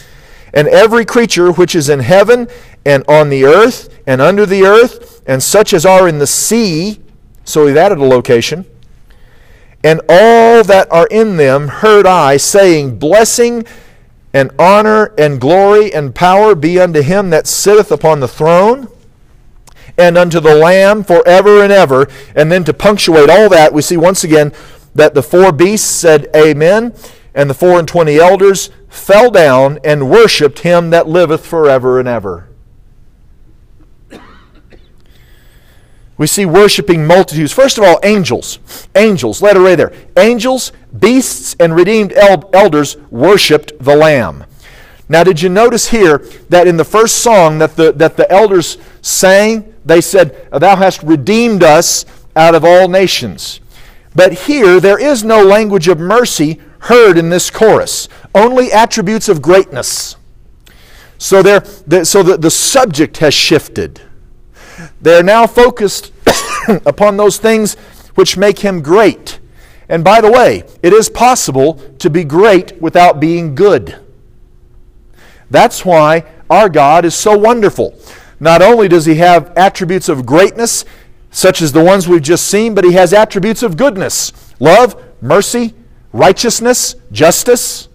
and 0.56 0.66
every 0.68 1.04
creature 1.04 1.52
which 1.52 1.76
is 1.76 1.90
in 1.90 2.00
heaven 2.00 2.48
and 2.84 3.04
on 3.06 3.28
the 3.28 3.44
earth 3.44 3.94
and 4.06 4.22
under 4.22 4.46
the 4.46 4.64
earth, 4.64 5.22
and 5.26 5.42
such 5.42 5.74
as 5.74 5.84
are 5.84 6.08
in 6.08 6.18
the 6.18 6.26
sea. 6.26 6.98
So 7.44 7.66
we've 7.66 7.76
added 7.76 7.98
a 7.98 8.04
location. 8.04 8.64
And 9.84 10.00
all 10.08 10.64
that 10.64 10.88
are 10.90 11.06
in 11.10 11.36
them 11.36 11.68
heard 11.68 12.06
I 12.06 12.38
saying, 12.38 12.98
Blessing 12.98 13.66
and 14.32 14.50
honor 14.58 15.12
and 15.18 15.40
glory 15.40 15.92
and 15.92 16.14
power 16.14 16.54
be 16.54 16.80
unto 16.80 17.02
him 17.02 17.30
that 17.30 17.46
sitteth 17.46 17.92
upon 17.92 18.20
the 18.20 18.28
throne 18.28 18.88
and 19.98 20.16
unto 20.16 20.40
the 20.40 20.54
Lamb 20.54 21.04
forever 21.04 21.62
and 21.62 21.72
ever. 21.72 22.08
And 22.34 22.50
then 22.50 22.64
to 22.64 22.72
punctuate 22.72 23.28
all 23.28 23.48
that, 23.50 23.74
we 23.74 23.82
see 23.82 23.96
once 23.96 24.24
again 24.24 24.52
that 24.94 25.14
the 25.14 25.22
four 25.22 25.52
beasts 25.52 25.88
said, 25.88 26.30
Amen, 26.34 26.94
and 27.36 27.48
the 27.48 27.54
four 27.54 27.78
and 27.78 27.86
twenty 27.86 28.18
elders 28.18 28.70
fell 28.88 29.30
down 29.30 29.78
and 29.84 30.10
worshipped 30.10 30.60
him 30.60 30.90
that 30.90 31.06
liveth 31.06 31.46
forever 31.46 32.00
and 32.00 32.08
ever. 32.08 32.48
We 36.18 36.26
see 36.26 36.46
worshiping 36.46 37.06
multitudes. 37.06 37.52
First 37.52 37.76
of 37.76 37.84
all, 37.84 38.00
angels. 38.02 38.58
Angels, 38.94 39.42
letter 39.42 39.66
A 39.66 39.76
there. 39.76 39.92
Angels, 40.16 40.72
beasts, 40.98 41.54
and 41.60 41.76
redeemed 41.76 42.14
elders 42.14 42.96
worshiped 43.10 43.78
the 43.78 43.94
Lamb. 43.94 44.44
Now, 45.10 45.22
did 45.22 45.42
you 45.42 45.50
notice 45.50 45.88
here 45.88 46.18
that 46.48 46.66
in 46.66 46.78
the 46.78 46.84
first 46.86 47.16
song 47.16 47.58
that 47.58 47.76
the, 47.76 47.92
that 47.92 48.16
the 48.16 48.30
elders 48.32 48.78
sang, 49.02 49.74
they 49.84 50.00
said, 50.00 50.48
Thou 50.50 50.74
hast 50.74 51.02
redeemed 51.02 51.62
us 51.62 52.06
out 52.34 52.54
of 52.54 52.64
all 52.64 52.88
nations. 52.88 53.60
But 54.14 54.32
here, 54.32 54.80
there 54.80 54.98
is 54.98 55.22
no 55.22 55.44
language 55.44 55.86
of 55.86 56.00
mercy 56.00 56.60
heard 56.86 57.18
in 57.18 57.30
this 57.30 57.50
chorus, 57.50 58.08
only 58.34 58.72
attributes 58.72 59.28
of 59.28 59.42
greatness. 59.42 60.16
So, 61.18 61.42
there, 61.42 61.64
so 62.04 62.22
the, 62.22 62.36
the 62.36 62.50
subject 62.50 63.18
has 63.18 63.34
shifted. 63.34 64.00
They 65.00 65.18
are 65.18 65.22
now 65.22 65.46
focused 65.46 66.12
upon 66.86 67.16
those 67.16 67.38
things 67.38 67.74
which 68.14 68.36
make 68.36 68.60
him 68.60 68.82
great. 68.82 69.40
And 69.88 70.02
by 70.04 70.20
the 70.20 70.30
way, 70.30 70.64
it 70.82 70.92
is 70.92 71.08
possible 71.08 71.74
to 71.98 72.10
be 72.10 72.24
great 72.24 72.80
without 72.80 73.20
being 73.20 73.54
good. 73.54 73.98
That's 75.50 75.84
why 75.84 76.24
our 76.50 76.68
God 76.68 77.04
is 77.04 77.14
so 77.14 77.36
wonderful. 77.36 77.98
Not 78.40 78.62
only 78.62 78.88
does 78.88 79.06
he 79.06 79.16
have 79.16 79.52
attributes 79.56 80.08
of 80.08 80.26
greatness, 80.26 80.84
such 81.30 81.62
as 81.62 81.72
the 81.72 81.84
ones 81.84 82.08
we've 82.08 82.22
just 82.22 82.46
seen, 82.46 82.74
but 82.74 82.84
he 82.84 82.92
has 82.92 83.12
attributes 83.12 83.62
of 83.62 83.76
goodness 83.76 84.32
love, 84.58 85.02
mercy, 85.20 85.74
righteousness, 86.16 86.96
justice. 87.12 87.88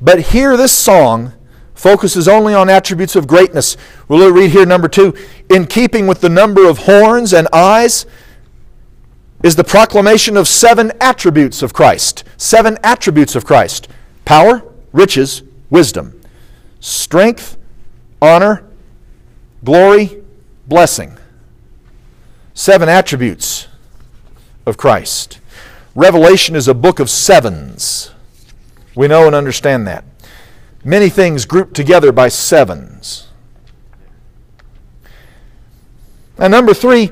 But 0.00 0.20
here, 0.20 0.56
this 0.56 0.72
song 0.72 1.32
focuses 1.74 2.26
only 2.28 2.52
on 2.52 2.68
attributes 2.68 3.16
of 3.16 3.26
greatness. 3.26 3.76
We'll 4.08 4.32
read 4.32 4.50
here 4.50 4.66
number 4.66 4.88
two. 4.88 5.14
In 5.48 5.66
keeping 5.66 6.06
with 6.06 6.20
the 6.20 6.28
number 6.28 6.68
of 6.68 6.78
horns 6.78 7.32
and 7.32 7.48
eyes 7.52 8.06
is 9.42 9.56
the 9.56 9.64
proclamation 9.64 10.36
of 10.36 10.48
seven 10.48 10.92
attributes 11.00 11.62
of 11.62 11.72
Christ. 11.72 12.24
Seven 12.36 12.78
attributes 12.82 13.36
of 13.36 13.44
Christ 13.44 13.88
power, 14.24 14.62
riches, 14.92 15.42
wisdom, 15.70 16.20
strength, 16.80 17.56
honor, 18.20 18.64
glory, 19.62 20.22
blessing. 20.66 21.16
Seven 22.54 22.88
attributes 22.88 23.68
of 24.66 24.76
Christ. 24.76 25.38
Revelation 25.94 26.56
is 26.56 26.68
a 26.68 26.74
book 26.74 26.98
of 26.98 27.10
sevens. 27.10 28.10
We 28.94 29.08
know 29.08 29.26
and 29.26 29.34
understand 29.34 29.86
that. 29.86 30.04
Many 30.84 31.08
things 31.08 31.44
grouped 31.44 31.74
together 31.74 32.12
by 32.12 32.28
sevens. 32.28 33.28
And 36.38 36.50
number 36.50 36.74
three, 36.74 37.10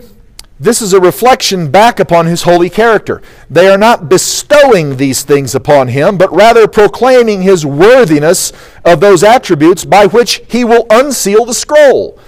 this 0.58 0.80
is 0.80 0.92
a 0.92 1.00
reflection 1.00 1.70
back 1.70 1.98
upon 1.98 2.26
his 2.26 2.42
holy 2.42 2.70
character. 2.70 3.20
They 3.50 3.68
are 3.68 3.78
not 3.78 4.08
bestowing 4.08 4.96
these 4.96 5.22
things 5.22 5.54
upon 5.54 5.88
him, 5.88 6.16
but 6.16 6.32
rather 6.32 6.68
proclaiming 6.68 7.42
his 7.42 7.66
worthiness 7.66 8.52
of 8.84 9.00
those 9.00 9.24
attributes 9.24 9.84
by 9.84 10.06
which 10.06 10.42
he 10.48 10.64
will 10.64 10.86
unseal 10.90 11.44
the 11.44 11.54
scroll. 11.54 12.18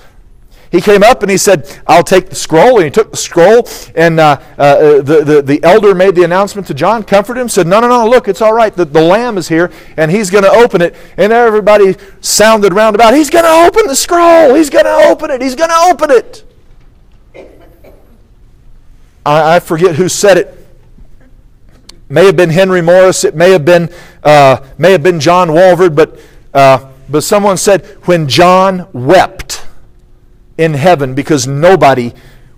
He 0.74 0.80
came 0.80 1.04
up 1.04 1.22
and 1.22 1.30
he 1.30 1.38
said, 1.38 1.70
I'll 1.86 2.02
take 2.02 2.30
the 2.30 2.34
scroll. 2.34 2.78
And 2.78 2.86
he 2.86 2.90
took 2.90 3.12
the 3.12 3.16
scroll, 3.16 3.68
and 3.94 4.18
uh, 4.18 4.40
uh, 4.58 5.02
the, 5.02 5.22
the, 5.24 5.40
the 5.40 5.62
elder 5.62 5.94
made 5.94 6.16
the 6.16 6.24
announcement 6.24 6.66
to 6.66 6.74
John, 6.74 7.04
comforted 7.04 7.40
him, 7.40 7.48
said, 7.48 7.68
No, 7.68 7.78
no, 7.78 7.86
no, 7.86 8.08
look, 8.08 8.26
it's 8.26 8.42
all 8.42 8.52
right. 8.52 8.74
The, 8.74 8.84
the 8.84 9.00
lamb 9.00 9.38
is 9.38 9.46
here, 9.46 9.70
and 9.96 10.10
he's 10.10 10.30
going 10.30 10.42
to 10.42 10.50
open 10.50 10.82
it. 10.82 10.96
And 11.16 11.32
everybody 11.32 11.94
sounded 12.20 12.74
round 12.74 12.96
about, 12.96 13.14
He's 13.14 13.30
going 13.30 13.44
to 13.44 13.68
open 13.68 13.86
the 13.86 13.94
scroll. 13.94 14.56
He's 14.56 14.68
going 14.68 14.84
to 14.84 15.08
open 15.08 15.30
it. 15.30 15.40
He's 15.40 15.54
going 15.54 15.70
to 15.70 15.78
open 15.92 16.10
it. 16.10 16.44
I, 19.24 19.54
I 19.54 19.60
forget 19.60 19.94
who 19.94 20.08
said 20.08 20.38
it 20.38 20.66
may 22.08 22.26
have 22.26 22.36
been 22.36 22.50
Henry 22.50 22.82
Morris, 22.82 23.22
it 23.22 23.36
may 23.36 23.52
have 23.52 23.64
been, 23.64 23.90
uh, 24.24 24.56
may 24.76 24.90
have 24.90 25.04
been 25.04 25.20
John 25.20 25.50
Walvoord, 25.50 25.94
but, 25.94 26.18
uh, 26.52 26.90
but 27.08 27.22
someone 27.22 27.58
said, 27.58 27.86
when 28.06 28.28
John 28.28 28.88
wept, 28.92 29.63
in 30.58 30.74
heaven 30.74 31.14
because 31.14 31.46
nobody 31.46 32.12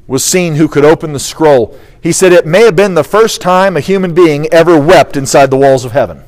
was 0.07 0.25
seen 0.25 0.55
who 0.55 0.69
could 0.69 0.85
open 0.85 1.13
the 1.13 1.19
scroll. 1.19 1.77
He 2.01 2.13
said 2.13 2.33
it 2.33 2.47
may 2.47 2.65
have 2.65 2.77
been 2.77 2.95
the 2.95 3.05
first 3.05 3.41
time 3.41 3.77
a 3.77 3.81
human 3.81 4.15
being 4.15 4.47
ever 4.53 4.79
wept 4.79 5.17
inside 5.17 5.51
the 5.51 5.57
walls 5.57 5.85
of 5.85 5.93
heaven. 5.93 6.23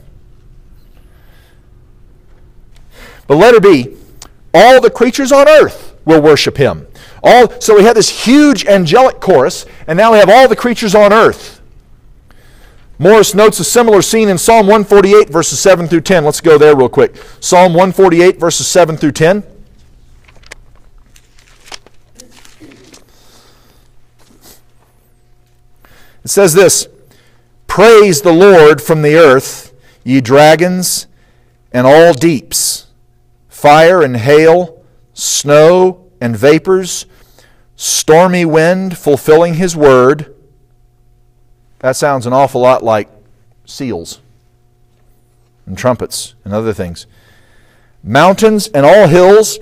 But 3.27 3.37
letter 3.37 3.61
B, 3.61 3.97
all 4.53 4.81
the 4.81 4.91
creatures 4.91 5.31
on 5.31 5.49
earth 5.49 5.97
will 6.05 6.21
worship 6.21 6.57
him. 6.57 6.87
All, 7.23 7.61
so 7.61 7.77
we 7.77 7.85
have 7.85 7.95
this 7.95 8.25
huge 8.25 8.65
angelic 8.67 9.21
chorus, 9.21 9.67
and 9.87 9.97
now 9.97 10.13
we 10.13 10.19
have 10.19 10.31
all 10.31 10.49
the 10.49 10.57
creatures 10.57 10.95
on 10.95 11.13
earth. 11.13 11.61
Morris 12.99 13.35
notes 13.35 13.61
a 13.61 13.65
similar 13.65 14.03
scene 14.03 14.29
in 14.29 14.39
Psalm 14.39 14.67
148, 14.67 15.29
verses 15.29 15.61
7 15.61 15.87
through 15.87 16.01
10. 16.01 16.25
Let's 16.25 16.41
go 16.41 16.59
there 16.59 16.75
real 16.75 16.89
quick. 16.89 17.15
Psalm 17.39 17.73
148, 17.73 18.41
verses 18.41 18.67
7 18.67 18.97
through 18.97 19.13
10. 19.13 19.45
It 26.29 26.33
says 26.33 26.53
this 26.53 26.87
Praise 27.67 28.21
the 28.21 28.35
Lord 28.35 28.83
from 28.83 29.01
the 29.01 29.17
earth, 29.17 29.73
ye 30.05 30.21
dragons 30.21 31.07
and 31.73 31.87
all 31.87 32.13
deeps, 32.13 32.89
fire 33.49 34.03
and 34.03 34.15
hail, 34.15 34.85
snow 35.15 36.07
and 36.21 36.37
vapors, 36.37 37.07
stormy 37.77 38.45
wind 38.45 38.99
fulfilling 38.99 39.55
his 39.55 39.75
word. 39.75 40.35
That 41.79 41.97
sounds 41.97 42.27
an 42.27 42.35
awful 42.35 42.61
lot 42.61 42.85
like 42.85 43.09
seals 43.65 44.21
and 45.65 45.79
trumpets 45.79 46.35
and 46.45 46.53
other 46.53 46.75
things. 46.75 47.07
Mountains 48.03 48.69
and 48.75 48.85
all 48.85 49.07
hills, 49.07 49.59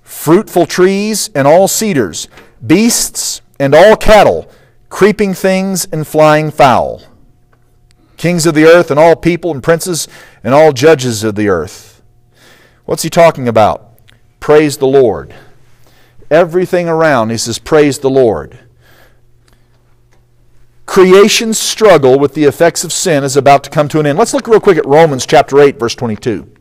fruitful 0.00 0.64
trees 0.64 1.28
and 1.34 1.46
all 1.46 1.68
cedars, 1.68 2.28
beasts 2.66 3.42
and 3.60 3.74
all 3.74 3.94
cattle 3.94 4.50
creeping 4.92 5.32
things 5.32 5.86
and 5.86 6.06
flying 6.06 6.50
fowl, 6.50 7.00
kings 8.18 8.44
of 8.44 8.54
the 8.54 8.66
earth 8.66 8.90
and 8.90 9.00
all 9.00 9.16
people 9.16 9.50
and 9.50 9.62
princes 9.62 10.06
and 10.44 10.52
all 10.52 10.70
judges 10.70 11.24
of 11.24 11.34
the 11.34 11.48
earth. 11.48 12.02
What's 12.84 13.02
he 13.02 13.08
talking 13.08 13.48
about? 13.48 13.98
Praise 14.38 14.76
the 14.76 14.86
Lord. 14.86 15.34
Everything 16.30 16.90
around, 16.90 17.30
he 17.30 17.38
says, 17.38 17.58
Praise 17.58 18.00
the 18.00 18.10
Lord. 18.10 18.58
Creation's 20.84 21.58
struggle 21.58 22.18
with 22.18 22.34
the 22.34 22.44
effects 22.44 22.84
of 22.84 22.92
sin 22.92 23.24
is 23.24 23.34
about 23.34 23.64
to 23.64 23.70
come 23.70 23.88
to 23.88 23.98
an 23.98 24.04
end. 24.04 24.18
Let's 24.18 24.34
look 24.34 24.46
real 24.46 24.60
quick 24.60 24.76
at 24.76 24.84
Romans 24.84 25.24
chapter 25.24 25.58
8, 25.58 25.78
verse 25.78 25.94
22. 25.94 26.52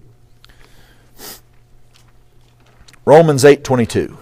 Romans 3.04 3.44
8, 3.44 3.66
22. 3.66 4.18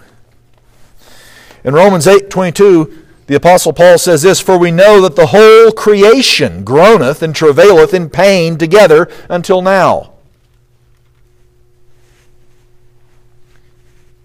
In 1.64 1.74
Romans 1.76 2.08
8, 2.08 2.32
22, 2.32 3.06
the 3.30 3.36
Apostle 3.36 3.74
Paul 3.74 4.00
says 4.00 4.24
this 4.24 4.42
For 4.42 4.58
we 4.58 4.72
know 4.72 5.02
that 5.02 5.16
the 5.16 5.28
whole 5.28 5.72
creation 5.72 6.64
groaneth 6.64 7.22
and 7.22 7.36
travaileth 7.36 7.94
in 7.94 8.10
pain 8.10 8.58
together 8.58 9.08
until 9.30 9.62
now. 9.62 10.14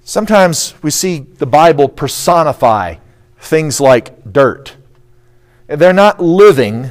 Sometimes 0.05 0.73
we 0.81 0.91
see 0.91 1.19
the 1.19 1.45
Bible 1.45 1.87
personify 1.87 2.95
things 3.39 3.79
like 3.79 4.33
dirt. 4.33 4.75
They're 5.67 5.93
not 5.93 6.19
living, 6.23 6.89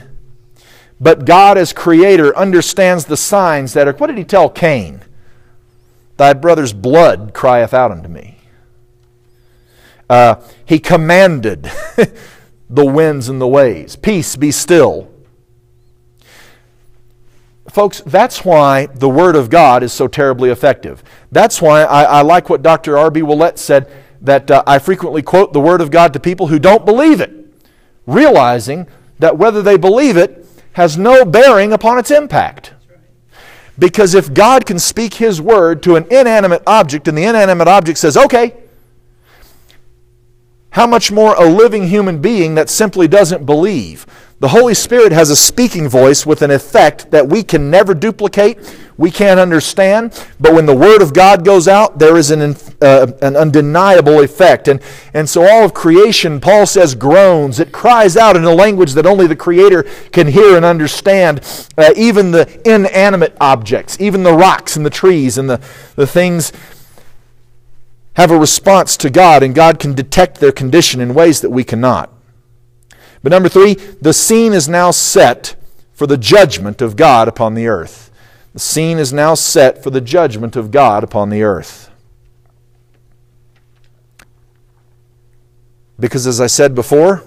but 1.02 1.26
God, 1.26 1.58
as 1.58 1.74
creator, 1.74 2.38
understands 2.38 3.06
the 3.06 3.18
signs 3.18 3.74
that 3.74 3.88
are. 3.88 3.94
What 3.94 4.06
did 4.06 4.20
he 4.20 4.24
tell 4.24 4.52
Cain? 4.52 5.02
Thy 6.18 6.34
brother's 6.34 6.74
blood 6.74 7.34
crieth 7.34 7.74
out 7.74 7.90
unto 7.90 8.08
me. 8.08 8.38
Uh, 10.10 10.36
he 10.66 10.80
commanded 10.80 11.72
the 12.70 12.86
winds 12.86 13.30
and 13.30 13.40
the 13.40 13.48
waves. 13.48 13.96
Peace, 13.96 14.36
be 14.36 14.52
still. 14.52 15.10
Folks, 17.70 18.02
that's 18.06 18.46
why 18.46 18.86
the 18.86 19.10
Word 19.10 19.36
of 19.36 19.50
God 19.50 19.82
is 19.82 19.92
so 19.92 20.08
terribly 20.08 20.50
effective. 20.50 21.04
That's 21.32 21.62
why 21.62 21.84
I, 21.84 22.04
I 22.04 22.22
like 22.22 22.50
what 22.50 22.62
Dr. 22.62 22.98
R.B. 22.98 23.22
Ouellette 23.22 23.58
said 23.58 23.92
that 24.22 24.52
uh, 24.52 24.64
I 24.68 24.80
frequently 24.80 25.22
quote 25.22 25.54
the 25.54 25.60
Word 25.60 25.82
of 25.82 25.90
God 25.90 26.14
to 26.14 26.20
people 26.20 26.48
who 26.48 26.60
don't 26.60 26.86
believe 26.86 27.20
it, 27.20 27.32
realizing 28.06 28.88
that 29.20 29.38
whether 29.38 29.62
they 29.62 29.78
believe 29.78 30.18
it 30.18 30.46
has 30.74 30.98
no 30.98 31.26
bearing 31.26 31.74
upon 31.74 31.98
its 31.98 32.12
impact. 32.12 32.74
Because 33.80 34.14
if 34.14 34.34
God 34.34 34.66
can 34.66 34.78
speak 34.78 35.16
His 35.16 35.42
Word 35.42 35.82
to 35.84 35.96
an 35.96 36.06
inanimate 36.12 36.64
object 36.68 37.08
and 37.08 37.18
the 37.18 37.24
inanimate 37.24 37.68
object 37.68 37.98
says, 37.98 38.16
okay, 38.16 38.63
how 40.74 40.88
much 40.88 41.12
more 41.12 41.36
a 41.36 41.46
living 41.46 41.88
human 41.88 42.20
being 42.20 42.56
that 42.56 42.70
simply 42.70 43.08
doesn't 43.08 43.46
believe? 43.46 44.06
The 44.40 44.50
Holy 44.50 44.74
Spirit 44.74 45.14
has 45.14 45.30
a 45.30 45.36
speaking 45.36 45.88
voice 45.88 46.26
with 46.26 46.42
an 46.42 46.52
effect 46.52 47.12
that 47.12 47.30
we 47.30 47.44
can 47.44 47.70
never 47.70 47.94
duplicate, 47.94 48.58
we 48.98 49.10
can't 49.10 49.40
understand, 49.40 50.22
but 50.40 50.54
when 50.54 50.66
the 50.66 50.76
Word 50.76 51.02
of 51.02 51.14
God 51.14 51.46
goes 51.46 51.68
out, 51.68 51.98
there 51.98 52.18
is 52.18 52.30
an, 52.30 52.56
uh, 52.82 53.08
an 53.22 53.38
undeniable 53.38 54.20
effect. 54.22 54.68
And, 54.68 54.82
and 55.14 55.30
so 55.30 55.48
all 55.48 55.64
of 55.64 55.74
creation, 55.74 56.42
Paul 56.42 56.66
says, 56.66 56.94
groans. 56.94 57.60
It 57.60 57.72
cries 57.72 58.18
out 58.18 58.36
in 58.36 58.44
a 58.44 58.54
language 58.54 58.94
that 58.94 59.06
only 59.06 59.28
the 59.28 59.36
Creator 59.36 59.84
can 60.12 60.28
hear 60.28 60.58
and 60.58 60.66
understand. 60.66 61.40
Uh, 61.78 61.94
even 61.96 62.32
the 62.32 62.62
inanimate 62.66 63.38
objects, 63.40 63.96
even 64.02 64.24
the 64.24 64.34
rocks 64.34 64.76
and 64.76 64.86
the 64.86 64.90
trees 64.90 65.38
and 65.38 65.50
the, 65.50 65.62
the 65.96 66.06
things 66.06 66.52
have 68.16 68.32
a 68.32 68.38
response 68.38 68.96
to 68.98 69.10
God, 69.10 69.44
and 69.44 69.56
God 69.56 69.80
can 69.80 69.94
detect 69.94 70.40
their 70.40 70.52
condition 70.52 71.02
in 71.02 71.14
ways 71.14 71.42
that 71.42 71.50
we 71.50 71.64
cannot. 71.64 72.12
But 73.22 73.32
number 73.32 73.50
three, 73.50 73.74
the 73.74 74.14
scene 74.14 74.54
is 74.54 74.70
now 74.70 74.92
set 74.92 75.56
for 75.94 76.06
the 76.08 76.18
judgment 76.18 76.82
of 76.82 76.96
God 76.96 77.28
upon 77.28 77.54
the 77.54 77.68
earth. 77.68 78.12
The 78.54 78.60
scene 78.60 79.00
is 79.00 79.12
now 79.12 79.34
set 79.34 79.82
for 79.82 79.90
the 79.90 80.02
judgment 80.02 80.56
of 80.56 80.70
God 80.70 81.04
upon 81.04 81.30
the 81.30 81.42
earth. 81.42 81.90
Because, 86.00 86.28
as 86.28 86.42
I 86.42 86.48
said 86.48 86.76
before, 86.76 87.24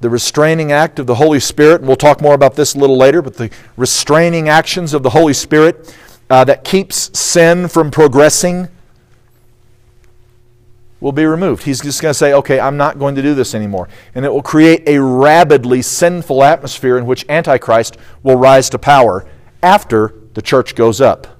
the 0.00 0.10
restraining 0.10 0.72
act 0.72 0.98
of 0.98 1.06
the 1.06 1.16
Holy 1.16 1.40
Spirit, 1.40 1.80
and 1.80 1.86
we'll 1.86 1.96
talk 1.96 2.20
more 2.20 2.34
about 2.34 2.54
this 2.54 2.74
a 2.74 2.78
little 2.78 2.96
later, 2.96 3.22
but 3.22 3.36
the 3.36 3.50
restraining 3.76 4.48
actions 4.48 4.94
of 4.94 5.02
the 5.02 5.10
Holy 5.10 5.32
Spirit 5.32 5.96
uh, 6.30 6.44
that 6.44 6.64
keeps 6.64 7.18
sin 7.18 7.68
from 7.68 7.90
progressing 7.90 8.68
will 11.02 11.12
be 11.12 11.26
removed. 11.26 11.64
He's 11.64 11.80
just 11.80 12.00
going 12.00 12.10
to 12.10 12.18
say, 12.18 12.32
okay, 12.32 12.60
I'm 12.60 12.76
not 12.76 12.98
going 12.98 13.16
to 13.16 13.22
do 13.22 13.34
this 13.34 13.54
anymore. 13.54 13.88
And 14.14 14.24
it 14.24 14.32
will 14.32 14.42
create 14.42 14.88
a 14.88 15.02
rabidly 15.02 15.82
sinful 15.82 16.44
atmosphere 16.44 16.96
in 16.96 17.06
which 17.06 17.26
Antichrist 17.28 17.96
will 18.22 18.36
rise 18.36 18.70
to 18.70 18.78
power 18.78 19.26
after 19.62 20.14
the 20.34 20.42
church 20.42 20.76
goes 20.76 21.00
up. 21.00 21.31